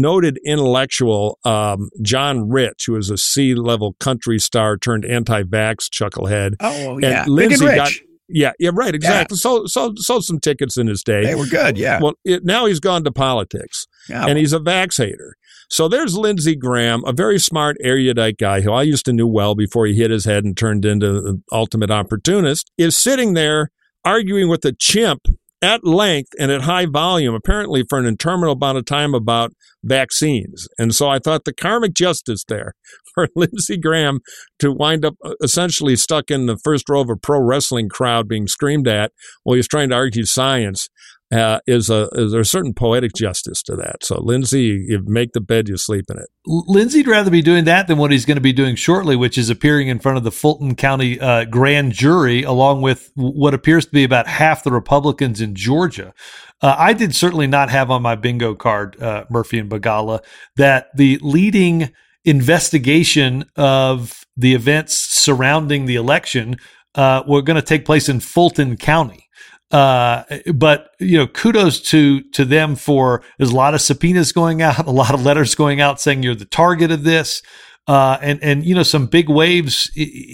noted 0.00 0.38
intellectual 0.44 1.38
um, 1.44 1.90
John 2.02 2.48
Rich, 2.48 2.84
who 2.86 2.96
is 2.96 3.10
a 3.10 3.16
C 3.16 3.54
level 3.54 3.96
country 3.98 4.38
star 4.38 4.76
turned 4.76 5.04
anti 5.04 5.42
vax 5.42 5.88
chucklehead. 5.90 6.54
Oh, 6.60 6.98
yeah. 6.98 7.24
And 7.24 7.32
Lindsey 7.32 7.64
got. 7.64 7.92
Yeah, 8.28 8.52
yeah, 8.58 8.70
right, 8.74 8.92
exactly. 8.92 9.36
Yeah. 9.36 9.38
Sold, 9.38 9.70
sold, 9.70 9.98
sold 10.00 10.24
some 10.24 10.40
tickets 10.40 10.76
in 10.76 10.88
his 10.88 11.04
day. 11.04 11.24
They 11.24 11.36
were 11.36 11.46
good, 11.46 11.78
yeah. 11.78 12.00
Well, 12.02 12.14
it, 12.24 12.44
now 12.44 12.66
he's 12.66 12.80
gone 12.80 13.04
to 13.04 13.12
politics, 13.12 13.86
yeah, 14.08 14.26
and 14.26 14.36
he's 14.36 14.52
a 14.52 14.58
vax 14.58 14.98
hater. 14.98 15.36
So 15.70 15.86
there's 15.86 16.16
Lindsey 16.16 16.56
Graham, 16.56 17.04
a 17.04 17.12
very 17.12 17.38
smart, 17.38 17.76
erudite 17.80 18.38
guy 18.38 18.62
who 18.62 18.72
I 18.72 18.82
used 18.82 19.04
to 19.04 19.12
know 19.12 19.28
well 19.28 19.54
before 19.54 19.86
he 19.86 19.94
hit 19.94 20.10
his 20.10 20.24
head 20.24 20.44
and 20.44 20.56
turned 20.56 20.84
into 20.84 21.20
the 21.20 21.40
ultimate 21.52 21.90
opportunist, 21.90 22.70
is 22.76 22.98
sitting 22.98 23.34
there 23.34 23.70
arguing 24.04 24.48
with 24.48 24.64
a 24.64 24.72
chimp 24.72 25.28
at 25.62 25.84
length 25.84 26.32
and 26.38 26.50
at 26.50 26.62
high 26.62 26.86
volume, 26.86 27.34
apparently 27.34 27.84
for 27.88 27.98
an 27.98 28.06
interminable 28.06 28.54
amount 28.54 28.78
of 28.78 28.84
time 28.84 29.14
about 29.14 29.52
vaccines. 29.82 30.68
And 30.78 30.94
so 30.94 31.08
I 31.08 31.18
thought 31.18 31.44
the 31.44 31.54
karmic 31.54 31.94
justice 31.94 32.44
there 32.46 32.74
for 33.14 33.28
Lindsey 33.34 33.78
Graham 33.78 34.20
to 34.58 34.72
wind 34.72 35.04
up 35.04 35.14
uh, 35.24 35.34
essentially 35.42 35.96
stuck 35.96 36.30
in 36.30 36.46
the 36.46 36.58
first 36.58 36.88
row 36.88 37.00
of 37.00 37.10
a 37.10 37.16
pro 37.16 37.40
wrestling 37.40 37.88
crowd 37.88 38.28
being 38.28 38.46
screamed 38.46 38.88
at 38.88 39.12
while 39.44 39.56
he's 39.56 39.68
trying 39.68 39.88
to 39.90 39.94
argue 39.94 40.24
science 40.24 40.88
uh, 41.32 41.58
is 41.66 41.90
a 41.90 42.08
is 42.12 42.32
there 42.32 42.40
a 42.40 42.46
certain 42.46 42.72
poetic 42.72 43.12
justice 43.14 43.62
to 43.64 43.74
that. 43.76 44.04
So 44.04 44.20
Lindsey, 44.20 44.86
you 44.88 45.02
make 45.04 45.32
the 45.32 45.40
bed, 45.40 45.68
you 45.68 45.76
sleep 45.76 46.04
in 46.08 46.18
it. 46.18 46.28
Lindsey'd 46.46 47.08
rather 47.08 47.30
be 47.30 47.42
doing 47.42 47.64
that 47.64 47.88
than 47.88 47.98
what 47.98 48.12
he's 48.12 48.24
going 48.24 48.36
to 48.36 48.42
be 48.42 48.52
doing 48.52 48.76
shortly, 48.76 49.16
which 49.16 49.36
is 49.36 49.50
appearing 49.50 49.88
in 49.88 49.98
front 49.98 50.18
of 50.18 50.24
the 50.24 50.30
Fulton 50.30 50.76
County 50.76 51.18
uh, 51.18 51.44
grand 51.44 51.92
jury, 51.92 52.42
along 52.44 52.82
with 52.82 53.10
what 53.14 53.54
appears 53.54 53.86
to 53.86 53.92
be 53.92 54.04
about 54.04 54.28
half 54.28 54.62
the 54.62 54.70
Republicans 54.70 55.40
in 55.40 55.54
Georgia. 55.54 56.14
Uh, 56.62 56.76
I 56.78 56.92
did 56.92 57.14
certainly 57.14 57.46
not 57.46 57.70
have 57.70 57.90
on 57.90 58.02
my 58.02 58.14
bingo 58.14 58.54
card, 58.54 59.00
uh, 59.02 59.24
Murphy 59.28 59.58
and 59.58 59.70
Begala, 59.70 60.20
that 60.56 60.88
the 60.94 61.18
leading 61.22 61.90
investigation 62.24 63.44
of 63.56 64.24
the 64.36 64.54
events 64.54 64.94
surrounding 64.94 65.86
the 65.86 65.96
election 65.96 66.56
uh, 66.94 67.22
were 67.26 67.42
going 67.42 67.56
to 67.56 67.62
take 67.62 67.84
place 67.84 68.08
in 68.08 68.20
Fulton 68.20 68.76
County. 68.76 69.25
Uh, 69.70 70.22
but 70.54 70.90
you 71.00 71.18
know, 71.18 71.26
kudos 71.26 71.80
to 71.80 72.20
to 72.30 72.44
them 72.44 72.76
for 72.76 73.22
there's 73.38 73.50
a 73.50 73.56
lot 73.56 73.74
of 73.74 73.80
subpoenas 73.80 74.32
going 74.32 74.62
out, 74.62 74.78
a 74.86 74.90
lot 74.90 75.14
of 75.14 75.24
letters 75.24 75.54
going 75.54 75.80
out 75.80 76.00
saying 76.00 76.22
you're 76.22 76.34
the 76.34 76.44
target 76.44 76.90
of 76.90 77.02
this, 77.04 77.42
uh, 77.88 78.18
and 78.20 78.42
and 78.42 78.64
you 78.64 78.74
know 78.74 78.82
some 78.82 79.06
big 79.06 79.28
waves 79.28 79.90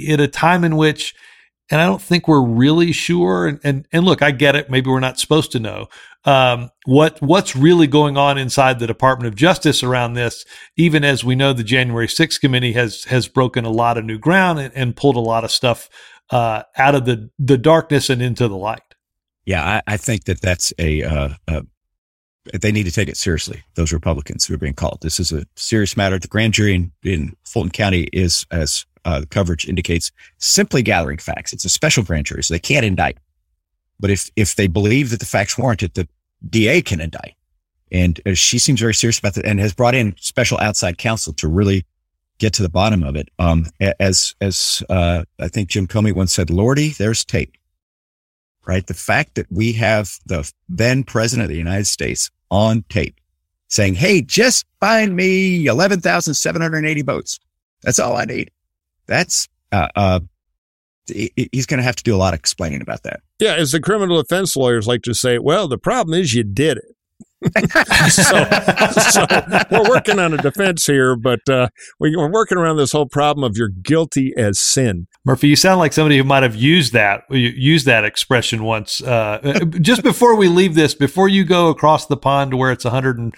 at 0.08 0.20
a 0.20 0.28
time 0.28 0.64
in 0.64 0.76
which, 0.76 1.14
and 1.70 1.80
I 1.80 1.86
don't 1.86 2.02
think 2.02 2.28
we're 2.28 2.44
really 2.44 2.92
sure. 2.92 3.46
And 3.46 3.60
and, 3.64 3.88
and 3.90 4.04
look, 4.04 4.20
I 4.20 4.32
get 4.32 4.54
it. 4.54 4.68
Maybe 4.68 4.90
we're 4.90 5.00
not 5.00 5.18
supposed 5.18 5.52
to 5.52 5.60
know 5.60 5.88
um, 6.24 6.70
what 6.84 7.20
what's 7.22 7.56
really 7.56 7.86
going 7.86 8.18
on 8.18 8.36
inside 8.36 8.78
the 8.78 8.86
Department 8.86 9.28
of 9.28 9.34
Justice 9.34 9.82
around 9.82 10.12
this. 10.12 10.44
Even 10.76 11.04
as 11.04 11.24
we 11.24 11.34
know, 11.34 11.54
the 11.54 11.64
January 11.64 12.06
6th 12.06 12.38
committee 12.38 12.72
has 12.72 13.04
has 13.04 13.28
broken 13.28 13.64
a 13.64 13.70
lot 13.70 13.96
of 13.96 14.04
new 14.04 14.18
ground 14.18 14.58
and, 14.58 14.74
and 14.74 14.94
pulled 14.94 15.16
a 15.16 15.20
lot 15.20 15.42
of 15.42 15.50
stuff 15.50 15.88
uh, 16.28 16.64
out 16.76 16.94
of 16.94 17.06
the 17.06 17.30
the 17.38 17.58
darkness 17.58 18.10
and 18.10 18.20
into 18.20 18.46
the 18.46 18.56
light. 18.56 18.82
Yeah, 19.44 19.64
I, 19.86 19.94
I 19.94 19.96
think 19.96 20.24
that 20.24 20.40
that's 20.40 20.72
a, 20.78 21.02
uh, 21.02 21.28
uh, 21.48 21.62
they 22.60 22.72
need 22.72 22.84
to 22.84 22.92
take 22.92 23.08
it 23.08 23.16
seriously. 23.16 23.62
Those 23.74 23.92
Republicans 23.92 24.44
who 24.46 24.54
are 24.54 24.58
being 24.58 24.74
called. 24.74 24.98
This 25.00 25.20
is 25.20 25.32
a 25.32 25.44
serious 25.56 25.96
matter. 25.96 26.18
The 26.18 26.28
grand 26.28 26.54
jury 26.54 26.74
in, 26.74 26.92
in 27.04 27.36
Fulton 27.44 27.70
County 27.70 28.08
is, 28.12 28.46
as 28.50 28.84
uh, 29.04 29.20
the 29.20 29.26
coverage 29.26 29.68
indicates, 29.68 30.10
simply 30.38 30.82
gathering 30.82 31.18
facts. 31.18 31.52
It's 31.52 31.64
a 31.64 31.68
special 31.68 32.02
grand 32.02 32.26
jury, 32.26 32.42
so 32.42 32.54
they 32.54 32.58
can't 32.58 32.84
indict. 32.84 33.18
But 34.00 34.10
if 34.10 34.30
if 34.34 34.56
they 34.56 34.66
believe 34.66 35.10
that 35.10 35.20
the 35.20 35.26
facts 35.26 35.56
warrant 35.56 35.82
it, 35.82 35.94
the 35.94 36.08
DA 36.48 36.82
can 36.82 37.00
indict. 37.00 37.34
And 37.92 38.20
uh, 38.26 38.34
she 38.34 38.58
seems 38.58 38.80
very 38.80 38.94
serious 38.94 39.18
about 39.18 39.34
that, 39.34 39.44
and 39.44 39.60
has 39.60 39.74
brought 39.74 39.94
in 39.94 40.14
special 40.18 40.58
outside 40.58 40.98
counsel 40.98 41.32
to 41.34 41.48
really 41.48 41.84
get 42.38 42.52
to 42.54 42.62
the 42.62 42.68
bottom 42.68 43.04
of 43.04 43.14
it. 43.14 43.28
Um, 43.38 43.66
as 44.00 44.34
as 44.40 44.82
uh, 44.90 45.24
I 45.38 45.48
think 45.48 45.68
Jim 45.68 45.86
Comey 45.86 46.12
once 46.12 46.32
said, 46.32 46.50
"Lordy, 46.50 46.90
there's 46.90 47.24
tape." 47.24 47.56
Right? 48.66 48.86
The 48.86 48.94
fact 48.94 49.34
that 49.34 49.46
we 49.50 49.72
have 49.74 50.10
the 50.26 50.50
then 50.68 51.04
president 51.04 51.44
of 51.44 51.50
the 51.50 51.58
United 51.58 51.86
States 51.86 52.30
on 52.50 52.84
tape 52.88 53.20
saying, 53.68 53.94
Hey, 53.94 54.22
just 54.22 54.66
find 54.80 55.16
me 55.16 55.66
11,780 55.66 57.02
votes. 57.02 57.40
That's 57.82 57.98
all 57.98 58.16
I 58.16 58.24
need. 58.24 58.50
That's, 59.06 59.48
uh, 59.72 59.88
uh, 59.96 60.20
he's 61.06 61.66
going 61.66 61.78
to 61.78 61.84
have 61.84 61.96
to 61.96 62.04
do 62.04 62.14
a 62.14 62.18
lot 62.18 62.34
of 62.34 62.40
explaining 62.40 62.80
about 62.80 63.02
that. 63.02 63.20
Yeah, 63.38 63.54
as 63.54 63.72
the 63.72 63.80
criminal 63.80 64.22
defense 64.22 64.54
lawyers 64.54 64.86
like 64.86 65.02
to 65.02 65.14
say, 65.14 65.38
well, 65.38 65.66
the 65.66 65.78
problem 65.78 66.18
is 66.18 66.32
you 66.32 66.44
did 66.44 66.78
it. 66.78 66.96
So, 68.08 68.44
so, 69.10 69.26
we're 69.70 69.88
working 69.88 70.18
on 70.18 70.34
a 70.34 70.36
defense 70.36 70.86
here, 70.86 71.16
but 71.16 71.40
uh, 71.48 71.68
we, 71.98 72.14
are 72.14 72.30
working 72.30 72.58
around 72.58 72.76
this 72.76 72.92
whole 72.92 73.06
problem 73.06 73.44
of 73.44 73.56
you're 73.56 73.68
guilty 73.68 74.32
as 74.36 74.60
sin. 74.60 75.06
Murphy, 75.24 75.48
you 75.48 75.56
sound 75.56 75.78
like 75.78 75.92
somebody 75.92 76.18
who 76.18 76.24
might 76.24 76.42
have 76.42 76.56
used 76.56 76.92
that 76.92 77.22
used 77.30 77.86
that 77.86 78.04
expression 78.04 78.64
once. 78.64 79.02
Uh, 79.02 79.40
uh, 79.42 79.64
just 79.80 80.02
before 80.02 80.36
we 80.36 80.48
leave 80.48 80.74
this, 80.74 80.94
before 80.94 81.28
you 81.28 81.44
go 81.44 81.68
across 81.68 82.06
the 82.06 82.16
pond 82.16 82.52
to 82.52 82.56
where 82.56 82.72
it's 82.72 82.84
100 82.84 83.18
and, 83.18 83.34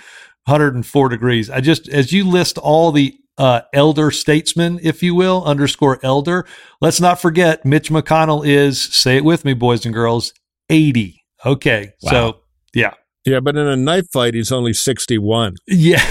104 0.47 1.09
degrees, 1.09 1.49
I 1.51 1.61
just 1.61 1.89
as 1.89 2.13
you 2.13 2.29
list 2.29 2.59
all 2.59 2.93
the 2.93 3.17
uh, 3.39 3.63
elder 3.73 4.11
statesmen, 4.11 4.79
if 4.83 5.03
you 5.03 5.15
will, 5.15 5.43
underscore 5.45 5.99
elder. 6.03 6.47
Let's 6.81 7.01
not 7.01 7.21
forget 7.21 7.65
Mitch 7.65 7.91
McConnell 7.91 8.47
is, 8.47 8.83
say 8.83 9.17
it 9.17 9.25
with 9.25 9.45
me, 9.45 9.55
boys 9.55 9.85
and 9.85 9.95
girls, 9.95 10.33
80. 10.71 11.21
Okay. 11.45 11.93
Wow. 12.03 12.11
So, 12.11 12.41
yeah. 12.75 12.95
Yeah, 13.25 13.41
but 13.41 13.57
in 13.57 13.67
a 13.67 13.77
knife 13.77 14.07
fight, 14.13 14.35
he's 14.35 14.53
only 14.53 14.75
61. 14.75 15.57
Yeah. 15.67 16.03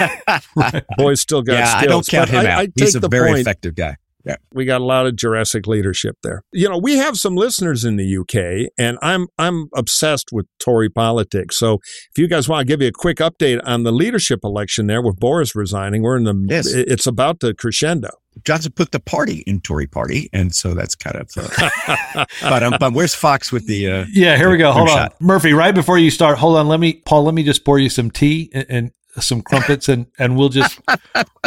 right. 0.56 0.84
Boy, 0.96 1.14
still 1.14 1.42
got 1.42 1.52
yeah, 1.52 1.66
skills. 1.66 1.82
I 1.82 1.86
don't 1.86 2.06
count 2.06 2.30
him 2.30 2.46
I, 2.46 2.50
out. 2.50 2.60
I 2.60 2.68
he's 2.74 2.94
a 2.94 3.08
very 3.08 3.30
point. 3.30 3.40
effective 3.40 3.74
guy. 3.74 3.96
Yeah. 4.24 4.36
We 4.52 4.64
got 4.64 4.80
a 4.80 4.84
lot 4.84 5.06
of 5.06 5.16
Jurassic 5.16 5.66
leadership 5.66 6.16
there. 6.22 6.44
You 6.52 6.68
know, 6.68 6.78
we 6.78 6.96
have 6.96 7.16
some 7.16 7.34
listeners 7.34 7.84
in 7.84 7.96
the 7.96 8.16
UK 8.18 8.70
and 8.78 8.98
I'm 9.02 9.28
I'm 9.38 9.68
obsessed 9.74 10.30
with 10.32 10.46
Tory 10.58 10.88
politics. 10.88 11.56
So 11.56 11.74
if 11.74 12.18
you 12.18 12.28
guys 12.28 12.48
want 12.48 12.66
to 12.66 12.72
give 12.72 12.80
you 12.80 12.88
a 12.88 12.92
quick 12.92 13.18
update 13.18 13.60
on 13.64 13.82
the 13.82 13.92
leadership 13.92 14.40
election 14.44 14.86
there 14.86 15.02
with 15.02 15.18
Boris 15.18 15.54
resigning, 15.56 16.02
we're 16.02 16.16
in 16.16 16.24
the 16.24 16.46
yes. 16.48 16.66
it's 16.66 17.06
about 17.06 17.40
to 17.40 17.54
crescendo. 17.54 18.10
Johnson 18.44 18.72
put 18.74 18.92
the 18.92 19.00
party 19.00 19.44
in 19.46 19.60
Tory 19.60 19.86
party, 19.86 20.30
and 20.32 20.54
so 20.54 20.74
that's 20.74 20.94
kind 20.94 21.16
of. 21.16 21.28
Uh, 21.36 22.24
but 22.42 22.62
um, 22.62 22.74
but 22.80 22.94
where's 22.94 23.14
Fox 23.14 23.52
with 23.52 23.66
the? 23.66 23.90
Uh, 23.90 24.06
yeah, 24.10 24.36
here 24.36 24.50
we 24.50 24.56
go. 24.56 24.72
Hold 24.72 24.88
on, 24.88 24.96
shot. 24.96 25.20
Murphy. 25.20 25.52
Right 25.52 25.74
before 25.74 25.98
you 25.98 26.10
start, 26.10 26.38
hold 26.38 26.56
on. 26.56 26.66
Let 26.66 26.80
me, 26.80 26.94
Paul. 26.94 27.24
Let 27.24 27.34
me 27.34 27.42
just 27.42 27.64
pour 27.64 27.78
you 27.78 27.90
some 27.90 28.10
tea 28.10 28.50
and, 28.54 28.66
and 28.68 28.90
some 29.20 29.42
crumpets, 29.42 29.88
and 29.88 30.06
and 30.18 30.36
we'll 30.36 30.48
just 30.48 30.80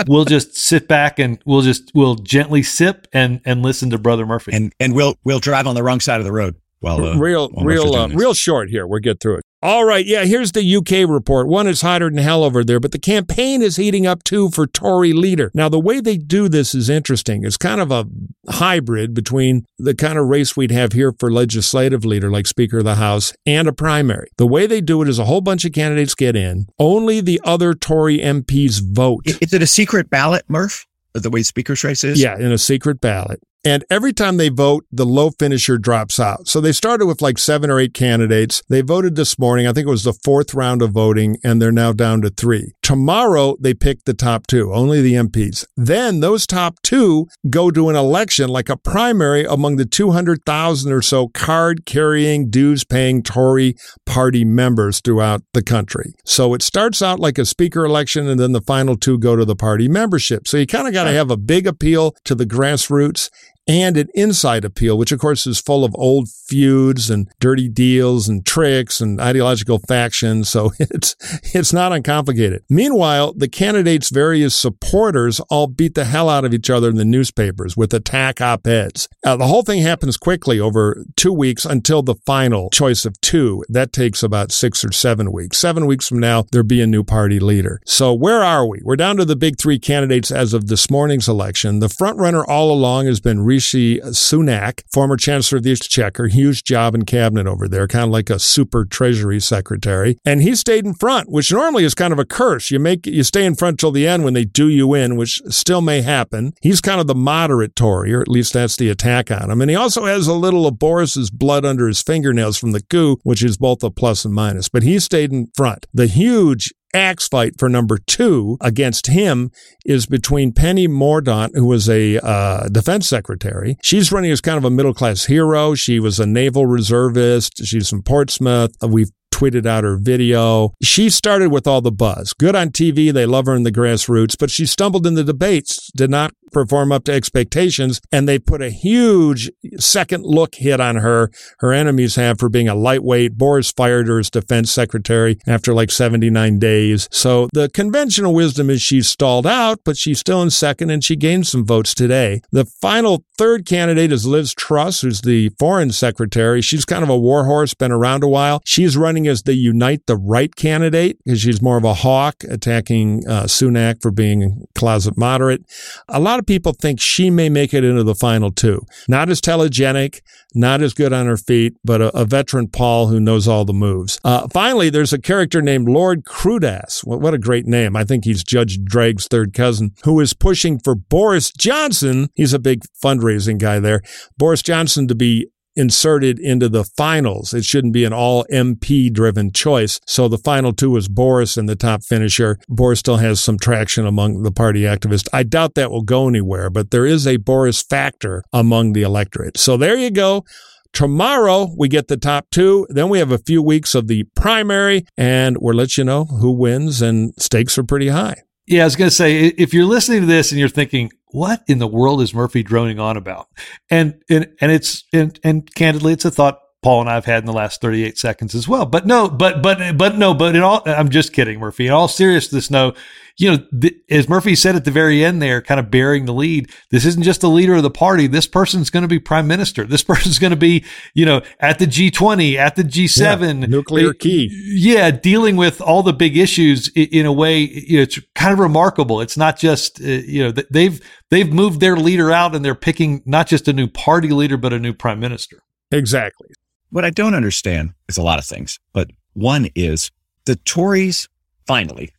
we'll 0.07 0.25
just 0.25 0.55
sit 0.55 0.87
back 0.87 1.19
and 1.19 1.39
we'll 1.45 1.61
just 1.61 1.91
we'll 1.93 2.15
gently 2.15 2.63
sip 2.63 3.07
and 3.13 3.41
and 3.45 3.61
listen 3.61 3.89
to 3.91 3.97
Brother 3.97 4.25
Murphy, 4.25 4.51
and 4.53 4.73
and 4.79 4.93
we'll 4.93 5.17
we'll 5.23 5.39
drive 5.39 5.67
on 5.67 5.75
the 5.75 5.83
wrong 5.83 5.99
side 5.99 6.19
of 6.19 6.25
the 6.25 6.31
road. 6.31 6.55
Well, 6.81 7.03
uh, 7.03 7.17
real 7.17 7.49
real 7.49 7.95
uh, 7.95 8.07
real 8.09 8.33
short 8.33 8.69
here. 8.69 8.85
We'll 8.85 8.99
get 8.99 9.19
through 9.19 9.37
it. 9.37 9.43
All 9.65 9.83
right, 9.83 10.05
yeah, 10.05 10.25
here's 10.25 10.51
the 10.51 10.75
UK 10.75 11.09
report. 11.09 11.47
One 11.47 11.65
is 11.65 11.81
hotter 11.81 12.07
than 12.07 12.19
hell 12.19 12.43
over 12.43 12.63
there, 12.63 12.79
but 12.79 12.91
the 12.91 12.99
campaign 12.99 13.63
is 13.63 13.77
heating 13.77 14.05
up 14.05 14.23
too 14.23 14.51
for 14.51 14.67
Tory 14.67 15.11
leader. 15.11 15.49
Now, 15.55 15.69
the 15.69 15.79
way 15.79 16.01
they 16.01 16.17
do 16.17 16.47
this 16.47 16.75
is 16.75 16.87
interesting. 16.87 17.43
It's 17.43 17.57
kind 17.57 17.81
of 17.81 17.89
a 17.89 18.05
hybrid 18.47 19.15
between 19.15 19.65
the 19.79 19.95
kind 19.95 20.19
of 20.19 20.27
race 20.27 20.55
we'd 20.55 20.69
have 20.69 20.91
here 20.91 21.15
for 21.17 21.31
legislative 21.31 22.05
leader, 22.05 22.29
like 22.29 22.45
Speaker 22.45 22.77
of 22.77 22.83
the 22.83 22.93
House, 22.93 23.33
and 23.47 23.67
a 23.67 23.73
primary. 23.73 24.29
The 24.37 24.45
way 24.45 24.67
they 24.67 24.81
do 24.81 25.01
it 25.01 25.09
is 25.09 25.17
a 25.17 25.25
whole 25.25 25.41
bunch 25.41 25.65
of 25.65 25.71
candidates 25.71 26.13
get 26.13 26.35
in, 26.35 26.67
only 26.77 27.19
the 27.19 27.41
other 27.43 27.73
Tory 27.73 28.19
MPs 28.19 28.83
vote. 28.83 29.23
Is 29.25 29.51
it 29.51 29.63
a 29.63 29.67
secret 29.67 30.11
ballot, 30.11 30.45
Murph? 30.47 30.85
The 31.15 31.31
way 31.31 31.41
Speaker's 31.41 31.83
race 31.83 32.03
is? 32.03 32.21
Yeah, 32.21 32.37
in 32.37 32.51
a 32.51 32.59
secret 32.59 33.01
ballot. 33.01 33.41
And 33.65 33.83
every 33.89 34.13
time 34.13 34.37
they 34.37 34.49
vote, 34.49 34.85
the 34.91 35.07
low 35.07 35.31
finisher 35.31 35.79
drops 35.79 36.19
out. 36.19 36.47
So 36.47 36.61
they 36.61 36.71
started 36.71 37.07
with 37.07 37.19
like 37.19 37.39
seven 37.39 37.71
or 37.71 37.79
eight 37.79 37.95
candidates. 37.95 38.61
They 38.69 38.81
voted 38.81 39.15
this 39.15 39.39
morning. 39.39 39.65
I 39.65 39.73
think 39.73 39.87
it 39.87 39.89
was 39.89 40.03
the 40.03 40.13
fourth 40.13 40.53
round 40.53 40.83
of 40.83 40.91
voting, 40.91 41.37
and 41.43 41.59
they're 41.59 41.71
now 41.71 41.91
down 41.91 42.21
to 42.21 42.29
three. 42.29 42.73
Tomorrow, 42.83 43.55
they 43.59 43.73
pick 43.73 44.03
the 44.03 44.13
top 44.13 44.45
two, 44.45 44.71
only 44.71 45.01
the 45.01 45.13
MPs. 45.13 45.65
Then 45.75 46.19
those 46.19 46.45
top 46.45 46.79
two 46.83 47.27
go 47.49 47.71
to 47.71 47.89
an 47.89 47.95
election 47.95 48.49
like 48.49 48.69
a 48.69 48.77
primary 48.77 49.45
among 49.45 49.77
the 49.77 49.85
200,000 49.85 50.91
or 50.91 51.01
so 51.01 51.29
card 51.29 51.87
carrying, 51.87 52.51
dues 52.51 52.83
paying 52.83 53.23
Tory 53.23 53.75
party 54.05 54.45
members 54.45 55.01
throughout 55.01 55.41
the 55.53 55.63
country. 55.63 56.13
So 56.23 56.53
it 56.53 56.61
starts 56.61 57.01
out 57.01 57.19
like 57.19 57.39
a 57.39 57.45
speaker 57.45 57.83
election, 57.83 58.29
and 58.29 58.39
then 58.39 58.51
the 58.51 58.61
final 58.61 58.95
two 58.95 59.17
go 59.17 59.35
to 59.35 59.43
the 59.43 59.55
party 59.55 59.87
membership. 59.87 60.47
So 60.47 60.57
you 60.57 60.67
kind 60.67 60.87
of 60.87 60.93
got 60.93 61.05
to 61.05 61.11
have 61.13 61.31
a 61.31 61.37
big 61.37 61.65
appeal 61.65 62.15
to 62.25 62.35
the 62.35 62.45
grassroots 62.45 63.31
and 63.67 63.97
an 63.97 64.07
inside 64.13 64.65
appeal, 64.65 64.97
which 64.97 65.11
of 65.11 65.19
course 65.19 65.47
is 65.47 65.59
full 65.59 65.83
of 65.83 65.95
old 65.95 66.29
feuds 66.29 67.09
and 67.09 67.29
dirty 67.39 67.67
deals 67.67 68.27
and 68.27 68.45
tricks 68.45 69.01
and 69.01 69.19
ideological 69.19 69.79
factions. 69.79 70.49
So 70.49 70.71
it's, 70.79 71.15
it's 71.55 71.73
not 71.73 71.91
uncomplicated. 71.91 72.63
Meanwhile, 72.69 73.33
the 73.33 73.47
candidates' 73.47 74.09
various 74.09 74.55
supporters 74.55 75.39
all 75.49 75.67
beat 75.67 75.95
the 75.95 76.05
hell 76.05 76.29
out 76.29 76.45
of 76.45 76.53
each 76.53 76.69
other 76.69 76.89
in 76.89 76.95
the 76.95 77.05
newspapers 77.05 77.75
with 77.75 77.93
attack 77.93 78.41
op-eds. 78.41 79.07
Uh, 79.25 79.35
the 79.35 79.47
whole 79.47 79.63
thing 79.63 79.81
happens 79.81 80.17
quickly 80.17 80.59
over 80.59 81.03
two 81.15 81.33
weeks 81.33 81.65
until 81.65 82.01
the 82.01 82.15
final 82.25 82.69
choice 82.69 83.05
of 83.05 83.19
two. 83.21 83.63
That 83.69 83.93
takes 83.93 84.21
about 84.21 84.51
six 84.51 84.83
or 84.85 84.91
seven 84.91 85.31
weeks. 85.31 85.57
Seven 85.57 85.85
weeks 85.85 86.07
from 86.07 86.19
now, 86.19 86.45
there'll 86.51 86.67
be 86.67 86.81
a 86.81 86.87
new 86.87 87.03
party 87.03 87.39
leader. 87.39 87.81
So 87.85 88.13
where 88.13 88.43
are 88.43 88.65
we? 88.67 88.81
We're 88.83 88.95
down 88.95 89.17
to 89.17 89.25
the 89.25 89.35
big 89.35 89.57
three 89.57 89.79
candidates 89.79 90.31
as 90.31 90.53
of 90.53 90.67
this 90.67 90.89
morning's 90.89 91.27
election. 91.27 91.79
The 91.79 91.89
front 91.89 92.19
runner 92.19 92.45
all 92.45 92.71
along 92.71 93.07
has 93.07 93.19
been 93.19 93.41
Rishi 93.55 94.01
Sunak, 94.01 94.81
former 94.91 95.15
Chancellor 95.15 95.59
of 95.59 95.63
the 95.63 95.71
Exchequer, 95.71 96.27
huge 96.27 96.65
job 96.65 96.93
in 96.93 97.05
cabinet 97.05 97.47
over 97.47 97.69
there, 97.69 97.87
kind 97.87 98.03
of 98.03 98.09
like 98.09 98.29
a 98.29 98.37
super 98.37 98.83
Treasury 98.83 99.39
Secretary. 99.39 100.17
And 100.25 100.41
he 100.41 100.55
stayed 100.55 100.85
in 100.85 100.93
front, 100.93 101.29
which 101.29 101.53
normally 101.53 101.85
is 101.85 101.93
kind 101.93 102.11
of 102.11 102.19
a 102.19 102.25
curse. 102.25 102.69
You 102.69 102.79
make 102.79 103.07
you 103.07 103.23
stay 103.23 103.45
in 103.45 103.55
front 103.55 103.79
till 103.79 103.93
the 103.93 104.05
end 104.05 104.25
when 104.25 104.33
they 104.33 104.43
do 104.43 104.67
you 104.67 104.93
in, 104.93 105.15
which 105.15 105.41
still 105.47 105.79
may 105.79 106.01
happen. 106.01 106.51
He's 106.61 106.81
kind 106.81 106.99
of 106.99 107.07
the 107.07 107.15
moderate 107.15 107.77
Tory, 107.77 108.13
or 108.13 108.19
at 108.19 108.27
least 108.27 108.51
that's 108.51 108.75
the 108.75 108.89
attack 108.89 109.31
on 109.31 109.49
him. 109.49 109.61
And 109.61 109.69
he 109.69 109.77
also 109.77 110.03
has 110.03 110.27
a 110.27 110.33
little 110.33 110.67
of 110.67 110.77
Boris's 110.77 111.31
blood 111.31 111.63
under 111.63 111.87
his 111.87 112.01
fingernails 112.01 112.57
from 112.57 112.73
the 112.73 112.83
coup, 112.83 113.19
which 113.23 113.41
is 113.41 113.55
both 113.55 113.83
a 113.83 113.89
plus 113.89 114.25
and 114.25 114.33
minus. 114.33 114.67
But 114.67 114.83
he 114.83 114.99
stayed 114.99 115.31
in 115.31 115.47
front. 115.55 115.85
The 115.93 116.07
huge 116.07 116.73
axe 116.95 117.27
fight 117.27 117.59
for 117.59 117.69
number 117.69 117.97
two 117.97 118.57
against 118.61 119.07
him 119.07 119.51
is 119.85 120.05
between 120.05 120.53
Penny 120.53 120.87
Mordaunt, 120.87 121.51
who 121.53 121.65
was 121.65 121.89
a 121.89 122.17
uh, 122.25 122.69
defense 122.69 123.07
secretary. 123.07 123.77
She's 123.83 124.11
running 124.11 124.31
as 124.31 124.41
kind 124.41 124.57
of 124.57 124.63
a 124.63 124.69
middle 124.69 124.93
class 124.93 125.25
hero. 125.25 125.75
She 125.75 125.99
was 125.99 126.19
a 126.19 126.25
naval 126.25 126.65
reservist. 126.65 127.65
She's 127.65 127.89
from 127.89 128.01
Portsmouth. 128.03 128.71
We've 128.81 129.11
tweeted 129.35 129.65
out 129.65 129.83
her 129.83 129.97
video. 129.97 130.73
She 130.81 131.09
started 131.09 131.51
with 131.51 131.67
all 131.67 131.81
the 131.81 131.91
buzz. 131.91 132.31
Good 132.31 132.55
on 132.55 132.69
TV. 132.69 133.11
They 133.11 133.25
love 133.25 133.47
her 133.47 133.55
in 133.55 133.63
the 133.63 133.71
grassroots, 133.71 134.37
but 134.39 134.49
she 134.49 134.65
stumbled 134.65 135.05
in 135.05 135.15
the 135.15 135.25
debates, 135.25 135.91
did 135.95 136.09
not 136.09 136.31
perform 136.51 136.91
up 136.91 137.03
to 137.05 137.13
expectations, 137.13 138.01
and 138.11 138.27
they 138.27 138.39
put 138.39 138.61
a 138.61 138.69
huge 138.69 139.51
second 139.77 140.23
look 140.25 140.55
hit 140.55 140.79
on 140.79 140.97
her. 140.97 141.31
Her 141.59 141.73
enemies 141.73 142.15
have 142.15 142.39
for 142.39 142.49
being 142.49 142.67
a 142.67 142.75
lightweight. 142.75 143.37
Boris 143.37 143.71
fired 143.71 144.07
her 144.07 144.19
as 144.19 144.29
defense 144.29 144.71
secretary 144.71 145.37
after 145.47 145.73
like 145.73 145.91
79 145.91 146.59
days. 146.59 147.07
So 147.11 147.47
the 147.53 147.69
conventional 147.69 148.33
wisdom 148.33 148.69
is 148.69 148.81
she's 148.81 149.07
stalled 149.07 149.47
out, 149.47 149.79
but 149.83 149.97
she's 149.97 150.19
still 150.19 150.41
in 150.41 150.49
second 150.49 150.89
and 150.89 151.03
she 151.03 151.15
gained 151.15 151.47
some 151.47 151.65
votes 151.65 151.93
today. 151.93 152.41
The 152.51 152.65
final 152.65 153.23
third 153.37 153.65
candidate 153.65 154.11
is 154.11 154.25
Liz 154.25 154.53
Truss, 154.53 155.01
who's 155.01 155.21
the 155.21 155.49
foreign 155.59 155.91
secretary. 155.91 156.61
She's 156.61 156.85
kind 156.85 157.03
of 157.03 157.09
a 157.09 157.17
warhorse, 157.17 157.73
been 157.73 157.91
around 157.91 158.23
a 158.23 158.27
while. 158.27 158.61
She's 158.65 158.97
running 158.97 159.27
as 159.27 159.43
the 159.43 159.53
Unite 159.53 160.05
the 160.07 160.17
Right 160.17 160.55
candidate 160.55 161.17
because 161.23 161.41
she's 161.41 161.61
more 161.61 161.77
of 161.77 161.83
a 161.83 161.93
hawk, 161.93 162.43
attacking 162.49 163.27
uh, 163.27 163.43
Sunak 163.43 164.01
for 164.01 164.11
being 164.11 164.65
closet 164.75 165.17
moderate. 165.17 165.65
A 166.07 166.19
lot 166.19 166.34
of 166.39 166.45
people 166.45 166.73
think 166.73 166.99
she 166.99 167.29
may 167.29 167.49
make 167.49 167.73
it 167.73 167.83
into 167.83 168.03
the 168.03 168.15
final 168.15 168.51
two. 168.51 168.85
Not 169.07 169.29
as 169.29 169.41
telegenic, 169.41 170.21
not 170.53 170.81
as 170.81 170.93
good 170.93 171.13
on 171.13 171.25
her 171.25 171.37
feet, 171.37 171.75
but 171.83 172.01
a, 172.01 172.15
a 172.17 172.25
veteran 172.25 172.67
Paul 172.67 173.07
who 173.07 173.19
knows 173.19 173.47
all 173.47 173.65
the 173.65 173.73
moves. 173.73 174.19
Uh, 174.23 174.47
finally, 174.47 174.89
there's 174.89 175.13
a 175.13 175.19
character 175.19 175.61
named 175.61 175.89
Lord 175.89 176.23
Cruddas. 176.23 177.05
What, 177.05 177.21
what 177.21 177.33
a 177.33 177.37
great 177.37 177.65
name. 177.65 177.95
I 177.95 178.03
think 178.03 178.25
he's 178.25 178.43
Judge 178.43 178.79
Drake's 178.83 179.27
third 179.27 179.53
cousin, 179.53 179.91
who 180.03 180.19
is 180.19 180.33
pushing 180.33 180.79
for 180.79 180.95
Boris 180.95 181.51
Johnson. 181.51 182.29
He's 182.35 182.53
a 182.53 182.59
big 182.59 182.83
fundraising 183.03 183.59
guy 183.59 183.79
there. 183.79 184.01
Boris 184.37 184.61
Johnson 184.61 185.07
to 185.07 185.15
be 185.15 185.47
inserted 185.75 186.39
into 186.39 186.69
the 186.69 186.83
finals. 186.83 187.53
It 187.53 187.65
shouldn't 187.65 187.93
be 187.93 188.05
an 188.05 188.13
all 188.13 188.45
MP 188.51 189.11
driven 189.11 189.51
choice. 189.51 189.99
So 190.05 190.27
the 190.27 190.37
final 190.37 190.73
two 190.73 190.91
was 190.91 191.07
Boris 191.07 191.57
and 191.57 191.67
the 191.67 191.75
top 191.75 192.03
finisher. 192.03 192.57
Boris 192.67 192.99
still 192.99 193.17
has 193.17 193.39
some 193.39 193.57
traction 193.57 194.05
among 194.05 194.43
the 194.43 194.51
party 194.51 194.81
activists. 194.81 195.27
I 195.33 195.43
doubt 195.43 195.75
that 195.75 195.91
will 195.91 196.03
go 196.03 196.27
anywhere, 196.27 196.69
but 196.69 196.91
there 196.91 197.05
is 197.05 197.27
a 197.27 197.37
Boris 197.37 197.81
factor 197.81 198.43
among 198.53 198.93
the 198.93 199.03
electorate. 199.03 199.57
So 199.57 199.77
there 199.77 199.97
you 199.97 200.11
go. 200.11 200.45
Tomorrow 200.93 201.73
we 201.77 201.89
get 201.89 202.07
the 202.07 202.15
top 202.15 202.47
two. 202.51 202.87
Then 202.89 203.09
we 203.09 203.19
have 203.19 203.31
a 203.31 203.37
few 203.37 203.61
weeks 203.61 203.95
of 203.95 204.07
the 204.07 204.23
primary, 204.33 205.05
and 205.17 205.57
we'll 205.59 205.75
let 205.75 205.97
you 205.97 206.05
know 206.05 206.23
who 206.23 206.51
wins. 206.51 207.01
And 207.01 207.33
stakes 207.37 207.77
are 207.77 207.83
pretty 207.83 208.07
high. 208.07 208.44
Yeah, 208.67 208.81
I 208.81 208.85
was 208.85 208.95
going 208.95 209.09
to 209.09 209.15
say 209.15 209.45
if 209.47 209.73
you're 209.73 209.85
listening 209.85 210.21
to 210.21 210.27
this 210.27 210.51
and 210.51 210.59
you're 210.59 210.69
thinking, 210.69 211.11
"What 211.27 211.63
in 211.67 211.77
the 211.77 211.87
world 211.87 212.21
is 212.21 212.33
Murphy 212.33 212.63
droning 212.63 212.99
on 212.99 213.15
about?" 213.17 213.47
and 213.89 214.21
and 214.29 214.49
and 214.59 214.71
it's 214.71 215.03
and, 215.13 215.39
and 215.43 215.73
candidly, 215.75 216.13
it's 216.13 216.25
a 216.25 216.31
thought 216.31 216.59
Paul 216.85 217.01
and 217.01 217.09
I've 217.09 217.25
had 217.25 217.39
in 217.39 217.47
the 217.47 217.51
last 217.51 217.81
38 217.81 218.15
seconds 218.15 218.53
as 218.53 218.67
well. 218.67 218.85
But 218.85 219.07
no, 219.07 219.27
but 219.27 219.63
but 219.63 219.97
but 219.97 220.19
no, 220.19 220.35
but 220.35 220.55
in 220.55 220.61
all, 220.61 220.83
I'm 220.85 221.09
just 221.09 221.33
kidding, 221.33 221.59
Murphy. 221.59 221.87
In 221.87 221.91
all 221.91 222.07
seriousness, 222.07 222.69
no, 222.69 222.93
you 223.37 223.49
know, 223.49 223.65
th- 223.81 223.95
as 224.07 224.29
Murphy 224.29 224.53
said 224.53 224.75
at 224.75 224.85
the 224.85 224.91
very 224.91 225.25
end 225.25 225.41
there, 225.41 225.63
kind 225.63 225.79
of 225.79 225.89
bearing 225.89 226.25
the 226.25 226.33
lead, 226.33 226.69
this 226.91 227.03
isn't 227.03 227.23
just 227.23 227.41
the 227.41 227.49
leader 227.49 227.73
of 227.73 227.81
the 227.81 227.89
party. 227.89 228.27
This 228.27 228.45
person's 228.45 228.91
going 228.91 229.01
to 229.01 229.07
be 229.07 229.17
prime 229.17 229.47
minister. 229.47 229.85
This 229.85 230.03
person's 230.11 230.37
going 230.37 230.51
to 230.51 230.57
be, 230.57 230.85
you 231.15 231.25
know, 231.25 231.41
at 231.59 231.79
the 231.79 231.87
G20, 231.87 232.55
at 232.57 232.75
the 232.75 232.83
G7, 232.83 233.61
yeah, 233.61 233.65
nuclear 233.65 234.11
it, 234.11 234.19
key. 234.19 234.51
Yeah, 234.67 235.09
dealing 235.09 235.55
with 235.55 235.81
all 235.81 236.03
the 236.03 236.13
big 236.13 236.37
issues 236.37 236.89
in, 236.89 237.07
in 237.07 237.25
a 237.25 237.33
way, 237.33 237.61
you 237.61 237.97
know, 237.97 238.03
it's 238.03 238.19
kind 238.35 238.53
of 238.53 238.59
remarkable. 238.59 239.21
It's 239.21 239.37
not 239.37 239.57
just, 239.57 239.99
uh, 240.01 240.03
you 240.03 240.43
know, 240.43 240.63
they've 240.69 241.01
they've 241.31 241.51
moved 241.51 241.79
their 241.79 241.97
leader 241.97 242.31
out 242.31 242.53
and 242.53 242.63
they're 242.63 242.75
picking 242.75 243.23
not 243.25 243.47
just 243.47 243.67
a 243.67 243.73
new 243.73 243.87
party 243.87 244.29
leader 244.29 244.55
but 244.55 244.71
a 244.71 244.77
new 244.77 244.93
prime 244.93 245.19
minister. 245.19 245.63
Exactly. 245.91 246.49
What 246.89 247.05
I 247.05 247.09
don't 247.09 247.33
understand 247.33 247.93
is 248.07 248.17
a 248.17 248.21
lot 248.23 248.39
of 248.39 248.45
things, 248.45 248.79
but 248.93 249.09
one 249.33 249.69
is 249.75 250.11
the 250.45 250.55
Tories 250.55 251.27
finally 251.65 252.11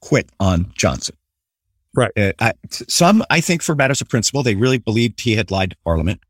quit 0.00 0.30
on 0.38 0.72
Johnson. 0.76 1.16
Right. 1.94 2.12
Uh, 2.16 2.32
I, 2.38 2.52
some, 2.70 3.24
I 3.30 3.40
think, 3.40 3.62
for 3.62 3.74
matters 3.74 4.00
of 4.00 4.08
principle, 4.08 4.42
they 4.42 4.54
really 4.54 4.78
believed 4.78 5.20
he 5.20 5.34
had 5.34 5.50
lied 5.50 5.70
to 5.70 5.76
Parliament. 5.84 6.20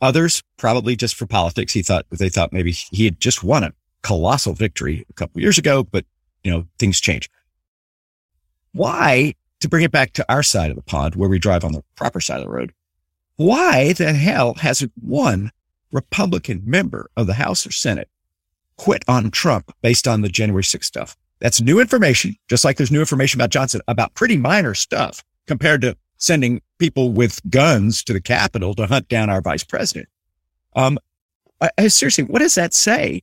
Others, 0.00 0.42
probably 0.58 0.94
just 0.96 1.16
for 1.16 1.26
politics, 1.26 1.72
he 1.72 1.82
thought 1.82 2.06
they 2.10 2.28
thought 2.28 2.52
maybe 2.52 2.72
he 2.72 3.04
had 3.04 3.18
just 3.18 3.42
won 3.42 3.64
a 3.64 3.72
colossal 4.02 4.52
victory 4.52 5.04
a 5.08 5.12
couple 5.14 5.40
years 5.40 5.58
ago, 5.58 5.82
but 5.82 6.04
you 6.44 6.50
know 6.50 6.66
things 6.78 7.00
change. 7.00 7.28
Why, 8.72 9.34
to 9.60 9.68
bring 9.68 9.82
it 9.82 9.90
back 9.90 10.12
to 10.12 10.32
our 10.32 10.42
side 10.42 10.70
of 10.70 10.76
the 10.76 10.82
pond, 10.82 11.16
where 11.16 11.28
we 11.28 11.38
drive 11.38 11.64
on 11.64 11.72
the 11.72 11.82
proper 11.96 12.20
side 12.20 12.38
of 12.38 12.44
the 12.44 12.50
road, 12.50 12.72
why 13.36 13.92
the 13.94 14.12
hell 14.12 14.54
hasn't 14.54 14.92
one 15.00 15.50
Republican 15.92 16.62
member 16.64 17.10
of 17.16 17.26
the 17.26 17.34
House 17.34 17.66
or 17.66 17.72
Senate 17.72 18.08
quit 18.76 19.04
on 19.08 19.30
Trump 19.30 19.74
based 19.82 20.06
on 20.06 20.22
the 20.22 20.28
January 20.28 20.62
6th 20.62 20.84
stuff? 20.84 21.16
That's 21.40 21.60
new 21.60 21.80
information, 21.80 22.36
just 22.48 22.64
like 22.64 22.76
there's 22.76 22.90
new 22.90 23.00
information 23.00 23.40
about 23.40 23.50
Johnson 23.50 23.80
about 23.86 24.14
pretty 24.14 24.36
minor 24.36 24.74
stuff 24.74 25.24
compared 25.46 25.82
to 25.82 25.96
sending 26.16 26.60
people 26.78 27.12
with 27.12 27.40
guns 27.48 28.02
to 28.04 28.12
the 28.12 28.20
Capitol 28.20 28.74
to 28.74 28.86
hunt 28.86 29.08
down 29.08 29.30
our 29.30 29.40
vice 29.40 29.64
president. 29.64 30.08
Um, 30.74 30.98
I, 31.60 31.88
seriously, 31.88 32.24
what 32.24 32.40
does 32.40 32.54
that 32.56 32.74
say 32.74 33.22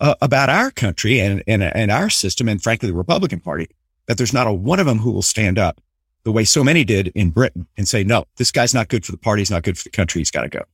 uh, 0.00 0.14
about 0.20 0.48
our 0.48 0.70
country 0.70 1.20
and, 1.20 1.42
and, 1.46 1.62
and 1.62 1.90
our 1.90 2.10
system 2.10 2.48
and 2.48 2.62
frankly, 2.62 2.88
the 2.88 2.94
Republican 2.94 3.40
party 3.40 3.68
that 4.06 4.16
there's 4.16 4.32
not 4.32 4.46
a 4.46 4.52
one 4.52 4.80
of 4.80 4.86
them 4.86 4.98
who 4.98 5.12
will 5.12 5.22
stand 5.22 5.58
up 5.58 5.80
the 6.24 6.32
way 6.32 6.44
so 6.44 6.64
many 6.64 6.84
did 6.84 7.08
in 7.08 7.30
Britain 7.30 7.66
and 7.76 7.88
say, 7.88 8.04
no, 8.04 8.24
this 8.36 8.50
guy's 8.50 8.74
not 8.74 8.88
good 8.88 9.06
for 9.06 9.12
the 9.12 9.18
party. 9.18 9.40
He's 9.40 9.50
not 9.50 9.62
good 9.62 9.78
for 9.78 9.84
the 9.84 9.90
country. 9.90 10.20
He's 10.20 10.30
got 10.30 10.42
to 10.42 10.48
go. 10.48 10.64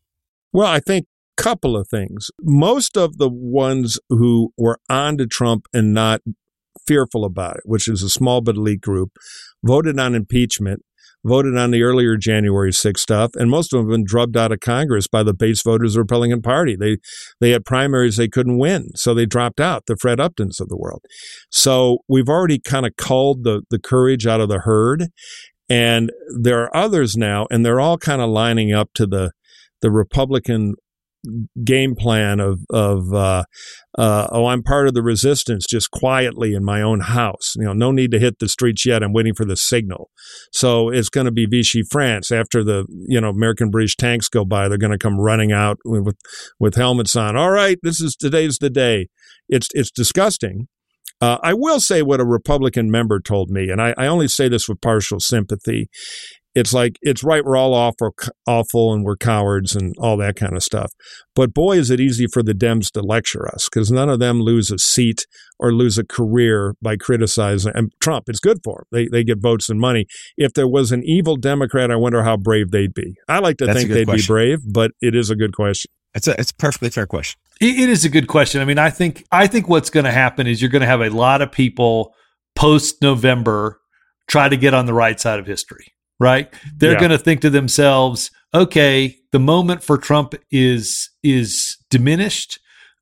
Well, 0.53 0.67
I 0.67 0.81
think 0.81 1.07
couple 1.37 1.77
of 1.77 1.89
things. 1.89 2.31
Most 2.43 2.97
of 2.97 3.19
the 3.19 3.29
ones 3.29 3.99
who 4.09 4.53
were 4.57 4.79
on 4.89 5.17
to 5.19 5.27
Trump 5.27 5.67
and 5.73 5.93
not 5.93 6.23
fearful 6.87 7.25
about 7.25 7.57
it, 7.57 7.63
which 7.65 7.89
is 7.89 8.03
a 8.03 8.09
small 8.09 8.41
but 8.41 8.57
elite 8.57 8.81
group, 8.81 9.13
voted 9.65 9.99
on 9.99 10.15
impeachment, 10.15 10.83
voted 11.25 11.57
on 11.57 11.73
the 11.73 11.83
earlier 11.83 12.17
January 12.17 12.73
6 12.73 13.01
stuff, 13.01 13.33
and 13.35 13.51
most 13.51 13.73
of 13.73 13.79
them 13.79 13.87
have 13.87 13.97
been 13.97 14.05
drubbed 14.05 14.37
out 14.37 14.53
of 14.53 14.61
Congress 14.61 15.09
by 15.09 15.23
the 15.23 15.35
base 15.35 15.63
voters 15.63 15.93
of 15.93 15.95
the 15.95 16.01
Republican 16.01 16.43
Party. 16.43 16.77
They 16.77 16.99
they 17.41 17.51
had 17.51 17.65
primaries 17.65 18.17
they 18.17 18.29
couldn't 18.29 18.59
win, 18.59 18.91
so 18.95 19.13
they 19.13 19.27
dropped 19.27 19.61
out, 19.61 19.87
the 19.87 19.97
Fred 19.97 20.19
Uptons 20.19 20.61
of 20.61 20.69
the 20.69 20.77
world. 20.77 21.03
So 21.51 21.99
we've 22.09 22.29
already 22.29 22.61
kind 22.61 22.87
of 22.87 22.97
culled 22.97 23.45
the, 23.45 23.63
the 23.71 23.79
courage 23.79 24.27
out 24.27 24.41
of 24.41 24.49
the 24.49 24.61
herd. 24.61 25.09
And 25.69 26.13
there 26.41 26.63
are 26.63 26.77
others 26.77 27.17
now, 27.17 27.49
and 27.51 27.67
they're 27.67 27.81
all 27.81 27.99
kind 27.99 28.23
of 28.23 28.31
lining 28.31 28.73
up 28.73 28.91
to 28.95 29.05
the 29.05 29.33
the 29.83 29.91
Republican 29.91 30.75
game 31.65 31.95
plan 31.95 32.41
of 32.41 32.61
of 32.71 33.13
uh, 33.13 33.45
uh, 33.99 34.29
oh 34.31 34.47
I'm 34.47 34.63
part 34.63 34.89
of 34.89 34.95
the 34.95 35.03
resistance 35.03 35.65
just 35.69 35.91
quietly 35.91 36.55
in 36.55 36.65
my 36.65 36.83
own 36.83 37.01
house. 37.01 37.55
You 37.57 37.65
know 37.65 37.73
no 37.73 37.93
need 37.93 38.11
to 38.13 38.19
hit 38.19 38.39
the 38.39 38.49
streets 38.49 38.85
yet. 38.87 39.03
I'm 39.03 39.13
waiting 39.13 39.35
for 39.35 39.45
the 39.45 39.57
signal. 39.57 40.11
So 40.53 40.89
it's 40.89 41.09
going 41.09 41.27
to 41.27 41.33
be 41.33 41.47
Vichy 41.47 41.83
France. 41.83 42.31
After 42.31 42.63
the 42.65 42.87
you 43.07 43.21
know 43.21 43.31
American 43.31 43.71
British 43.71 43.97
tanks 43.97 44.29
go 44.29 44.45
by 44.45 44.69
they're 44.69 44.79
going 44.79 44.93
to 44.93 44.99
come 44.99 45.19
running 45.19 45.53
out 45.53 45.79
with 45.85 46.17
with 46.59 46.75
helmets 46.75 47.17
on. 47.17 47.37
All 47.37 47.51
right 47.51 47.79
this 47.83 48.01
is 48.01 48.17
today's 48.17 48.59
the 48.59 48.71
day. 48.71 49.09
It's 49.49 49.69
it's 49.73 49.91
disgusting. 49.91 50.69
Uh, 51.21 51.39
I 51.43 51.55
will 51.55 51.81
say 51.81 52.03
what 52.03 52.21
a 52.21 52.27
Republican 52.27 52.91
member 52.91 53.21
told 53.21 53.49
me, 53.49 53.71
and 53.71 53.81
I, 53.81 53.95
I, 53.97 54.07
only 54.07 54.29
say 54.29 54.51
this 54.51 54.69
with 54.69 54.83
partial 54.83 55.19
sympathy, 55.19 55.89
it's 56.57 56.73
like 56.73 56.99
it's 57.03 57.23
right 57.23 57.45
we're 57.45 57.57
all 57.57 57.75
awful 57.75 58.15
awful 58.47 58.95
and 58.95 59.05
we're 59.05 59.17
cowards 59.17 59.77
and 59.77 59.95
all 59.99 60.17
that 60.17 60.37
kind 60.37 60.57
of 60.57 60.63
stuff. 60.63 60.91
But 61.35 61.53
boy 61.53 61.77
is 61.77 61.91
it 61.91 62.01
easy 62.01 62.27
for 62.27 62.43
the 62.43 62.55
dems 62.55 62.91
to 62.93 63.03
lecture 63.03 63.47
us 63.47 63.69
because 63.69 63.93
none 63.93 64.09
of 64.09 64.21
them 64.21 64.41
lose 64.41 64.71
a 64.71 64.79
seat 64.79 65.27
or 65.59 65.73
lose 65.73 65.99
a 65.99 66.05
career 66.05 66.75
by 66.81 66.97
criticizing 66.97 67.73
and 67.75 67.93
trump 68.01 68.25
it's 68.29 68.41
good 68.41 68.59
for 68.65 68.79
them 68.79 68.85
they, 68.91 69.09
they 69.09 69.23
get 69.23 69.41
votes 69.41 69.69
and 69.69 69.79
money. 69.79 70.07
If 70.39 70.55
there 70.55 70.67
was 70.67 70.93
an 70.93 71.03
evil 71.05 71.37
democrat 71.37 71.91
i 71.91 71.97
wonder 71.97 72.23
how 72.25 72.39
brave 72.39 72.71
they'd 72.71 72.95
be. 72.95 73.15
I 73.29 73.39
like 73.39 73.59
to 73.59 73.67
That's 73.67 73.79
think 73.79 73.91
they'd 73.91 74.07
question. 74.07 74.23
be 74.23 74.27
brave 74.27 74.59
but 74.67 74.93
it 75.03 75.15
is 75.15 75.29
a 75.29 75.37
good 75.37 75.53
question 75.55 75.91
it's 76.15 76.27
a 76.27 76.41
it's 76.41 76.51
a 76.53 76.55
perfectly 76.55 76.89
fair 76.89 77.07
question. 77.07 77.39
It 77.61 77.91
is 77.91 78.07
a 78.07 78.09
good 78.09 78.27
question. 78.29 78.63
I 78.63 78.65
mean 78.65 78.79
i 78.79 78.89
think 78.89 79.25
i 79.31 79.47
think 79.47 79.69
what's 79.69 79.91
going 79.91 80.05
to 80.05 80.13
happen 80.13 80.47
is 80.47 80.63
you're 80.63 80.71
going 80.71 80.81
to 80.81 80.87
have 80.87 81.03
a 81.03 81.11
lot 81.11 81.43
of 81.43 81.53
people 81.53 82.15
post 82.55 83.03
november 83.03 83.79
try 84.27 84.49
to 84.49 84.57
get 84.57 84.73
on 84.73 84.87
the 84.87 84.95
right 84.95 85.21
side 85.21 85.39
of 85.39 85.47
history 85.47 85.93
right? 86.19 86.53
They're 86.77 86.93
yeah. 86.93 86.99
going 86.99 87.11
to 87.11 87.19
think 87.19 87.41
to 87.43 87.51
themselves, 87.51 88.31
okay, 88.55 89.17
the 89.33 89.39
moment 89.39 89.83
for 89.83 89.99
Trump 89.99 90.35
is 90.51 91.11
is 91.23 91.77
diminished. 91.91 92.59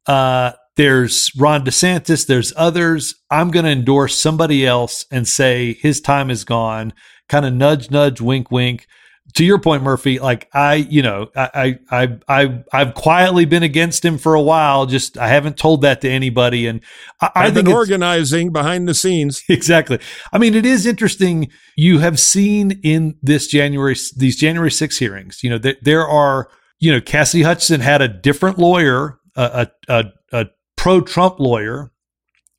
Uh, 0.06 0.52
there's 0.76 1.30
Ron 1.36 1.64
DeSantis, 1.64 2.26
there's 2.26 2.52
others. 2.56 3.14
I'm 3.30 3.50
going 3.50 3.64
to 3.64 3.70
endorse 3.70 4.18
somebody 4.18 4.66
else 4.66 5.06
and 5.10 5.28
say 5.28 5.74
his 5.74 6.00
time 6.00 6.30
is 6.30 6.44
gone. 6.44 6.92
Kind 7.28 7.46
of 7.46 7.54
nudge, 7.54 7.90
nudge, 7.90 8.20
wink, 8.20 8.50
wink 8.50 8.86
to 9.35 9.45
your 9.45 9.59
point, 9.59 9.82
Murphy, 9.82 10.20
like 10.20 10.49
I, 10.53 10.74
you 10.74 11.03
know, 11.03 11.28
I, 11.35 11.78
I, 11.91 12.18
I, 12.28 12.64
I've 12.72 12.95
quietly 12.95 13.45
been 13.45 13.64
against 13.64 14.05
him 14.05 14.16
for 14.16 14.35
a 14.35 14.41
while. 14.41 14.87
Just 14.87 15.18
I 15.18 15.26
haven't 15.26 15.57
told 15.57 15.82
that 15.82 16.01
to 16.03 16.09
anybody, 16.09 16.68
and 16.68 16.80
I, 17.20 17.30
I've 17.35 17.55
been 17.55 17.66
organizing 17.66 18.53
behind 18.53 18.89
the 18.89 18.95
scenes. 18.95 19.43
Exactly. 19.55 19.99
I 20.32 20.39
mean, 20.39 20.55
it 20.55 20.66
is 20.66 20.85
interesting. 20.85 21.51
You 21.76 21.99
have 22.01 22.18
seen 22.18 22.80
in 22.82 23.16
this 23.22 23.47
January, 23.47 23.95
these 24.16 24.37
January 24.37 24.70
6 24.70 24.99
hearings, 24.99 25.43
you 25.43 25.51
know, 25.51 25.59
there, 25.59 25.76
there 25.82 26.07
are, 26.07 26.49
you 26.80 26.93
know, 26.93 27.01
Cassidy 27.01 27.45
Hutchinson 27.45 27.80
had 27.80 28.03
a 28.03 28.09
different 28.09 28.59
lawyer, 28.59 29.18
a, 29.37 29.68
a, 29.89 30.05
a 30.32 30.47
pro 30.76 31.01
Trump 31.01 31.39
lawyer 31.39 31.93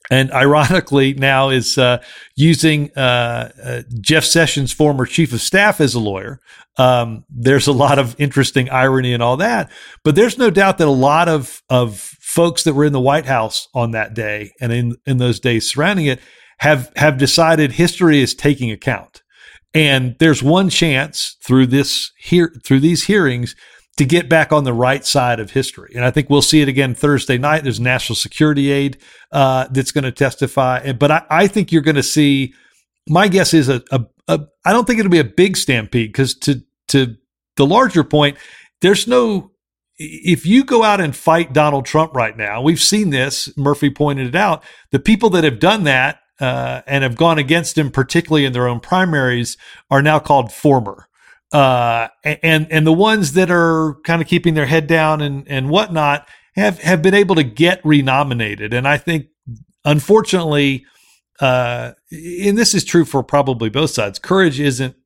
and 0.10 0.32
ironically 0.32 1.14
now 1.14 1.49
is 1.49 1.78
uh, 1.78 2.01
using 2.36 2.91
uh, 2.95 3.51
uh, 3.64 3.82
Jeff 4.01 4.24
Sessions' 4.24 4.72
former 4.72 5.06
chief 5.06 5.34
of 5.34 5.41
staff 5.41 5.82
as 5.82 5.95
a 5.95 5.99
lawyer. 5.99 6.39
Um, 6.78 7.24
there's 7.30 7.68
a 7.68 7.72
lot 7.72 7.99
of 7.99 8.20
interesting 8.20 8.70
irony 8.70 9.14
and 9.14 9.24
all 9.24 9.38
that, 9.38 9.72
but 10.03 10.16
there's 10.16 10.38
no 10.38 10.49
doubt 10.49 10.78
that 10.78 10.88
a 10.88 10.91
lot 10.91 11.30
of 11.30 11.62
of 11.70 11.97
folks 12.22 12.64
that 12.64 12.74
were 12.74 12.86
in 12.86 12.93
the 12.93 12.99
White 12.99 13.26
House 13.26 13.68
on 13.74 13.91
that 13.91 14.14
day 14.14 14.51
and 14.60 14.74
in 14.74 14.95
in 15.06 15.18
those 15.18 15.39
days 15.39 15.70
surrounding 15.70 16.06
it 16.06 16.20
have 16.60 16.91
have 16.97 17.18
decided 17.18 17.74
history 17.74 18.22
is 18.22 18.36
taking 18.36 18.72
account, 18.72 19.24
and 19.74 20.18
there's 20.20 20.43
one 20.43 20.70
chance 20.70 21.38
through 21.45 21.68
this 21.68 22.12
here 22.18 22.53
through 22.66 22.82
these 22.82 23.06
hearings 23.06 23.56
to 23.98 24.06
get 24.06 24.28
back 24.28 24.52
on 24.52 24.66
the 24.66 24.74
right 24.74 25.06
side 25.06 25.39
of 25.39 25.52
history. 25.52 25.93
And 25.96 26.04
I 26.04 26.12
think 26.12 26.30
we'll 26.30 26.41
see 26.41 26.62
it 26.62 26.68
again 26.68 26.96
Thursday 26.96 27.38
night. 27.38 27.64
There's 27.64 27.80
national 27.80 28.18
security 28.18 28.72
aid 28.72 28.98
uh, 29.32 29.68
that's 29.72 29.91
going 29.91 30.04
to 30.04 30.12
testify. 30.12 30.91
But 30.91 31.12
I, 31.12 31.26
I 31.30 31.48
think 31.48 31.72
you're 31.72 31.82
going 31.82 31.96
to 31.96 32.04
see, 32.04 32.54
my 33.08 33.28
guess 33.28 33.54
is 33.54 33.70
a, 33.70 33.82
a, 33.91 34.06
a 34.28 34.41
I 34.66 34.74
don't 34.74 34.86
think 34.86 35.00
it'll 35.00 35.12
be 35.12 35.20
a 35.20 35.24
big 35.24 35.56
stampede 35.56 36.10
because 36.10 36.36
to, 36.39 36.62
to 36.89 37.16
the 37.56 37.66
larger 37.66 38.04
point, 38.04 38.38
there's 38.82 39.08
no, 39.08 39.52
if 39.98 40.46
you 40.46 40.66
go 40.66 40.84
out 40.84 41.00
and 41.00 41.16
fight 41.16 41.54
Donald 41.54 41.86
Trump 41.86 42.14
right 42.14 42.36
now, 42.36 42.62
we've 42.62 42.82
seen 42.82 43.12
this, 43.12 43.56
Murphy 43.58 43.89
pointed 43.89 44.28
it 44.28 44.36
out, 44.36 44.62
the 44.91 45.00
people 45.00 45.30
that 45.30 45.46
have 45.46 45.60
done 45.60 45.86
that 45.86 46.20
uh, 46.41 46.82
and 46.86 47.06
have 47.06 47.16
gone 47.16 47.38
against 47.38 47.78
him, 47.78 47.89
particularly 47.91 48.43
in 48.43 48.52
their 48.52 48.68
own 48.68 48.82
primaries, 48.82 49.56
are 49.89 50.02
now 50.02 50.20
called 50.20 50.52
former. 50.52 51.08
Uh, 51.56 52.10
and 52.43 52.68
and 52.70 52.86
the 52.86 52.91
ones 52.91 53.32
that 53.32 53.49
are 53.49 53.95
kind 54.03 54.22
of 54.22 54.28
keeping 54.28 54.56
their 54.56 54.66
head 54.66 54.88
down 54.88 55.22
and 55.22 55.47
and 55.47 55.70
whatnot 55.70 56.28
have 56.56 56.82
have 56.82 57.01
been 57.01 57.14
able 57.14 57.36
to 57.36 57.43
get 57.43 57.80
renominated. 57.86 58.74
And 58.74 58.86
I 58.86 58.97
think, 58.97 59.28
unfortunately, 59.86 60.86
uh, 61.39 61.93
and 62.12 62.58
this 62.58 62.74
is 62.74 62.84
true 62.84 63.06
for 63.06 63.24
probably 63.24 63.70
both 63.70 63.91
sides. 63.91 64.20
Courage 64.20 64.60
isn't 64.60 64.97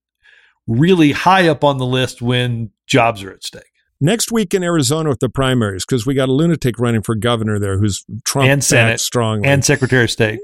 really 0.65 1.11
high 1.11 1.47
up 1.47 1.63
on 1.63 1.77
the 1.77 1.85
list 1.85 2.19
when 2.19 2.71
jobs 2.87 3.21
are 3.21 3.31
at 3.31 3.43
stake. 3.43 3.63
Next 4.01 4.31
week 4.31 4.53
in 4.53 4.63
Arizona 4.63 5.09
with 5.09 5.19
the 5.19 5.27
primaries, 5.27 5.85
because 5.85 6.05
we 6.05 6.13
got 6.13 6.29
a 6.29 6.31
lunatic 6.31 6.79
running 6.79 7.01
for 7.01 7.15
governor 7.15 7.59
there 7.59 7.77
who's 7.77 8.05
Trump 8.23 8.47
and 8.47 8.63
Senate 8.63 9.01
strong 9.01 9.45
and 9.45 9.63
Secretary 9.65 10.05
of 10.05 10.11
State. 10.11 10.39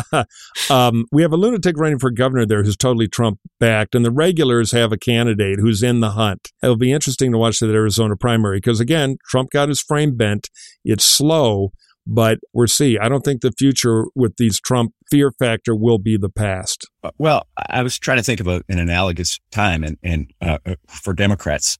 um, 0.70 1.04
we 1.12 1.20
have 1.20 1.32
a 1.32 1.36
lunatic 1.36 1.76
running 1.76 1.98
for 1.98 2.10
governor 2.10 2.46
there 2.46 2.64
who's 2.64 2.78
totally 2.78 3.06
Trump 3.06 3.40
backed, 3.60 3.94
and 3.94 4.06
the 4.06 4.10
regulars 4.10 4.72
have 4.72 4.90
a 4.90 4.96
candidate 4.96 5.58
who's 5.60 5.82
in 5.82 6.00
the 6.00 6.12
hunt. 6.12 6.50
It'll 6.62 6.76
be 6.76 6.90
interesting 6.90 7.30
to 7.32 7.38
watch 7.38 7.60
that 7.60 7.70
Arizona 7.70 8.16
primary 8.16 8.56
because 8.56 8.80
again, 8.80 9.18
Trump 9.28 9.50
got 9.50 9.68
his 9.68 9.82
frame 9.82 10.16
bent. 10.16 10.48
It's 10.82 11.04
slow, 11.04 11.72
but 12.06 12.38
we'll 12.54 12.68
see. 12.68 12.96
I 12.98 13.10
don't 13.10 13.22
think 13.22 13.42
the 13.42 13.52
future 13.52 14.06
with 14.14 14.38
these 14.38 14.60
Trump 14.60 14.94
fear 15.10 15.30
factor 15.30 15.76
will 15.76 15.98
be 15.98 16.16
the 16.16 16.30
past. 16.30 16.88
Well, 17.18 17.46
I 17.68 17.82
was 17.82 17.98
trying 17.98 18.16
to 18.16 18.24
think 18.24 18.40
of 18.40 18.46
a, 18.46 18.62
an 18.70 18.78
analogous 18.78 19.38
time, 19.50 19.84
and 19.84 19.98
and 20.02 20.32
uh, 20.40 20.56
for 20.88 21.12
Democrats 21.12 21.76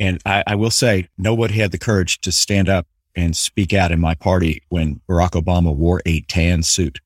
and 0.00 0.20
I, 0.24 0.42
I 0.46 0.54
will 0.54 0.70
say, 0.70 1.08
nobody 1.18 1.54
had 1.54 1.70
the 1.70 1.78
courage 1.78 2.20
to 2.22 2.32
stand 2.32 2.68
up 2.68 2.86
and 3.14 3.36
speak 3.36 3.74
out 3.74 3.92
in 3.92 4.00
my 4.00 4.14
party 4.14 4.62
when 4.70 5.00
Barack 5.08 5.32
Obama 5.32 5.74
wore 5.74 6.00
a 6.06 6.22
tan 6.22 6.62
suit. 6.62 7.00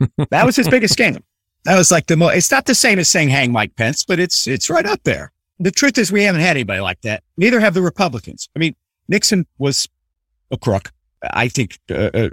that 0.30 0.44
was 0.44 0.56
his 0.56 0.68
biggest 0.68 0.92
scandal. 0.92 1.22
That 1.64 1.78
was 1.78 1.92
like 1.92 2.06
the 2.06 2.16
most, 2.16 2.36
it's 2.36 2.50
not 2.50 2.66
the 2.66 2.74
same 2.74 2.98
as 2.98 3.08
saying 3.08 3.28
hang 3.28 3.52
Mike 3.52 3.76
Pence, 3.76 4.04
but 4.04 4.18
it's, 4.18 4.46
it's 4.46 4.68
right 4.68 4.84
up 4.84 5.02
there. 5.04 5.32
The 5.60 5.70
truth 5.70 5.96
is 5.96 6.10
we 6.10 6.24
haven't 6.24 6.40
had 6.40 6.56
anybody 6.56 6.80
like 6.80 7.00
that. 7.02 7.22
Neither 7.36 7.60
have 7.60 7.74
the 7.74 7.80
Republicans. 7.80 8.48
I 8.56 8.58
mean, 8.58 8.74
Nixon 9.08 9.46
was 9.58 9.88
a 10.50 10.58
crook. 10.58 10.90
I 11.22 11.48
think 11.48 11.78
uh, 11.90 12.10
uh, 12.12 12.28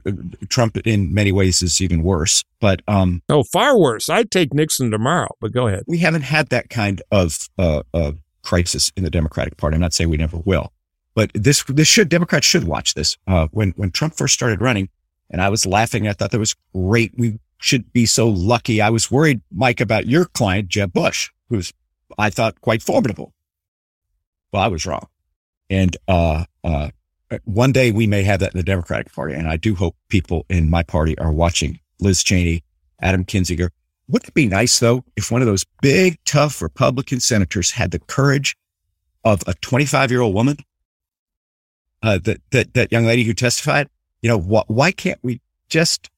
Trump 0.49 0.75
in 0.85 1.13
many 1.13 1.31
ways 1.31 1.61
is 1.61 1.79
even 1.79 2.03
worse, 2.03 2.43
but, 2.59 2.81
um, 2.89 3.21
oh, 3.29 3.43
far 3.43 3.77
worse. 3.77 4.09
I'd 4.09 4.31
take 4.31 4.53
Nixon 4.53 4.91
tomorrow, 4.91 5.29
but 5.39 5.53
go 5.53 5.67
ahead. 5.67 5.83
We 5.87 5.99
haven't 5.99 6.23
had 6.23 6.49
that 6.49 6.69
kind 6.69 7.01
of, 7.11 7.37
uh, 7.57 7.83
uh 7.93 8.13
crisis 8.51 8.91
in 8.97 9.03
the 9.05 9.09
Democratic 9.09 9.55
Party. 9.55 9.75
I'm 9.75 9.81
not 9.81 9.93
saying 9.93 10.09
we 10.09 10.17
never 10.17 10.35
will, 10.35 10.73
but 11.15 11.31
this 11.33 11.63
this 11.69 11.87
should 11.87 12.09
Democrats 12.09 12.45
should 12.45 12.65
watch 12.65 12.95
this. 12.95 13.17
Uh, 13.25 13.47
when 13.51 13.71
when 13.77 13.91
Trump 13.91 14.13
first 14.17 14.33
started 14.33 14.59
running, 14.59 14.89
and 15.29 15.41
I 15.41 15.47
was 15.47 15.65
laughing, 15.65 16.05
I 16.05 16.11
thought 16.11 16.31
that 16.31 16.39
was 16.39 16.57
great. 16.75 17.13
We 17.17 17.39
should 17.59 17.93
be 17.93 18.05
so 18.05 18.27
lucky. 18.27 18.81
I 18.81 18.89
was 18.89 19.09
worried, 19.09 19.39
Mike, 19.53 19.79
about 19.79 20.05
your 20.05 20.25
client 20.25 20.67
Jeb 20.67 20.91
Bush, 20.91 21.31
who's 21.47 21.71
I 22.17 22.29
thought 22.29 22.59
quite 22.59 22.83
formidable. 22.83 23.33
Well, 24.51 24.63
I 24.63 24.67
was 24.67 24.85
wrong, 24.85 25.07
and 25.69 25.95
uh, 26.09 26.43
uh, 26.65 26.89
one 27.45 27.71
day 27.71 27.93
we 27.93 28.05
may 28.05 28.23
have 28.23 28.41
that 28.41 28.53
in 28.53 28.57
the 28.57 28.65
Democratic 28.65 29.13
Party, 29.13 29.33
and 29.33 29.47
I 29.47 29.55
do 29.55 29.75
hope 29.75 29.95
people 30.09 30.45
in 30.49 30.69
my 30.69 30.83
party 30.83 31.17
are 31.19 31.31
watching 31.31 31.79
Liz 32.01 32.21
Cheney, 32.21 32.65
Adam 33.01 33.23
Kinzinger, 33.23 33.69
wouldn't 34.11 34.29
it 34.29 34.33
be 34.33 34.47
nice 34.47 34.79
though 34.79 35.03
if 35.15 35.31
one 35.31 35.41
of 35.41 35.47
those 35.47 35.65
big, 35.81 36.17
tough 36.25 36.61
Republican 36.61 37.19
senators 37.19 37.71
had 37.71 37.91
the 37.91 37.99
courage 37.99 38.55
of 39.23 39.41
a 39.47 39.53
25 39.55 40.11
year 40.11 40.21
old 40.21 40.35
woman? 40.35 40.57
Uh, 42.03 42.17
that, 42.23 42.41
that, 42.51 42.73
that 42.73 42.91
young 42.91 43.05
lady 43.05 43.23
who 43.23 43.33
testified, 43.33 43.87
you 44.21 44.27
know, 44.27 44.39
wh- 44.39 44.69
why 44.69 44.91
can't 44.91 45.19
we 45.21 45.39
just 45.69 46.09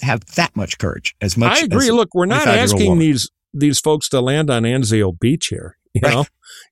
have 0.00 0.24
that 0.36 0.54
much 0.54 0.78
courage 0.78 1.16
as 1.20 1.36
much? 1.36 1.58
I 1.58 1.64
agree. 1.64 1.90
Look, 1.90 2.14
we're 2.14 2.26
not 2.26 2.46
asking 2.46 2.98
these, 2.98 3.28
these 3.52 3.80
folks 3.80 4.08
to 4.10 4.20
land 4.20 4.48
on 4.48 4.62
Anzio 4.62 5.18
Beach 5.18 5.48
here. 5.48 5.76
You 6.00 6.00
right. 6.02 6.12
know, 6.12 6.24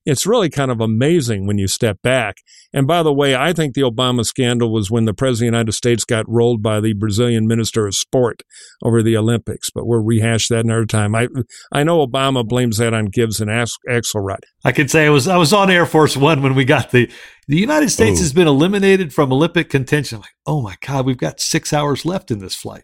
it's 0.05 0.27
really 0.27 0.49
kind 0.49 0.69
of 0.69 0.81
amazing 0.81 1.47
when 1.47 1.57
you 1.57 1.65
step 1.67 2.01
back. 2.01 2.39
And 2.73 2.85
by 2.85 3.03
the 3.03 3.13
way, 3.13 3.35
I 3.35 3.53
think 3.53 3.73
the 3.73 3.83
Obama 3.83 4.25
scandal 4.25 4.69
was 4.69 4.91
when 4.91 5.05
the 5.05 5.13
president 5.13 5.47
of 5.47 5.51
the 5.53 5.57
United 5.57 5.71
States 5.71 6.03
got 6.03 6.27
rolled 6.27 6.61
by 6.61 6.81
the 6.81 6.91
Brazilian 6.91 7.47
minister 7.47 7.87
of 7.87 7.95
sport 7.95 8.41
over 8.83 9.01
the 9.01 9.15
Olympics. 9.15 9.69
But 9.69 9.87
we'll 9.87 10.03
rehash 10.03 10.49
that 10.49 10.65
another 10.65 10.85
time. 10.85 11.15
I 11.15 11.29
I 11.71 11.83
know 11.83 12.05
Obama 12.05 12.45
blames 12.45 12.79
that 12.79 12.93
on 12.93 13.05
Gibbs 13.05 13.39
and 13.39 13.49
Axelrod. 13.49 14.39
I 14.65 14.73
could 14.73 14.91
say 14.91 15.05
I 15.05 15.09
was 15.09 15.27
I 15.29 15.37
was 15.37 15.53
on 15.53 15.71
Air 15.71 15.85
Force 15.85 16.17
One 16.17 16.41
when 16.41 16.53
we 16.53 16.65
got 16.65 16.91
the 16.91 17.09
the 17.47 17.57
United 17.57 17.89
States 17.89 18.19
has 18.19 18.33
been 18.33 18.47
eliminated 18.47 19.13
from 19.13 19.31
Olympic 19.31 19.69
contention. 19.69 20.17
I'm 20.17 20.21
like, 20.21 20.35
oh 20.45 20.61
my 20.61 20.75
God, 20.85 21.05
we've 21.05 21.17
got 21.17 21.39
six 21.39 21.71
hours 21.71 22.05
left 22.05 22.29
in 22.29 22.39
this 22.39 22.55
flight. 22.55 22.83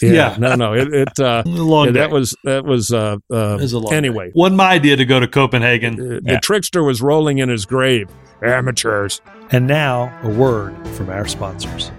Yeah, 0.00 0.12
yeah, 0.12 0.36
no, 0.38 0.54
no. 0.54 0.74
It, 0.74 0.94
it 0.94 1.20
uh, 1.20 1.42
long 1.46 1.86
yeah, 1.86 1.92
that 1.92 2.10
was 2.10 2.36
that 2.44 2.64
was 2.64 2.92
uh, 2.92 3.16
uh 3.32 3.58
was 3.60 3.92
anyway. 3.92 4.26
Day. 4.26 4.32
Wasn't 4.34 4.56
my 4.56 4.70
idea 4.72 4.96
to 4.96 5.04
go 5.04 5.18
to 5.18 5.26
Copenhagen. 5.26 5.96
The, 5.96 6.20
the 6.20 6.38
trickster 6.40 6.84
was 6.84 7.02
rolling 7.02 7.38
in 7.38 7.48
his 7.48 7.66
grave. 7.66 8.08
Amateurs. 8.42 9.20
And 9.50 9.66
now 9.66 10.16
a 10.22 10.28
word 10.28 10.86
from 10.88 11.10
our 11.10 11.26
sponsors. 11.26 11.90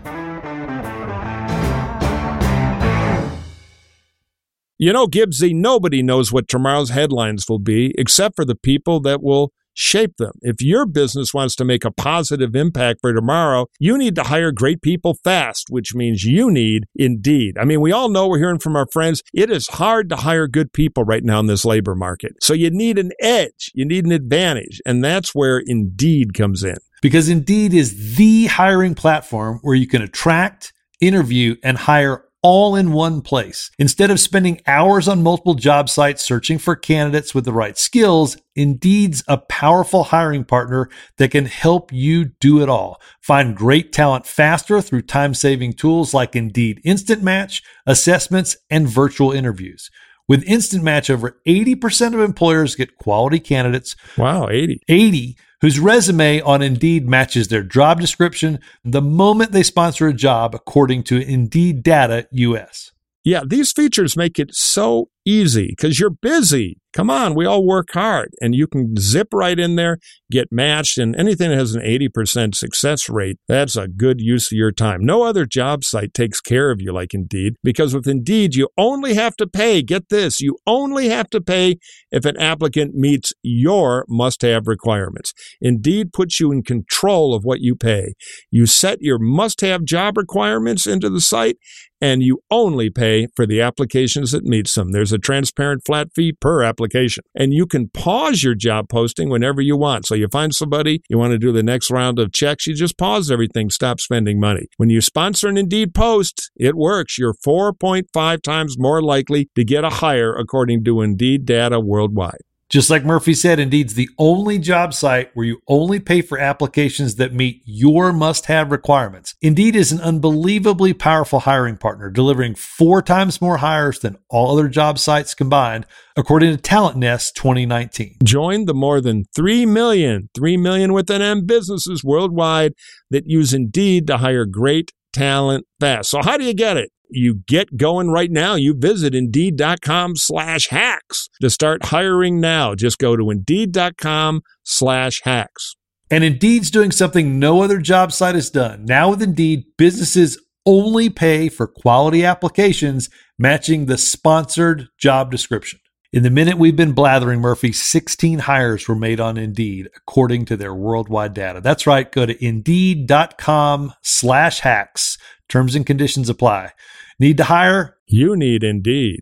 You 4.78 4.92
know, 4.92 5.08
Gibbsy, 5.08 5.54
nobody 5.54 6.04
knows 6.04 6.34
what 6.34 6.48
tomorrow's 6.48 6.90
headlines 6.90 7.46
will 7.48 7.60
be 7.60 7.94
except 7.98 8.36
for 8.36 8.44
the 8.44 8.56
people 8.56 9.00
that 9.02 9.24
will 9.24 9.54
shape 9.76 10.18
them. 10.18 10.32
If 10.42 10.62
your 10.62 10.86
business 10.88 11.34
wants 11.34 11.56
to 11.58 11.66
make 11.66 11.86
a 11.86 11.92
positive 11.92 12.56
impact 12.56 13.02
for 13.02 13.14
tomorrow, 13.14 13.68
you 13.80 13.98
need 13.98 14.16
to 14.16 14.24
hire 14.24 14.52
great 14.52 14.82
people 14.82 15.16
fast, 15.24 15.68
which 15.70 15.94
means 15.94 16.24
you 16.24 16.50
need 16.50 16.86
Indeed. 16.96 17.58
I 17.60 17.66
mean, 17.66 17.82
we 17.82 17.92
all 17.92 18.10
know 18.10 18.28
we're 18.28 18.40
hearing 18.40 18.60
from 18.60 18.76
our 18.76 18.88
friends, 18.92 19.22
it 19.34 19.52
is 19.52 19.68
hard 19.68 20.10
to 20.10 20.16
hire 20.16 20.48
good 20.48 20.74
people 20.74 21.04
right 21.04 21.24
now 21.24 21.40
in 21.40 21.46
this 21.46 21.66
labor 21.66 21.94
market. 21.94 22.34
So 22.42 22.54
you 22.54 22.72
need 22.72 22.98
an 22.98 23.12
edge, 23.20 23.72
you 23.74 23.86
need 23.86 24.06
an 24.06 24.12
advantage, 24.12 24.82
and 24.86 25.04
that's 25.04 25.36
where 25.36 25.62
Indeed 25.66 26.34
comes 26.34 26.64
in. 26.64 26.78
Because 27.02 27.30
Indeed 27.30 27.74
is 27.74 28.16
the 28.16 28.46
hiring 28.48 28.96
platform 28.96 29.60
where 29.62 29.76
you 29.76 29.88
can 29.88 30.02
attract, 30.02 30.74
interview, 31.02 31.56
and 31.62 31.78
hire 31.78 32.25
all 32.46 32.76
in 32.76 32.92
one 32.92 33.22
place. 33.22 33.72
Instead 33.80 34.12
of 34.12 34.20
spending 34.20 34.62
hours 34.68 35.08
on 35.08 35.24
multiple 35.24 35.56
job 35.56 35.90
sites 35.90 36.22
searching 36.22 36.60
for 36.60 36.76
candidates 36.76 37.34
with 37.34 37.44
the 37.44 37.52
right 37.52 37.76
skills, 37.76 38.38
Indeed's 38.56 39.24
a 39.28 39.40
powerful 39.40 40.04
hiring 40.04 40.44
partner 40.44 40.88
that 41.18 41.32
can 41.32 41.48
help 41.48 41.92
you 41.92 42.26
do 42.40 42.62
it 42.62 42.70
all. 42.70 43.02
Find 43.20 43.58
great 43.58 43.92
talent 43.92 44.28
faster 44.28 44.80
through 44.80 45.02
time 45.02 45.34
saving 45.34 45.74
tools 45.74 46.14
like 46.14 46.36
Indeed 46.36 46.82
Instant 46.84 47.24
Match, 47.24 47.64
assessments, 47.88 48.56
and 48.70 48.88
virtual 48.88 49.32
interviews. 49.32 49.90
With 50.28 50.44
Instant 50.44 50.84
Match, 50.84 51.10
over 51.10 51.42
80% 51.48 52.14
of 52.14 52.20
employers 52.20 52.76
get 52.76 52.98
quality 52.98 53.40
candidates. 53.40 53.96
Wow, 54.20 54.50
80. 54.50 54.82
80 54.88 55.36
whose 55.66 55.80
resume 55.80 56.40
on 56.42 56.62
Indeed 56.62 57.10
matches 57.10 57.48
their 57.48 57.64
job 57.64 58.00
description 58.00 58.60
the 58.84 59.02
moment 59.02 59.52
they 59.52 59.64
sponsor 59.64 60.08
a 60.08 60.14
job, 60.14 60.54
according 60.54 61.02
to 61.06 61.20
Indeed 61.20 61.82
Data 61.82 62.28
US. 62.30 62.92
Yeah, 63.24 63.42
these 63.44 63.72
features 63.72 64.16
make 64.16 64.38
it 64.38 64.54
so 64.54 65.10
easy 65.26 65.70
because 65.70 66.00
you're 66.00 66.12
busy. 66.12 66.78
Come 66.96 67.10
on, 67.10 67.36
we 67.36 67.46
all 67.46 67.66
work 67.66 67.90
hard 67.92 68.30
and 68.40 68.56
you 68.56 68.68
can 68.68 68.96
zip 68.98 69.28
right 69.34 69.60
in 69.60 69.76
there, 69.76 69.98
get 70.32 70.48
matched, 70.50 70.98
and 70.98 71.14
anything 71.18 71.50
that 71.50 71.58
has 71.58 71.76
an 71.76 71.82
80% 71.82 72.56
success 72.56 73.10
rate, 73.10 73.38
that's 73.50 73.76
a 73.76 73.90
good 73.90 74.22
use 74.22 74.50
of 74.50 74.56
your 74.56 74.72
time. 74.72 75.06
No 75.06 75.24
other 75.24 75.46
job 75.46 75.84
site 75.84 76.14
takes 76.14 76.40
care 76.40 76.72
of 76.72 76.80
you 76.80 76.94
like 76.94 77.14
Indeed 77.14 77.56
because 77.62 77.94
with 77.94 78.08
Indeed, 78.08 78.56
you 78.56 78.70
only 78.78 79.14
have 79.16 79.36
to 79.36 79.46
pay, 79.46 79.82
get 79.82 80.08
this, 80.08 80.40
you 80.40 80.58
only 80.66 81.10
have 81.10 81.30
to 81.32 81.42
pay 81.42 81.76
if 82.12 82.24
an 82.24 82.38
applicant 82.38 82.96
meets 82.96 83.34
your 83.44 84.06
must 84.08 84.42
have 84.44 84.66
requirements. 84.66 85.34
Indeed 85.60 86.14
puts 86.14 86.40
you 86.40 86.54
in 86.54 86.64
control 86.64 87.36
of 87.36 87.44
what 87.44 87.60
you 87.60 87.76
pay. 87.76 88.14
You 88.50 88.66
set 88.66 89.02
your 89.02 89.20
must 89.20 89.60
have 89.60 89.84
job 89.84 90.18
requirements 90.18 90.88
into 90.88 91.10
the 91.10 91.20
site 91.20 91.58
and 92.02 92.22
you 92.22 92.40
only 92.52 92.90
pay 92.90 93.28
for 93.36 93.46
the 93.46 93.62
applications 93.62 94.32
that 94.32 94.44
meets 94.44 94.74
them. 94.74 94.92
There's 94.92 95.14
a 95.14 95.18
transparent 95.18 95.84
flat 95.86 96.08
fee 96.16 96.34
per 96.34 96.64
application. 96.64 97.24
And 97.34 97.54
you 97.54 97.66
can 97.66 97.90
pause 97.90 98.44
your 98.44 98.56
job 98.56 98.90
posting 98.90 99.30
whenever 99.30 99.62
you 99.62 99.78
want. 99.78 100.06
So 100.06 100.16
you 100.16 100.28
find 100.28 100.54
somebody, 100.54 101.02
you 101.10 101.18
want 101.18 101.32
to 101.32 101.40
do 101.40 101.52
the 101.52 101.64
next 101.64 101.90
round 101.90 102.20
of 102.20 102.32
checks, 102.32 102.68
you 102.68 102.76
just 102.76 102.98
pause 102.98 103.32
everything, 103.32 103.70
stop 103.70 104.00
spending 104.00 104.40
money. 104.40 104.68
When 104.78 104.90
you 104.90 105.02
sponsor 105.02 105.48
an 105.48 105.58
Indeed 105.58 105.94
post, 105.94 106.52
it 106.56 106.76
works. 106.76 107.18
You're 107.18 107.36
4.5 107.46 108.42
times 108.42 108.76
more 108.78 109.02
likely 109.02 109.50
to 109.56 109.64
get 109.64 109.84
a 109.84 109.90
hire 109.90 110.36
according 110.36 110.84
to 110.86 111.02
Indeed 111.02 111.46
data 111.46 111.80
worldwide. 111.80 112.42
Just 112.70 112.90
like 112.90 113.06
Murphy 113.06 113.36
said, 113.36 113.60
Indeed's 113.60 113.94
the 113.94 114.10
only 114.18 114.58
job 114.58 114.94
site 114.94 115.30
where 115.36 115.46
you 115.46 115.62
only 115.68 116.00
pay 116.00 116.22
for 116.22 116.40
applications 116.40 117.16
that 117.16 117.34
meet 117.34 117.62
your 117.64 118.12
must 118.12 118.48
have 118.48 118.72
requirements. 118.72 119.36
Indeed 119.40 119.76
is 119.76 119.92
an 119.92 120.02
unbelievably 120.02 120.94
powerful 120.94 121.42
hiring 121.42 121.78
partner, 121.78 122.10
delivering 122.10 122.56
four 122.56 123.04
times 123.04 123.40
more 123.40 123.58
hires 123.58 124.00
than 124.00 124.18
all 124.30 124.52
other 124.52 124.68
job 124.68 124.98
sites 124.98 125.36
combined, 125.36 125.86
according 126.18 126.56
to 126.56 126.62
TalentNest 126.62 127.34
2019. 127.36 128.18
Join 128.24 128.66
the 128.66 128.74
more 128.74 129.00
than 129.00 129.26
3 129.36 129.68
million, 129.68 130.30
3 130.36 130.58
million 130.58 130.92
with 130.92 131.12
an 131.12 131.22
M 131.22 131.46
businesses 131.46 132.04
worldwide 132.04 132.74
that 133.12 133.28
use 133.28 133.54
Indeed 133.54 134.08
to 134.08 134.18
hire 134.18 134.46
great 134.46 134.92
talent 135.14 135.66
fast. 135.80 136.10
So, 136.10 136.22
how 136.24 136.36
do 136.36 136.44
you 136.44 136.54
get 136.54 136.78
it? 136.78 136.90
You 137.16 137.42
get 137.48 137.78
going 137.78 138.10
right 138.10 138.32
now. 138.32 138.56
You 138.56 138.74
visit 138.74 139.16
indeed.com 139.16 140.16
slash 140.16 140.68
hacks 140.68 141.30
to 141.42 141.50
start 141.50 141.86
hiring 141.86 142.40
now. 142.40 142.76
Just 142.76 142.98
go 142.98 143.16
to 143.16 143.30
indeed.com 143.30 144.42
slash 144.64 145.22
hacks. 145.24 145.76
And 146.12 146.24
Indeed's 146.24 146.70
doing 146.70 146.92
something 146.92 147.40
no 147.40 147.64
other 147.64 147.80
job 147.80 148.12
site 148.12 148.36
has 148.36 148.50
done. 148.50 148.86
Now 148.86 149.10
with 149.10 149.22
Indeed, 149.22 149.66
businesses 149.78 150.40
only 150.66 151.10
pay 151.10 151.50
for 151.50 151.68
quality 151.68 152.24
applications 152.24 153.10
matching 153.38 153.86
the 153.86 153.98
sponsored 153.98 154.88
job 154.98 155.32
description. 155.32 155.80
In 156.14 156.24
the 156.24 156.30
minute 156.30 156.58
we've 156.58 156.76
been 156.76 156.94
blathering, 156.94 157.42
Murphy, 157.42 157.74
16 157.74 158.40
hires 158.40 158.88
were 158.88 158.96
made 158.96 159.20
on 159.20 159.38
Indeed, 159.38 159.90
according 159.98 160.46
to 160.46 160.56
their 160.56 160.74
worldwide 160.74 161.34
data. 161.34 161.60
That's 161.60 161.86
right. 161.86 162.10
Go 162.10 162.26
to 162.26 162.46
Indeed.com 162.46 163.94
slash 164.02 164.60
hacks. 164.60 165.18
Terms 165.50 165.76
and 165.76 165.86
conditions 165.86 166.30
apply. 166.30 166.72
Need 167.18 167.38
to 167.38 167.46
hire? 167.46 167.96
You 168.08 168.36
need 168.36 168.62
Indeed. 168.64 169.22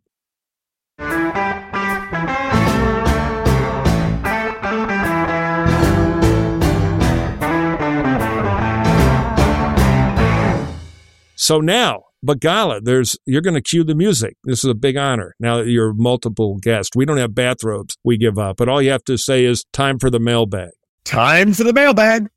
So 11.35 11.59
now, 11.59 12.03
Begala, 12.25 12.79
there's 12.81 13.17
you're 13.25 13.41
going 13.41 13.53
to 13.53 13.61
cue 13.61 13.83
the 13.83 13.93
music. 13.93 14.37
This 14.45 14.63
is 14.63 14.69
a 14.69 14.73
big 14.73 14.97
honor. 14.97 15.35
Now 15.39 15.57
that 15.57 15.67
you're 15.67 15.93
multiple 15.93 16.57
guests, 16.57 16.95
we 16.95 17.05
don't 17.05 17.17
have 17.17 17.35
bathrobes. 17.35 17.97
We 18.03 18.17
give 18.17 18.39
up, 18.39 18.57
but 18.57 18.69
all 18.69 18.81
you 18.81 18.91
have 18.91 19.03
to 19.03 19.17
say 19.17 19.45
is 19.45 19.65
time 19.71 19.99
for 19.99 20.09
the 20.09 20.19
mailbag. 20.19 20.71
Time 21.03 21.53
for 21.53 21.63
the 21.63 21.73
mailbag. 21.73 22.29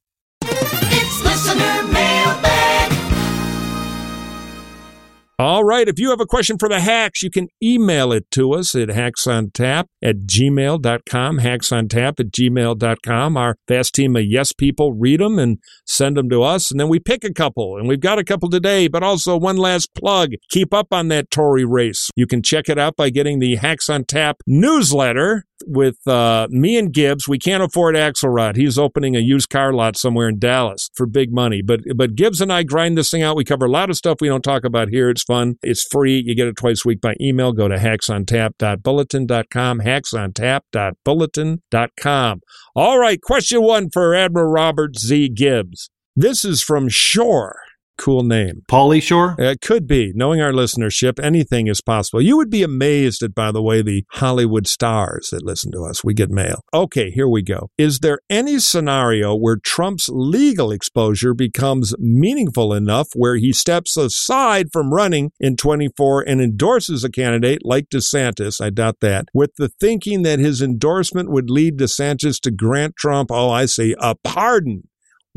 All 5.38 5.64
right. 5.64 5.86
If 5.86 5.98
you 5.98 6.08
have 6.10 6.20
a 6.20 6.26
question 6.26 6.56
for 6.56 6.66
the 6.66 6.80
hacks, 6.80 7.22
you 7.22 7.30
can 7.30 7.48
email 7.62 8.10
it 8.10 8.30
to 8.30 8.54
us 8.54 8.74
at 8.74 8.88
hacksontap 8.88 9.84
at 10.02 10.20
gmail.com, 10.26 11.38
hacksontap 11.40 12.20
at 12.20 12.30
gmail.com. 12.30 13.36
Our 13.36 13.56
vast 13.68 13.94
team 13.94 14.16
of 14.16 14.24
yes 14.24 14.52
people 14.52 14.94
read 14.94 15.20
them 15.20 15.38
and 15.38 15.58
send 15.84 16.16
them 16.16 16.30
to 16.30 16.42
us, 16.42 16.70
and 16.70 16.80
then 16.80 16.88
we 16.88 16.98
pick 16.98 17.22
a 17.22 17.34
couple. 17.34 17.76
And 17.76 17.86
we've 17.86 18.00
got 18.00 18.18
a 18.18 18.24
couple 18.24 18.48
today, 18.48 18.88
but 18.88 19.02
also 19.02 19.36
one 19.36 19.58
last 19.58 19.94
plug. 19.94 20.30
Keep 20.48 20.72
up 20.72 20.88
on 20.90 21.08
that 21.08 21.30
Tory 21.30 21.66
race. 21.66 22.08
You 22.16 22.26
can 22.26 22.42
check 22.42 22.70
it 22.70 22.78
out 22.78 22.96
by 22.96 23.10
getting 23.10 23.38
the 23.38 23.56
Hacks 23.56 23.90
on 23.90 24.04
Tap 24.04 24.38
newsletter 24.46 25.44
with 25.66 26.06
uh, 26.06 26.46
me 26.50 26.78
and 26.78 26.92
Gibbs. 26.92 27.26
We 27.28 27.38
can't 27.38 27.62
afford 27.62 27.94
Axelrod. 27.94 28.56
He's 28.56 28.78
opening 28.78 29.14
a 29.16 29.20
used 29.20 29.50
car 29.50 29.72
lot 29.72 29.96
somewhere 29.96 30.28
in 30.28 30.38
Dallas 30.38 30.90
for 30.94 31.06
big 31.06 31.32
money. 31.32 31.62
But 31.62 31.80
but 31.96 32.14
Gibbs 32.14 32.40
and 32.40 32.52
I 32.52 32.62
grind 32.62 32.96
this 32.96 33.10
thing 33.10 33.22
out. 33.22 33.36
We 33.36 33.44
cover 33.44 33.66
a 33.66 33.70
lot 33.70 33.90
of 33.90 33.96
stuff 33.96 34.18
we 34.20 34.28
don't 34.28 34.42
talk 34.42 34.64
about 34.64 34.88
here. 34.88 35.10
It's 35.10 35.22
fun. 35.22 35.56
It's 35.62 35.86
free. 35.90 36.22
You 36.24 36.34
get 36.34 36.48
it 36.48 36.56
twice 36.56 36.84
a 36.84 36.88
week 36.88 37.00
by 37.00 37.14
email. 37.20 37.52
Go 37.52 37.68
to 37.68 37.76
hacksontap.bulletin.com, 37.76 39.80
hacksontap.bulletin.com. 39.80 42.40
All 42.74 42.98
right, 42.98 43.22
question 43.22 43.62
one 43.62 43.90
for 43.90 44.14
Admiral 44.14 44.50
Robert 44.50 44.98
Z. 44.98 45.28
Gibbs. 45.30 45.90
This 46.14 46.44
is 46.44 46.62
from 46.62 46.88
Shore. 46.88 47.58
Cool 47.98 48.24
name. 48.24 48.62
Pauly 48.68 49.02
Shore? 49.02 49.36
Uh, 49.38 49.44
it 49.44 49.60
could 49.60 49.86
be. 49.86 50.12
Knowing 50.14 50.40
our 50.40 50.52
listenership, 50.52 51.22
anything 51.22 51.66
is 51.66 51.80
possible. 51.80 52.20
You 52.20 52.36
would 52.36 52.50
be 52.50 52.62
amazed 52.62 53.22
at, 53.22 53.34
by 53.34 53.52
the 53.52 53.62
way, 53.62 53.82
the 53.82 54.04
Hollywood 54.10 54.66
stars 54.66 55.30
that 55.30 55.44
listen 55.44 55.72
to 55.72 55.82
us. 55.82 56.04
We 56.04 56.14
get 56.14 56.30
mail. 56.30 56.62
Okay, 56.74 57.10
here 57.10 57.28
we 57.28 57.42
go. 57.42 57.70
Is 57.78 58.00
there 58.00 58.20
any 58.28 58.58
scenario 58.58 59.34
where 59.34 59.56
Trump's 59.56 60.08
legal 60.10 60.70
exposure 60.70 61.34
becomes 61.34 61.94
meaningful 61.98 62.74
enough 62.74 63.08
where 63.14 63.36
he 63.36 63.52
steps 63.52 63.96
aside 63.96 64.68
from 64.72 64.92
running 64.92 65.30
in 65.40 65.56
24 65.56 66.22
and 66.28 66.40
endorses 66.40 67.02
a 67.02 67.10
candidate 67.10 67.60
like 67.64 67.88
DeSantis? 67.88 68.60
I 68.60 68.70
doubt 68.70 69.00
that. 69.00 69.26
With 69.32 69.52
the 69.56 69.70
thinking 69.80 70.22
that 70.22 70.38
his 70.38 70.60
endorsement 70.60 71.30
would 71.30 71.50
lead 71.50 71.78
DeSantis 71.78 72.40
to 72.40 72.50
grant 72.50 72.96
Trump, 72.96 73.30
oh, 73.32 73.50
I 73.50 73.66
see, 73.66 73.94
a 73.98 74.14
pardon 74.14 74.82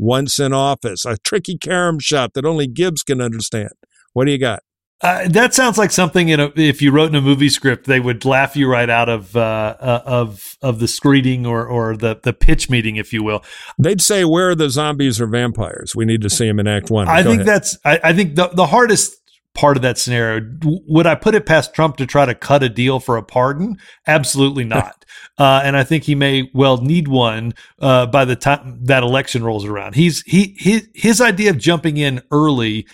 once 0.00 0.38
in 0.38 0.52
office, 0.52 1.04
a 1.04 1.18
tricky 1.18 1.58
carom 1.58 1.98
shot 1.98 2.32
that 2.34 2.46
only 2.46 2.66
Gibbs 2.66 3.02
can 3.02 3.20
understand. 3.20 3.70
What 4.14 4.24
do 4.24 4.32
you 4.32 4.38
got? 4.38 4.62
Uh, 5.02 5.26
that 5.28 5.54
sounds 5.54 5.78
like 5.78 5.90
something 5.90 6.28
in 6.28 6.40
a, 6.40 6.52
if 6.56 6.82
you 6.82 6.90
wrote 6.90 7.08
in 7.08 7.14
a 7.14 7.22
movie 7.22 7.48
script, 7.48 7.86
they 7.86 8.00
would 8.00 8.24
laugh 8.26 8.54
you 8.54 8.70
right 8.70 8.90
out 8.90 9.08
of 9.08 9.34
uh, 9.34 9.74
uh, 9.80 10.02
of 10.04 10.56
of 10.60 10.78
the 10.78 10.86
screening 10.86 11.46
or 11.46 11.66
or 11.66 11.96
the 11.96 12.20
the 12.22 12.34
pitch 12.34 12.68
meeting, 12.68 12.96
if 12.96 13.10
you 13.10 13.22
will. 13.22 13.42
They'd 13.78 14.02
say, 14.02 14.26
"Where 14.26 14.50
are 14.50 14.54
the 14.54 14.68
zombies 14.68 15.18
or 15.18 15.26
vampires? 15.26 15.96
We 15.96 16.04
need 16.04 16.20
to 16.20 16.28
see 16.28 16.46
them 16.46 16.60
in 16.60 16.66
Act 16.66 16.90
One." 16.90 17.08
I 17.08 17.22
Go 17.22 17.30
think 17.30 17.42
ahead. 17.42 17.54
that's 17.54 17.78
I, 17.82 18.00
I 18.04 18.12
think 18.12 18.34
the 18.34 18.48
the 18.48 18.66
hardest 18.66 19.16
part 19.54 19.76
of 19.76 19.82
that 19.82 19.98
scenario 19.98 20.40
would 20.64 21.06
I 21.06 21.14
put 21.14 21.34
it 21.34 21.46
past 21.46 21.74
Trump 21.74 21.96
to 21.96 22.06
try 22.06 22.24
to 22.24 22.34
cut 22.34 22.62
a 22.62 22.68
deal 22.68 23.00
for 23.00 23.16
a 23.16 23.22
pardon? 23.22 23.76
Absolutely 24.06 24.64
not. 24.76 25.04
uh, 25.38 25.60
and 25.64 25.76
I 25.76 25.84
think 25.84 26.04
he 26.04 26.14
may 26.14 26.50
well 26.54 26.78
need 26.78 27.08
one 27.08 27.54
uh, 27.80 28.06
by 28.06 28.24
the 28.24 28.36
time 28.36 28.78
that 28.84 29.02
election 29.02 29.44
rolls 29.44 29.64
around. 29.64 29.94
He's 29.94 30.22
he 30.22 30.56
his 30.58 30.88
his 30.94 31.20
idea 31.20 31.50
of 31.50 31.58
jumping 31.58 31.96
in 31.96 32.22
early 32.30 32.86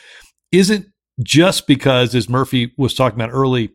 isn't 0.53 0.87
just 1.23 1.67
because, 1.67 2.15
as 2.15 2.29
Murphy 2.29 2.73
was 2.77 2.95
talking 2.95 3.19
about 3.19 3.33
early, 3.33 3.73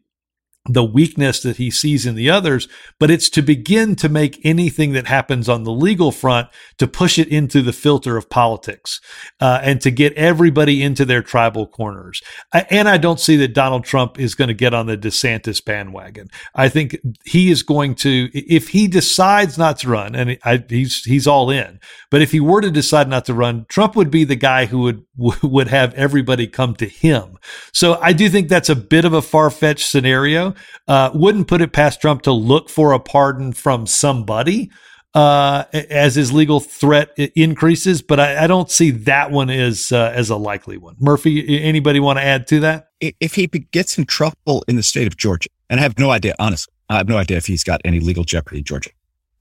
the 0.65 0.83
weakness 0.83 1.41
that 1.41 1.57
he 1.57 1.71
sees 1.71 2.05
in 2.05 2.13
the 2.13 2.29
others, 2.29 2.67
but 2.99 3.09
it's 3.09 3.29
to 3.31 3.41
begin 3.41 3.95
to 3.95 4.07
make 4.07 4.39
anything 4.43 4.93
that 4.93 5.07
happens 5.07 5.49
on 5.49 5.63
the 5.63 5.71
legal 5.71 6.11
front 6.11 6.49
to 6.77 6.85
push 6.85 7.17
it 7.17 7.27
into 7.29 7.63
the 7.63 7.73
filter 7.73 8.15
of 8.15 8.29
politics 8.29 9.01
uh, 9.39 9.59
and 9.63 9.81
to 9.81 9.89
get 9.89 10.13
everybody 10.13 10.83
into 10.83 11.03
their 11.03 11.23
tribal 11.23 11.65
corners. 11.65 12.21
I, 12.53 12.67
and 12.69 12.87
I 12.87 12.97
don't 12.97 13.19
see 13.19 13.37
that 13.37 13.55
Donald 13.55 13.85
Trump 13.85 14.19
is 14.19 14.35
going 14.35 14.49
to 14.49 14.53
get 14.53 14.73
on 14.73 14.85
the 14.85 14.97
DeSantis 14.97 15.65
bandwagon. 15.65 16.29
I 16.53 16.69
think 16.69 16.95
he 17.25 17.49
is 17.49 17.63
going 17.63 17.95
to, 17.95 18.29
if 18.33 18.69
he 18.69 18.87
decides 18.87 19.57
not 19.57 19.79
to 19.79 19.89
run, 19.89 20.13
and 20.13 20.37
I, 20.43 20.63
he's 20.69 21.03
he's 21.03 21.25
all 21.25 21.49
in, 21.49 21.79
but 22.11 22.21
if 22.21 22.31
he 22.31 22.39
were 22.39 22.61
to 22.61 22.69
decide 22.69 23.09
not 23.09 23.25
to 23.25 23.33
run, 23.33 23.65
Trump 23.67 23.95
would 23.95 24.11
be 24.11 24.25
the 24.25 24.35
guy 24.35 24.67
who 24.67 24.79
would 24.81 25.05
would 25.43 25.67
have 25.67 25.93
everybody 25.95 26.47
come 26.47 26.75
to 26.75 26.87
him. 26.87 27.37
So 27.73 27.99
I 28.01 28.13
do 28.13 28.29
think 28.29 28.47
that's 28.47 28.69
a 28.69 28.75
bit 28.75 29.05
of 29.05 29.13
a 29.13 29.21
far 29.21 29.49
fetched 29.49 29.89
scenario. 29.89 30.50
Uh, 30.87 31.11
wouldn't 31.13 31.47
put 31.47 31.61
it 31.61 31.73
past 31.73 32.01
Trump 32.01 32.21
to 32.23 32.31
look 32.31 32.69
for 32.69 32.93
a 32.93 32.99
pardon 32.99 33.53
from 33.53 33.85
somebody 33.87 34.69
uh, 35.13 35.65
as 35.73 36.15
his 36.15 36.31
legal 36.31 36.59
threat 36.59 37.09
increases, 37.35 38.01
but 38.01 38.19
I, 38.19 38.45
I 38.45 38.47
don't 38.47 38.71
see 38.71 38.91
that 38.91 39.31
one 39.31 39.49
as 39.49 39.91
uh, 39.91 40.11
as 40.15 40.29
a 40.29 40.37
likely 40.37 40.77
one. 40.77 40.95
Murphy, 40.99 41.61
anybody 41.61 41.99
want 41.99 42.19
to 42.19 42.23
add 42.23 42.47
to 42.47 42.59
that? 42.61 42.87
If 42.99 43.35
he 43.35 43.47
gets 43.47 43.97
in 43.97 44.05
trouble 44.05 44.63
in 44.67 44.77
the 44.77 44.83
state 44.83 45.07
of 45.07 45.17
Georgia, 45.17 45.49
and 45.69 45.79
I 45.79 45.83
have 45.83 45.99
no 45.99 46.11
idea, 46.11 46.35
honestly, 46.39 46.73
I 46.89 46.97
have 46.97 47.09
no 47.09 47.17
idea 47.17 47.37
if 47.37 47.47
he's 47.47 47.63
got 47.63 47.81
any 47.83 47.99
legal 47.99 48.23
jeopardy 48.23 48.59
in 48.59 48.63
Georgia, 48.63 48.91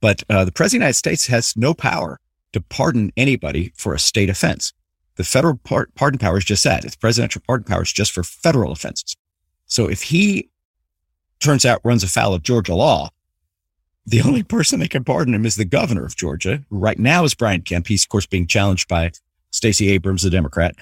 but 0.01 0.23
uh, 0.29 0.43
the 0.43 0.51
president 0.51 0.81
of 0.81 0.81
the 0.81 0.85
United 0.85 0.97
States 0.97 1.27
has 1.27 1.55
no 1.55 1.73
power 1.73 2.19
to 2.53 2.59
pardon 2.61 3.13
anybody 3.15 3.71
for 3.75 3.93
a 3.93 3.99
state 3.99 4.29
offense. 4.29 4.73
The 5.15 5.23
federal 5.23 5.57
par- 5.57 5.89
pardon 5.95 6.19
power 6.19 6.37
is 6.37 6.45
just 6.45 6.63
that. 6.65 6.83
It's 6.83 6.95
presidential 6.95 7.41
pardon 7.47 7.65
power 7.65 7.83
is 7.83 7.93
just 7.93 8.11
for 8.11 8.23
federal 8.23 8.73
offenses. 8.73 9.15
So 9.67 9.89
if 9.89 10.01
he 10.01 10.49
turns 11.41 11.65
out 11.65 11.81
runs 11.83 12.03
afoul 12.03 12.33
of 12.33 12.43
Georgia 12.43 12.75
law, 12.75 13.09
the 14.05 14.21
only 14.21 14.43
person 14.43 14.79
that 14.79 14.89
can 14.89 15.03
pardon 15.03 15.33
him 15.33 15.45
is 15.45 15.55
the 15.55 15.65
governor 15.65 16.05
of 16.05 16.15
Georgia. 16.15 16.63
who 16.69 16.77
Right 16.77 16.97
now 16.97 17.23
is 17.23 17.35
Brian 17.35 17.61
Kemp. 17.61 17.87
He's 17.87 18.03
of 18.03 18.09
course 18.09 18.25
being 18.25 18.47
challenged 18.47 18.87
by 18.87 19.11
Stacey 19.51 19.89
Abrams, 19.89 20.23
the 20.23 20.29
Democrat. 20.29 20.75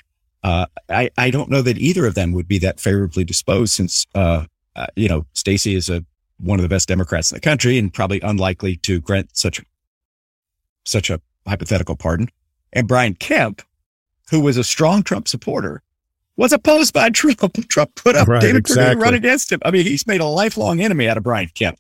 Uh, 0.44 0.68
I, 0.88 1.10
I 1.18 1.32
don't 1.32 1.50
know 1.50 1.62
that 1.62 1.78
either 1.78 2.06
of 2.06 2.16
them 2.16 2.32
would 2.32 2.48
be 2.48 2.60
that 2.60 2.80
favorably 2.80 3.24
disposed 3.26 3.74
since, 3.74 4.08
uh, 4.16 4.46
uh, 4.76 4.88
you 4.96 5.10
know, 5.10 5.26
Stacey 5.34 5.76
is 5.76 5.90
a, 5.90 6.06
one 6.40 6.60
of 6.60 6.64
the 6.64 6.70
best 6.70 6.88
Democrats 6.88 7.32
in 7.32 7.36
the 7.36 7.42
country 7.42 7.78
and 7.78 7.94
probably 7.94 8.22
unlikely 8.22 8.78
to 8.78 9.02
grant 9.02 9.36
such, 9.36 9.62
such 10.86 11.10
a 11.10 11.20
hypothetical 11.46 11.98
pardon. 11.98 12.30
And 12.72 12.88
Brian 12.88 13.16
Kemp, 13.16 13.62
who 14.30 14.40
was 14.40 14.56
a 14.56 14.64
strong 14.64 15.04
Trump 15.04 15.28
supporter, 15.28 15.82
was 16.40 16.54
opposed 16.54 16.94
by 16.94 17.10
Trump. 17.10 17.54
Trump 17.70 17.94
put 17.96 18.16
up 18.16 18.28
Right, 18.28 18.42
David 18.42 18.64
Perdue 18.64 18.94
to 18.94 18.98
run 18.98 19.14
against 19.14 19.52
him. 19.52 19.60
I 19.64 19.72
mean, 19.72 19.86
he's 19.86 20.08
made 20.08 20.22
a 20.22 20.26
lifelong 20.26 20.80
enemy 20.80 21.08
out 21.08 21.18
of 21.18 21.24
Brian 21.24 21.50
Kemp. 21.54 21.78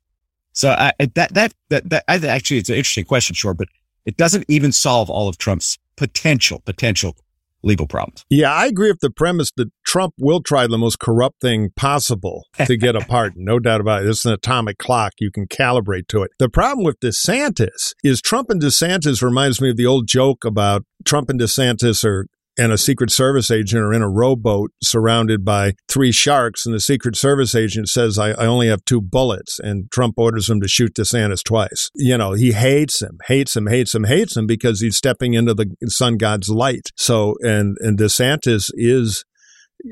So 0.51 0.72
I, 0.72 0.91
that, 1.16 1.34
that, 1.34 1.53
that, 1.70 1.89
that, 1.89 2.03
I, 2.10 2.16
actually, 2.28 2.57
it's 2.57 2.70
an 2.70 2.76
interesting 2.76 3.05
question, 3.05 3.34
sure, 3.34 3.53
but 3.53 3.70
it 4.05 4.18
doesn't 4.18 4.43
even 4.49 4.74
solve 4.74 5.10
all 5.10 5.30
of 5.30 5.38
Trump's 5.38 5.78
potential, 5.95 6.62
potential 6.66 7.16
legal 7.64 7.88
problems. 7.88 8.26
Yeah, 8.30 8.53
I 8.53 8.66
agree 8.66 8.89
with 8.89 8.99
the 8.99 9.10
premise 9.10 9.51
that 9.55 9.72
Trump 9.86 10.14
will 10.18 10.41
try 10.41 10.68
the 10.68 10.78
most 10.78 10.99
corrupt 10.99 11.39
thing 11.39 11.70
possible 11.78 12.45
to 12.66 12.76
get 12.76 12.97
a 12.97 12.99
pardon. 13.07 13.45
No 13.45 13.60
doubt 13.60 13.80
about 13.80 14.03
it. 14.03 14.10
It's 14.10 14.26
an 14.26 14.34
atomic 14.34 14.78
clock. 14.78 15.14
You 15.20 15.32
can 15.32 15.47
calibrate 15.47 16.07
to 16.10 16.24
it. 16.24 16.32
The 16.38 16.49
problem 16.49 16.86
with 16.86 16.99
DeSantis 16.99 17.93
is 18.03 18.22
Trump 18.22 18.49
and 18.49 18.62
DeSantis 18.62 19.22
reminds 19.22 19.62
me 19.62 19.70
of 19.70 19.78
the 19.78 19.86
old 19.86 20.07
joke 20.07 20.43
about 20.43 20.84
Trump 21.05 21.30
and 21.30 21.39
DeSantis 21.39 22.03
are 22.03 22.28
and 22.60 22.74
a 22.74 22.78
Secret 22.78 23.10
Service 23.10 23.49
agent 23.49 23.82
are 23.82 23.93
in 23.93 24.01
a 24.01 24.10
rowboat 24.10 24.72
surrounded 24.84 25.45
by 25.45 25.74
three 25.88 26.12
sharks, 26.12 26.66
and 26.66 26.76
the 26.76 26.80
Secret 26.82 27.16
Service 27.16 27.55
agent 27.55 27.88
says, 27.88 28.20
I, 28.20 28.32
I 28.32 28.45
only 28.45 28.68
have 28.68 28.84
two 28.84 28.99
bullets, 28.99 29.60
and 29.60 29.89
Trump 29.91 30.16
orders 30.18 30.49
him 30.49 30.60
to 30.60 30.68
shoot 30.68 30.93
DeSantis 30.93 31.41
twice. 31.41 31.89
You 31.95 32.18
know, 32.18 32.34
he 32.34 32.51
hates 32.51 33.01
him, 33.01 33.18
hates 33.28 33.55
him, 33.55 33.68
hates 33.68 33.95
him, 33.95 34.03
hates 34.03 34.36
him 34.36 34.45
because 34.45 34.82
he's 34.82 34.97
stepping 34.97 35.36
into 35.36 35.53
the 35.53 35.74
sun 35.86 36.18
god's 36.18 36.49
light. 36.49 36.89
So, 36.97 37.36
and, 37.41 37.78
and 37.80 37.97
DeSantis 37.97 38.70
is 38.74 39.24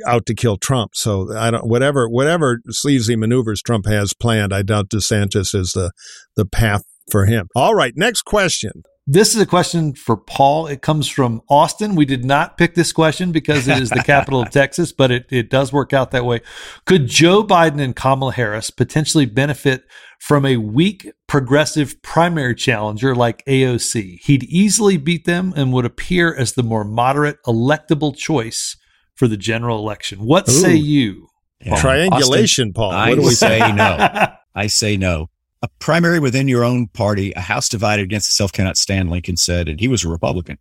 out 0.05 0.25
to 0.25 0.35
kill 0.35 0.57
Trump. 0.57 0.91
So 0.95 1.33
I 1.33 1.49
don't 1.49 1.65
whatever 1.65 2.09
whatever 2.09 2.59
sleazy 2.67 3.15
maneuvers 3.15 3.61
Trump 3.61 3.85
has 3.85 4.13
planned, 4.13 4.53
I 4.53 4.61
doubt 4.61 4.89
DeSantis 4.89 5.55
is 5.55 5.71
the 5.71 5.91
the 6.35 6.45
path 6.45 6.83
for 7.09 7.25
him. 7.25 7.47
All 7.55 7.73
right, 7.73 7.93
next 7.95 8.23
question. 8.23 8.83
This 9.09 9.33
is 9.33 9.39
a 9.39 9.45
question 9.45 9.93
for 9.93 10.17
Paul. 10.17 10.67
It 10.67 10.81
comes 10.81 11.07
from 11.07 11.41
Austin. 11.47 11.95
We 11.95 12.03
did 12.03 12.25
not 12.25 12.57
pick 12.57 12.75
this 12.75 12.91
question 12.91 13.31
because 13.31 13.65
it 13.65 13.81
is 13.81 13.89
the 13.89 14.03
capital 14.03 14.41
of 14.41 14.49
Texas, 14.51 14.91
but 14.91 15.11
it, 15.11 15.27
it 15.29 15.49
does 15.49 15.71
work 15.71 15.93
out 15.93 16.11
that 16.11 16.25
way. 16.25 16.41
Could 16.85 17.07
Joe 17.07 17.41
Biden 17.41 17.81
and 17.81 17.95
Kamala 17.95 18.33
Harris 18.33 18.69
potentially 18.69 19.25
benefit 19.25 19.85
from 20.19 20.45
a 20.45 20.57
weak 20.57 21.09
progressive 21.25 22.01
primary 22.01 22.53
challenger 22.53 23.15
like 23.15 23.45
AOC? 23.45 24.19
He'd 24.23 24.43
easily 24.43 24.97
beat 24.97 25.23
them 25.23 25.53
and 25.55 25.71
would 25.71 25.85
appear 25.85 26.35
as 26.35 26.53
the 26.53 26.63
more 26.63 26.83
moderate 26.83 27.37
electable 27.47 28.13
choice 28.13 28.75
for 29.15 29.29
the 29.29 29.37
general 29.37 29.79
election. 29.79 30.19
What 30.19 30.49
Ooh. 30.49 30.51
say 30.51 30.75
you? 30.75 31.29
Yeah. 31.61 31.79
Triangulation, 31.79 32.73
Paul. 32.73 32.91
I 32.91 33.09
What 33.11 33.15
do 33.15 33.21
we 33.21 33.33
say 33.33 33.59
no. 33.71 34.27
I 34.55 34.67
say 34.67 34.97
no. 34.97 35.29
A 35.63 35.67
primary 35.79 36.19
within 36.19 36.47
your 36.47 36.63
own 36.63 36.87
party, 36.87 37.33
a 37.33 37.39
house 37.39 37.67
divided 37.67 38.03
against 38.03 38.29
itself 38.29 38.51
cannot 38.51 38.77
stand, 38.77 39.09
Lincoln 39.09 39.37
said, 39.37 39.67
and 39.67 39.79
he 39.79 39.87
was 39.87 40.03
a 40.03 40.09
Republican. 40.09 40.57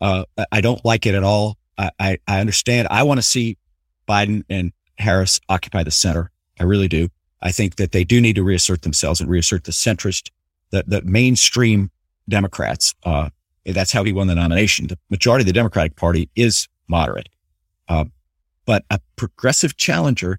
Uh, 0.00 0.24
I- 0.50 0.60
don't 0.60 0.84
like 0.84 1.06
it 1.06 1.14
at 1.14 1.22
all. 1.22 1.56
I, 1.78 1.90
I, 2.00 2.18
I 2.26 2.40
understand. 2.40 2.88
I 2.90 3.04
want 3.04 3.18
to 3.18 3.22
see 3.22 3.56
Biden 4.08 4.44
and 4.50 4.72
Harris 4.98 5.40
occupy 5.48 5.84
the 5.84 5.90
center. 5.90 6.30
I 6.58 6.64
really 6.64 6.88
do. 6.88 7.08
I 7.42 7.52
think 7.52 7.76
that 7.76 7.92
they 7.92 8.04
do 8.04 8.20
need 8.20 8.36
to 8.36 8.42
reassert 8.42 8.82
themselves 8.82 9.20
and 9.20 9.30
reassert 9.30 9.64
the 9.64 9.72
centrist, 9.72 10.30
the, 10.70 10.84
the 10.86 11.02
mainstream 11.02 11.90
Democrats. 12.28 12.94
Uh, 13.04 13.30
that's 13.64 13.92
how 13.92 14.04
he 14.04 14.12
won 14.12 14.26
the 14.26 14.34
nomination. 14.34 14.88
The 14.88 14.98
majority 15.10 15.42
of 15.42 15.46
the 15.46 15.52
Democratic 15.52 15.96
Party 15.96 16.28
is 16.34 16.68
moderate. 16.88 17.28
Uh, 17.88 18.06
but 18.66 18.84
a 18.90 19.00
progressive 19.16 19.76
challenger, 19.76 20.38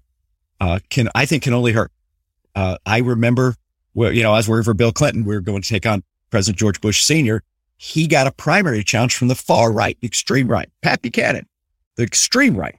uh, 0.60 0.78
can, 0.90 1.08
I 1.14 1.26
think 1.26 1.42
can 1.42 1.54
only 1.54 1.72
hurt. 1.72 1.90
Uh, 2.54 2.76
I 2.86 2.98
remember 2.98 3.56
well, 3.94 4.12
you 4.12 4.22
know, 4.22 4.34
as 4.34 4.48
we 4.48 4.54
were 4.54 4.62
for 4.62 4.74
Bill 4.74 4.92
Clinton, 4.92 5.24
we 5.24 5.34
were 5.34 5.40
going 5.40 5.62
to 5.62 5.68
take 5.68 5.86
on 5.86 6.02
President 6.30 6.58
George 6.58 6.80
Bush 6.80 7.02
Sr. 7.02 7.42
He 7.76 8.06
got 8.06 8.26
a 8.26 8.32
primary 8.32 8.84
challenge 8.84 9.16
from 9.16 9.28
the 9.28 9.34
far 9.34 9.72
right, 9.72 9.98
the 10.00 10.06
extreme 10.06 10.48
right, 10.48 10.68
Pat 10.82 11.02
Buchanan, 11.02 11.48
the 11.96 12.04
extreme 12.04 12.56
right. 12.56 12.76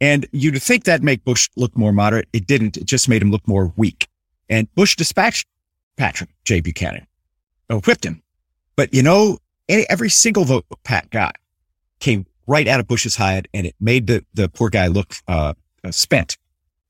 And 0.00 0.26
you'd 0.32 0.60
think 0.60 0.84
that'd 0.84 1.04
make 1.04 1.24
Bush 1.24 1.48
look 1.56 1.76
more 1.76 1.92
moderate. 1.92 2.28
It 2.32 2.46
didn't. 2.46 2.76
It 2.76 2.86
just 2.86 3.08
made 3.08 3.22
him 3.22 3.30
look 3.30 3.46
more 3.46 3.72
weak. 3.76 4.08
And 4.48 4.72
Bush 4.74 4.96
dispatched 4.96 5.46
Patrick 5.96 6.30
J. 6.44 6.60
Buchanan, 6.60 7.06
or 7.70 7.78
whipped 7.80 8.04
him. 8.04 8.22
But 8.74 8.92
you 8.92 9.02
know, 9.02 9.38
any, 9.68 9.88
every 9.88 10.10
single 10.10 10.44
vote 10.44 10.66
Pat 10.82 11.10
got 11.10 11.36
came 12.00 12.26
right 12.46 12.66
out 12.66 12.80
of 12.80 12.88
Bush's 12.88 13.16
hide 13.16 13.48
and 13.54 13.66
it 13.66 13.76
made 13.80 14.08
the, 14.08 14.24
the 14.34 14.48
poor 14.48 14.68
guy 14.68 14.88
look, 14.88 15.14
uh, 15.28 15.54
uh, 15.84 15.90
spent 15.90 16.36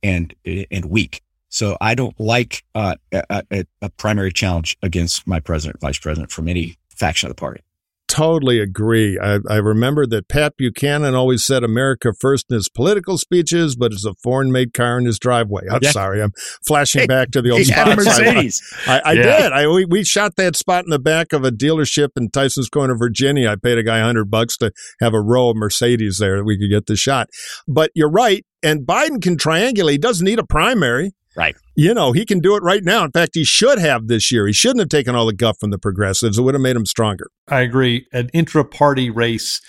and, 0.03 0.35
and 0.45 0.87
weak. 0.87 1.23
So 1.53 1.77
I 1.81 1.95
don't 1.95 2.19
like 2.19 2.65
uh, 2.75 2.97
a, 3.13 3.43
a, 3.51 3.65
a 3.83 3.91
primary 3.91 4.33
challenge 4.33 4.77
against 4.83 5.27
my 5.27 5.39
president, 5.39 5.81
vice 5.81 5.99
president 5.99 6.33
from 6.33 6.49
any 6.49 6.77
faction 6.97 7.29
of 7.31 7.37
the 7.37 7.41
party. 7.41 7.61
totally 8.09 8.59
agree. 8.61 9.19
I, 9.19 9.39
I 9.49 9.57
remember 9.57 10.07
that 10.07 10.29
Pat 10.29 10.57
Buchanan 10.59 11.15
always 11.15 11.45
said 11.47 11.65
America 11.65 12.13
first 12.21 12.45
in 12.51 12.55
his 12.57 12.69
political 12.69 13.17
speeches, 13.17 13.75
but 13.75 13.91
it's 13.93 14.05
a 14.05 14.13
foreign 14.23 14.53
made 14.53 14.75
car 14.75 14.99
in 14.99 15.07
his 15.07 15.19
driveway. 15.19 15.63
I'm 15.71 15.81
Yeah. 15.83 15.93
sorry. 15.93 16.21
I'm 16.23 16.33
flashing 16.67 17.03
Hey, 17.03 17.07
back 17.07 17.31
to 17.31 17.41
the 17.41 17.51
old 17.51 17.63
He 17.63 17.71
had 17.73 17.89
a 17.89 18.03
spots. 18.03 18.19
I- 18.19 18.23
Mercedes. 18.35 18.63
I, 18.87 19.01
I 19.05 19.13
Yeah. 19.13 19.23
did. 19.23 19.53
I 19.53 19.67
we, 19.69 19.85
we 19.87 20.05
shot 20.05 20.37
that 20.37 20.57
spot 20.57 20.85
in 20.85 20.91
the 20.91 20.99
back 20.99 21.33
of 21.33 21.43
a 21.45 21.51
dealership 21.51 22.09
in 22.17 22.29
Tyson's 22.31 22.69
Corner, 22.69 22.97
Virginia. 22.97 23.49
I 23.51 23.57
paid 23.57 23.79
a 23.79 23.83
guy 23.83 24.01
hundred 24.01 24.31
bucks 24.31 24.59
to 24.59 24.73
have 25.01 25.15
a 25.15 25.21
row 25.21 25.49
of 25.51 25.57
Mercedes 25.57 26.19
there 26.19 26.37
that 26.37 26.45
we 26.45 26.59
could 26.59 26.69
get 26.71 26.85
the 26.87 26.97
shot. 26.97 27.29
But 27.67 27.91
you're 27.95 28.11
right, 28.11 28.45
and 28.63 28.87
Biden 28.87 29.23
can 29.23 29.37
triangulate. 29.39 29.93
He 29.93 29.99
doesn't 29.99 30.25
need 30.25 30.39
a 30.39 30.45
primary. 30.47 31.13
Right. 31.37 31.57
You 31.75 31.95
know, 31.95 32.13
he 32.13 32.27
can 32.27 32.41
do 32.41 32.57
it 32.57 32.63
right 32.63 32.85
now. 32.85 33.05
In 33.05 33.11
fact, 33.11 33.31
he 33.35 33.45
should 33.45 33.79
have 33.79 34.07
this 34.07 34.31
year. 34.31 34.47
He 34.47 34.53
shouldn't 34.53 34.81
have 34.81 34.89
taken 34.89 35.15
all 35.15 35.27
the 35.27 35.33
guff 35.33 35.57
from 35.59 35.71
the 35.71 35.79
progressives. 35.79 36.39
It 36.39 36.43
would 36.43 36.55
have 36.55 36.61
made 36.61 36.77
him 36.77 36.87
stronger. 36.87 37.29
I 37.49 37.61
agree. 37.61 38.07
An 38.13 38.29
intra 38.35 38.65
party 38.65 39.09
race 39.09 39.61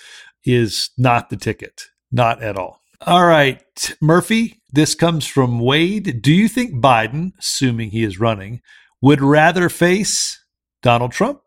is 0.44 0.90
not 0.98 1.30
the 1.30 1.36
ticket, 1.36 1.86
not 2.12 2.42
at 2.42 2.56
all. 2.56 2.80
All 3.06 3.26
right, 3.26 3.62
Murphy, 4.00 4.62
this 4.72 4.94
comes 4.94 5.26
from 5.26 5.60
Wade. 5.60 6.22
Do 6.22 6.32
you 6.32 6.48
think 6.48 6.74
Biden, 6.82 7.32
assuming 7.38 7.90
he 7.90 8.02
is 8.02 8.18
running, 8.18 8.60
would 9.02 9.20
rather 9.20 9.68
face 9.68 10.42
Donald 10.82 11.12
Trump 11.12 11.40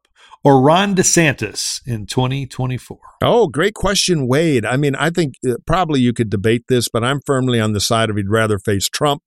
or 0.43 0.61
Ron 0.61 0.95
DeSantis 0.95 1.82
in 1.86 2.05
2024? 2.05 2.99
Oh, 3.24 3.47
great 3.47 3.74
question, 3.74 4.28
Wade. 4.28 4.65
I 4.65 4.78
mean, 4.78 4.93
I 4.95 5.09
think 5.09 5.36
uh, 5.47 5.55
probably 5.65 5.99
you 5.99 6.13
could 6.13 6.30
debate 6.30 6.65
this, 6.70 6.89
but 6.89 7.03
I'm 7.03 7.22
firmly 7.26 7.59
on 7.59 7.74
the 7.74 7.80
side 7.80 8.11
of 8.11 8.18
he'd 8.18 8.30
rather 8.30 8.59
face 8.59 8.88
Trump. 8.88 9.24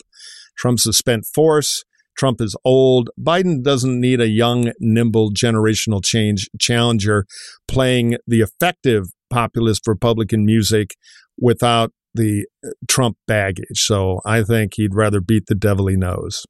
Trump's 0.60 0.86
a 0.86 0.92
spent 0.92 1.24
force. 1.34 1.84
Trump 2.18 2.40
is 2.40 2.54
old. 2.66 3.08
Biden 3.18 3.62
doesn't 3.62 3.98
need 3.98 4.20
a 4.20 4.28
young, 4.28 4.72
nimble, 4.78 5.30
generational 5.32 6.04
change 6.04 6.50
challenger 6.60 7.24
playing 7.66 8.18
the 8.26 8.42
effective 8.42 9.06
populist 9.30 9.86
Republican 9.86 10.44
music 10.44 10.96
without 11.38 11.92
the 12.12 12.44
uh, 12.62 12.70
Trump 12.88 13.16
baggage. 13.26 13.66
So 13.74 14.20
I 14.26 14.42
think 14.42 14.74
he'd 14.74 14.94
rather 14.94 15.20
beat 15.20 15.46
the 15.46 15.54
devil 15.54 15.86
he 15.86 15.96
knows. 15.96 16.44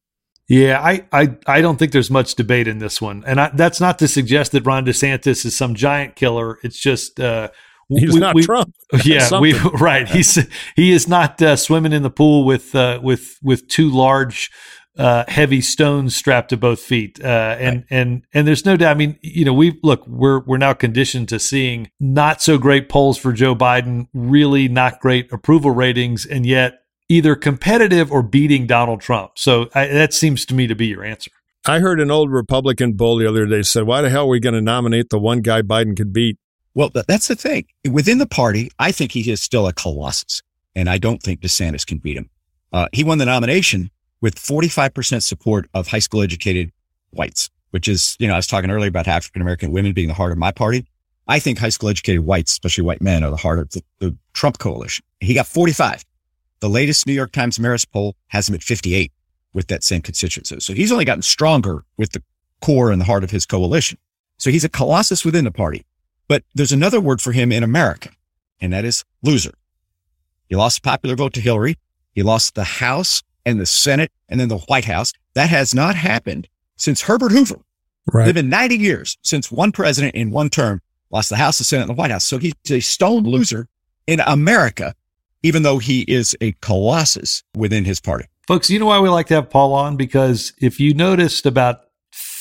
Yeah, 0.48 0.80
I, 0.80 1.06
I, 1.12 1.36
I 1.46 1.60
don't 1.60 1.78
think 1.78 1.92
there's 1.92 2.10
much 2.10 2.34
debate 2.34 2.66
in 2.66 2.78
this 2.78 3.00
one. 3.00 3.22
And 3.24 3.40
I, 3.40 3.50
that's 3.54 3.80
not 3.80 4.00
to 4.00 4.08
suggest 4.08 4.50
that 4.50 4.66
Ron 4.66 4.84
DeSantis 4.84 5.44
is 5.44 5.56
some 5.56 5.76
giant 5.76 6.16
killer. 6.16 6.58
It's 6.64 6.80
just, 6.80 7.20
uh, 7.20 7.50
He's 7.90 8.14
we- 8.14 8.20
not 8.20 8.34
we- 8.34 8.44
Trump. 8.44 8.74
yeah, 9.04 9.40
we 9.40 9.52
right. 9.74 10.08
He's 10.08 10.38
he 10.76 10.92
is 10.92 11.08
not 11.08 11.40
uh, 11.42 11.56
swimming 11.56 11.92
in 11.92 12.02
the 12.02 12.10
pool 12.10 12.44
with 12.44 12.74
uh, 12.74 13.00
with 13.02 13.38
with 13.42 13.68
two 13.68 13.90
large, 13.90 14.50
uh, 14.96 15.24
heavy 15.28 15.60
stones 15.60 16.16
strapped 16.16 16.50
to 16.50 16.56
both 16.56 16.80
feet. 16.80 17.22
Uh, 17.22 17.56
and 17.58 17.84
and 17.90 18.24
and 18.32 18.46
there's 18.46 18.64
no 18.64 18.76
doubt. 18.76 18.92
I 18.92 18.94
mean, 18.94 19.18
you 19.22 19.44
know, 19.44 19.54
we 19.54 19.78
look 19.82 20.06
we're 20.06 20.40
we're 20.40 20.58
now 20.58 20.72
conditioned 20.72 21.28
to 21.30 21.38
seeing 21.38 21.90
not 21.98 22.40
so 22.42 22.58
great 22.58 22.88
polls 22.88 23.18
for 23.18 23.32
Joe 23.32 23.54
Biden, 23.54 24.08
really 24.14 24.68
not 24.68 25.00
great 25.00 25.32
approval 25.32 25.70
ratings, 25.72 26.24
and 26.26 26.46
yet 26.46 26.80
either 27.08 27.34
competitive 27.34 28.12
or 28.12 28.22
beating 28.22 28.66
Donald 28.66 29.00
Trump. 29.00 29.32
So 29.36 29.68
I, 29.74 29.88
that 29.88 30.14
seems 30.14 30.46
to 30.46 30.54
me 30.54 30.66
to 30.68 30.76
be 30.76 30.86
your 30.86 31.04
answer. 31.04 31.32
I 31.66 31.80
heard 31.80 32.00
an 32.00 32.10
old 32.10 32.30
Republican 32.30 32.94
bull 32.94 33.18
the 33.18 33.28
other 33.28 33.46
day 33.46 33.62
said, 33.62 33.84
Why 33.84 34.00
the 34.00 34.08
hell 34.08 34.24
are 34.24 34.28
we 34.28 34.40
going 34.40 34.54
to 34.54 34.62
nominate 34.62 35.10
the 35.10 35.18
one 35.18 35.40
guy 35.40 35.60
Biden 35.60 35.96
could 35.96 36.12
beat? 36.12 36.38
Well, 36.74 36.90
that's 36.90 37.28
the 37.28 37.34
thing. 37.34 37.66
Within 37.90 38.18
the 38.18 38.26
party, 38.26 38.70
I 38.78 38.92
think 38.92 39.12
he 39.12 39.28
is 39.30 39.42
still 39.42 39.66
a 39.66 39.72
colossus, 39.72 40.42
and 40.74 40.88
I 40.88 40.98
don't 40.98 41.22
think 41.22 41.40
DeSantis 41.40 41.84
can 41.84 41.98
beat 41.98 42.16
him. 42.16 42.30
Uh, 42.72 42.86
he 42.92 43.02
won 43.02 43.18
the 43.18 43.26
nomination 43.26 43.90
with 44.20 44.36
45% 44.36 45.22
support 45.22 45.68
of 45.74 45.88
high 45.88 45.98
school 45.98 46.22
educated 46.22 46.70
whites, 47.10 47.50
which 47.70 47.88
is, 47.88 48.16
you 48.20 48.28
know, 48.28 48.34
I 48.34 48.36
was 48.36 48.46
talking 48.46 48.70
earlier 48.70 48.88
about 48.88 49.08
African 49.08 49.42
American 49.42 49.72
women 49.72 49.92
being 49.92 50.08
the 50.08 50.14
heart 50.14 50.32
of 50.32 50.38
my 50.38 50.52
party. 50.52 50.86
I 51.26 51.38
think 51.38 51.58
high 51.58 51.70
school 51.70 51.88
educated 51.88 52.24
whites, 52.24 52.52
especially 52.52 52.84
white 52.84 53.02
men, 53.02 53.24
are 53.24 53.30
the 53.30 53.36
heart 53.36 53.58
of 53.58 53.70
the, 53.70 53.82
the 53.98 54.16
Trump 54.32 54.58
coalition. 54.58 55.04
He 55.20 55.34
got 55.34 55.46
45. 55.46 56.04
The 56.60 56.68
latest 56.68 57.06
New 57.06 57.12
York 57.12 57.32
Times 57.32 57.58
Marist 57.58 57.90
poll 57.92 58.16
has 58.28 58.48
him 58.48 58.54
at 58.54 58.62
58 58.62 59.12
with 59.52 59.66
that 59.68 59.82
same 59.82 60.02
constituency. 60.02 60.60
So 60.60 60.74
he's 60.74 60.92
only 60.92 61.04
gotten 61.04 61.22
stronger 61.22 61.84
with 61.96 62.12
the 62.12 62.22
core 62.60 62.92
and 62.92 63.00
the 63.00 63.04
heart 63.04 63.24
of 63.24 63.30
his 63.30 63.46
coalition. 63.46 63.98
So 64.38 64.50
he's 64.50 64.64
a 64.64 64.68
colossus 64.68 65.24
within 65.24 65.44
the 65.44 65.50
party. 65.50 65.84
But 66.30 66.44
there's 66.54 66.70
another 66.70 67.00
word 67.00 67.20
for 67.20 67.32
him 67.32 67.50
in 67.50 67.64
America, 67.64 68.10
and 68.60 68.72
that 68.72 68.84
is 68.84 69.04
loser. 69.20 69.50
He 70.48 70.54
lost 70.54 70.80
the 70.80 70.88
popular 70.88 71.16
vote 71.16 71.32
to 71.32 71.40
Hillary. 71.40 71.76
He 72.12 72.22
lost 72.22 72.54
the 72.54 72.62
House 72.62 73.24
and 73.44 73.58
the 73.58 73.66
Senate 73.66 74.12
and 74.28 74.38
then 74.38 74.46
the 74.46 74.58
White 74.58 74.84
House. 74.84 75.12
That 75.34 75.50
has 75.50 75.74
not 75.74 75.96
happened 75.96 76.46
since 76.76 77.02
Herbert 77.02 77.32
Hoover. 77.32 77.56
Right. 78.12 78.28
It's 78.28 78.34
been 78.34 78.48
90 78.48 78.76
years 78.76 79.18
since 79.22 79.50
one 79.50 79.72
president 79.72 80.14
in 80.14 80.30
one 80.30 80.50
term 80.50 80.82
lost 81.10 81.30
the 81.30 81.36
House, 81.36 81.58
the 81.58 81.64
Senate, 81.64 81.88
and 81.88 81.90
the 81.90 82.00
White 82.00 82.12
House. 82.12 82.26
So 82.26 82.38
he's 82.38 82.54
a 82.70 82.78
stone 82.78 83.24
loser 83.24 83.66
in 84.06 84.20
America, 84.20 84.94
even 85.42 85.64
though 85.64 85.78
he 85.78 86.02
is 86.02 86.36
a 86.40 86.52
colossus 86.60 87.42
within 87.56 87.84
his 87.84 88.00
party. 88.00 88.26
Folks, 88.46 88.70
you 88.70 88.78
know 88.78 88.86
why 88.86 89.00
we 89.00 89.08
like 89.08 89.26
to 89.26 89.34
have 89.34 89.50
Paul 89.50 89.74
on? 89.74 89.96
Because 89.96 90.52
if 90.58 90.78
you 90.78 90.94
noticed 90.94 91.44
about 91.44 91.86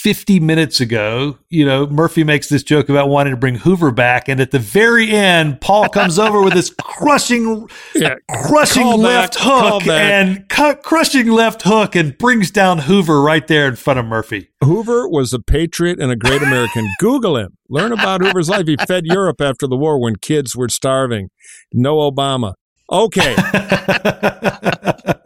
50 0.04 0.40
minutes 0.40 0.80
ago, 0.80 1.38
you 1.50 1.66
know, 1.66 1.86
Murphy 1.88 2.24
makes 2.24 2.48
this 2.48 2.64
joke 2.64 2.88
about 2.88 3.10
wanting 3.10 3.32
to 3.34 3.38
bring 3.38 3.56
Hoover 3.56 3.92
back. 3.92 4.30
And 4.30 4.40
at 4.40 4.52
the 4.52 4.60
very 4.60 5.10
end, 5.12 5.60
Paul 5.60 5.90
comes 5.90 6.18
over 6.18 6.42
with 6.42 6.54
this 6.54 6.74
crushing, 6.82 7.68
Yeah. 7.94 8.16
crushing 8.30 8.84
Call 8.84 8.98
left 8.98 9.34
back, 9.36 9.44
hook 9.44 9.88
and 9.88 10.48
cu- 10.48 10.76
crushing 10.76 11.28
left 11.30 11.64
hook 11.64 11.98
and 11.98 12.18
brings 12.18 12.50
down 12.50 12.78
Hoover 12.80 13.22
right 13.22 13.46
there 13.46 13.68
in 13.68 13.76
front 13.76 14.00
of 14.00 14.06
Murphy. 14.06 14.50
Hoover 14.64 15.08
was 15.10 15.34
a 15.34 15.40
patriot 15.40 16.00
and 16.00 16.12
a 16.12 16.16
great 16.16 16.42
American. 16.42 16.88
Google 17.00 17.36
him. 17.36 17.58
Learn 17.70 17.92
about 17.92 18.22
Hoover's 18.22 18.48
life. 18.50 18.68
He 18.68 18.78
fed 18.88 19.06
Europe 19.06 19.42
after 19.42 19.68
the 19.68 19.76
war 19.76 20.02
when 20.02 20.16
kids 20.16 20.56
were 20.56 20.70
starving. 20.70 21.28
No 21.74 21.98
Obama. 22.10 22.54
Okay. 22.92 23.36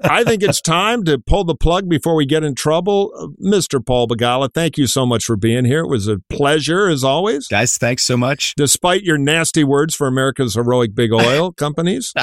I 0.06 0.24
think 0.26 0.44
it's 0.44 0.62
time 0.62 1.04
to 1.06 1.18
pull 1.18 1.44
the 1.44 1.56
plug 1.56 1.90
before 1.90 2.16
we 2.16 2.26
get 2.26 2.44
in 2.44 2.56
trouble. 2.56 3.12
Uh, 3.18 3.28
Mr. 3.44 3.84
Paul 3.84 4.08
Begala, 4.08 4.54
thank 4.54 4.78
you 4.78 4.86
so 4.86 5.06
much 5.06 5.24
for 5.26 5.36
being 5.36 5.66
here. 5.66 5.80
It 5.80 5.88
was 5.88 6.08
a 6.08 6.20
pleasure, 6.30 6.88
as 6.88 7.04
always. 7.04 7.48
Guys, 7.48 7.78
thanks 7.78 8.04
so 8.04 8.16
much. 8.18 8.54
Despite 8.56 9.04
your 9.04 9.18
nasty 9.18 9.64
words 9.64 9.96
for 9.96 10.08
America's 10.08 10.54
heroic 10.56 10.94
big 10.94 11.12
oil 11.14 11.52
companies. 11.58 12.14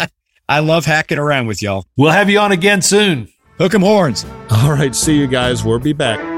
I 0.49 0.61
love 0.61 0.85
hacking 0.85 1.19
around 1.19 1.47
with 1.47 1.63
y'all. 1.63 1.85
We'll 1.97 2.11
have 2.13 2.31
you 2.31 2.39
on 2.39 2.53
again 2.53 2.83
soon. 2.83 3.29
Hook 3.59 3.75
'em 3.75 3.83
horns. 3.83 4.25
All 4.51 4.71
right, 4.73 4.95
see 4.95 5.17
you 5.19 5.27
guys. 5.27 5.65
We'll 5.65 5.79
be 5.79 5.93
back. 5.93 6.30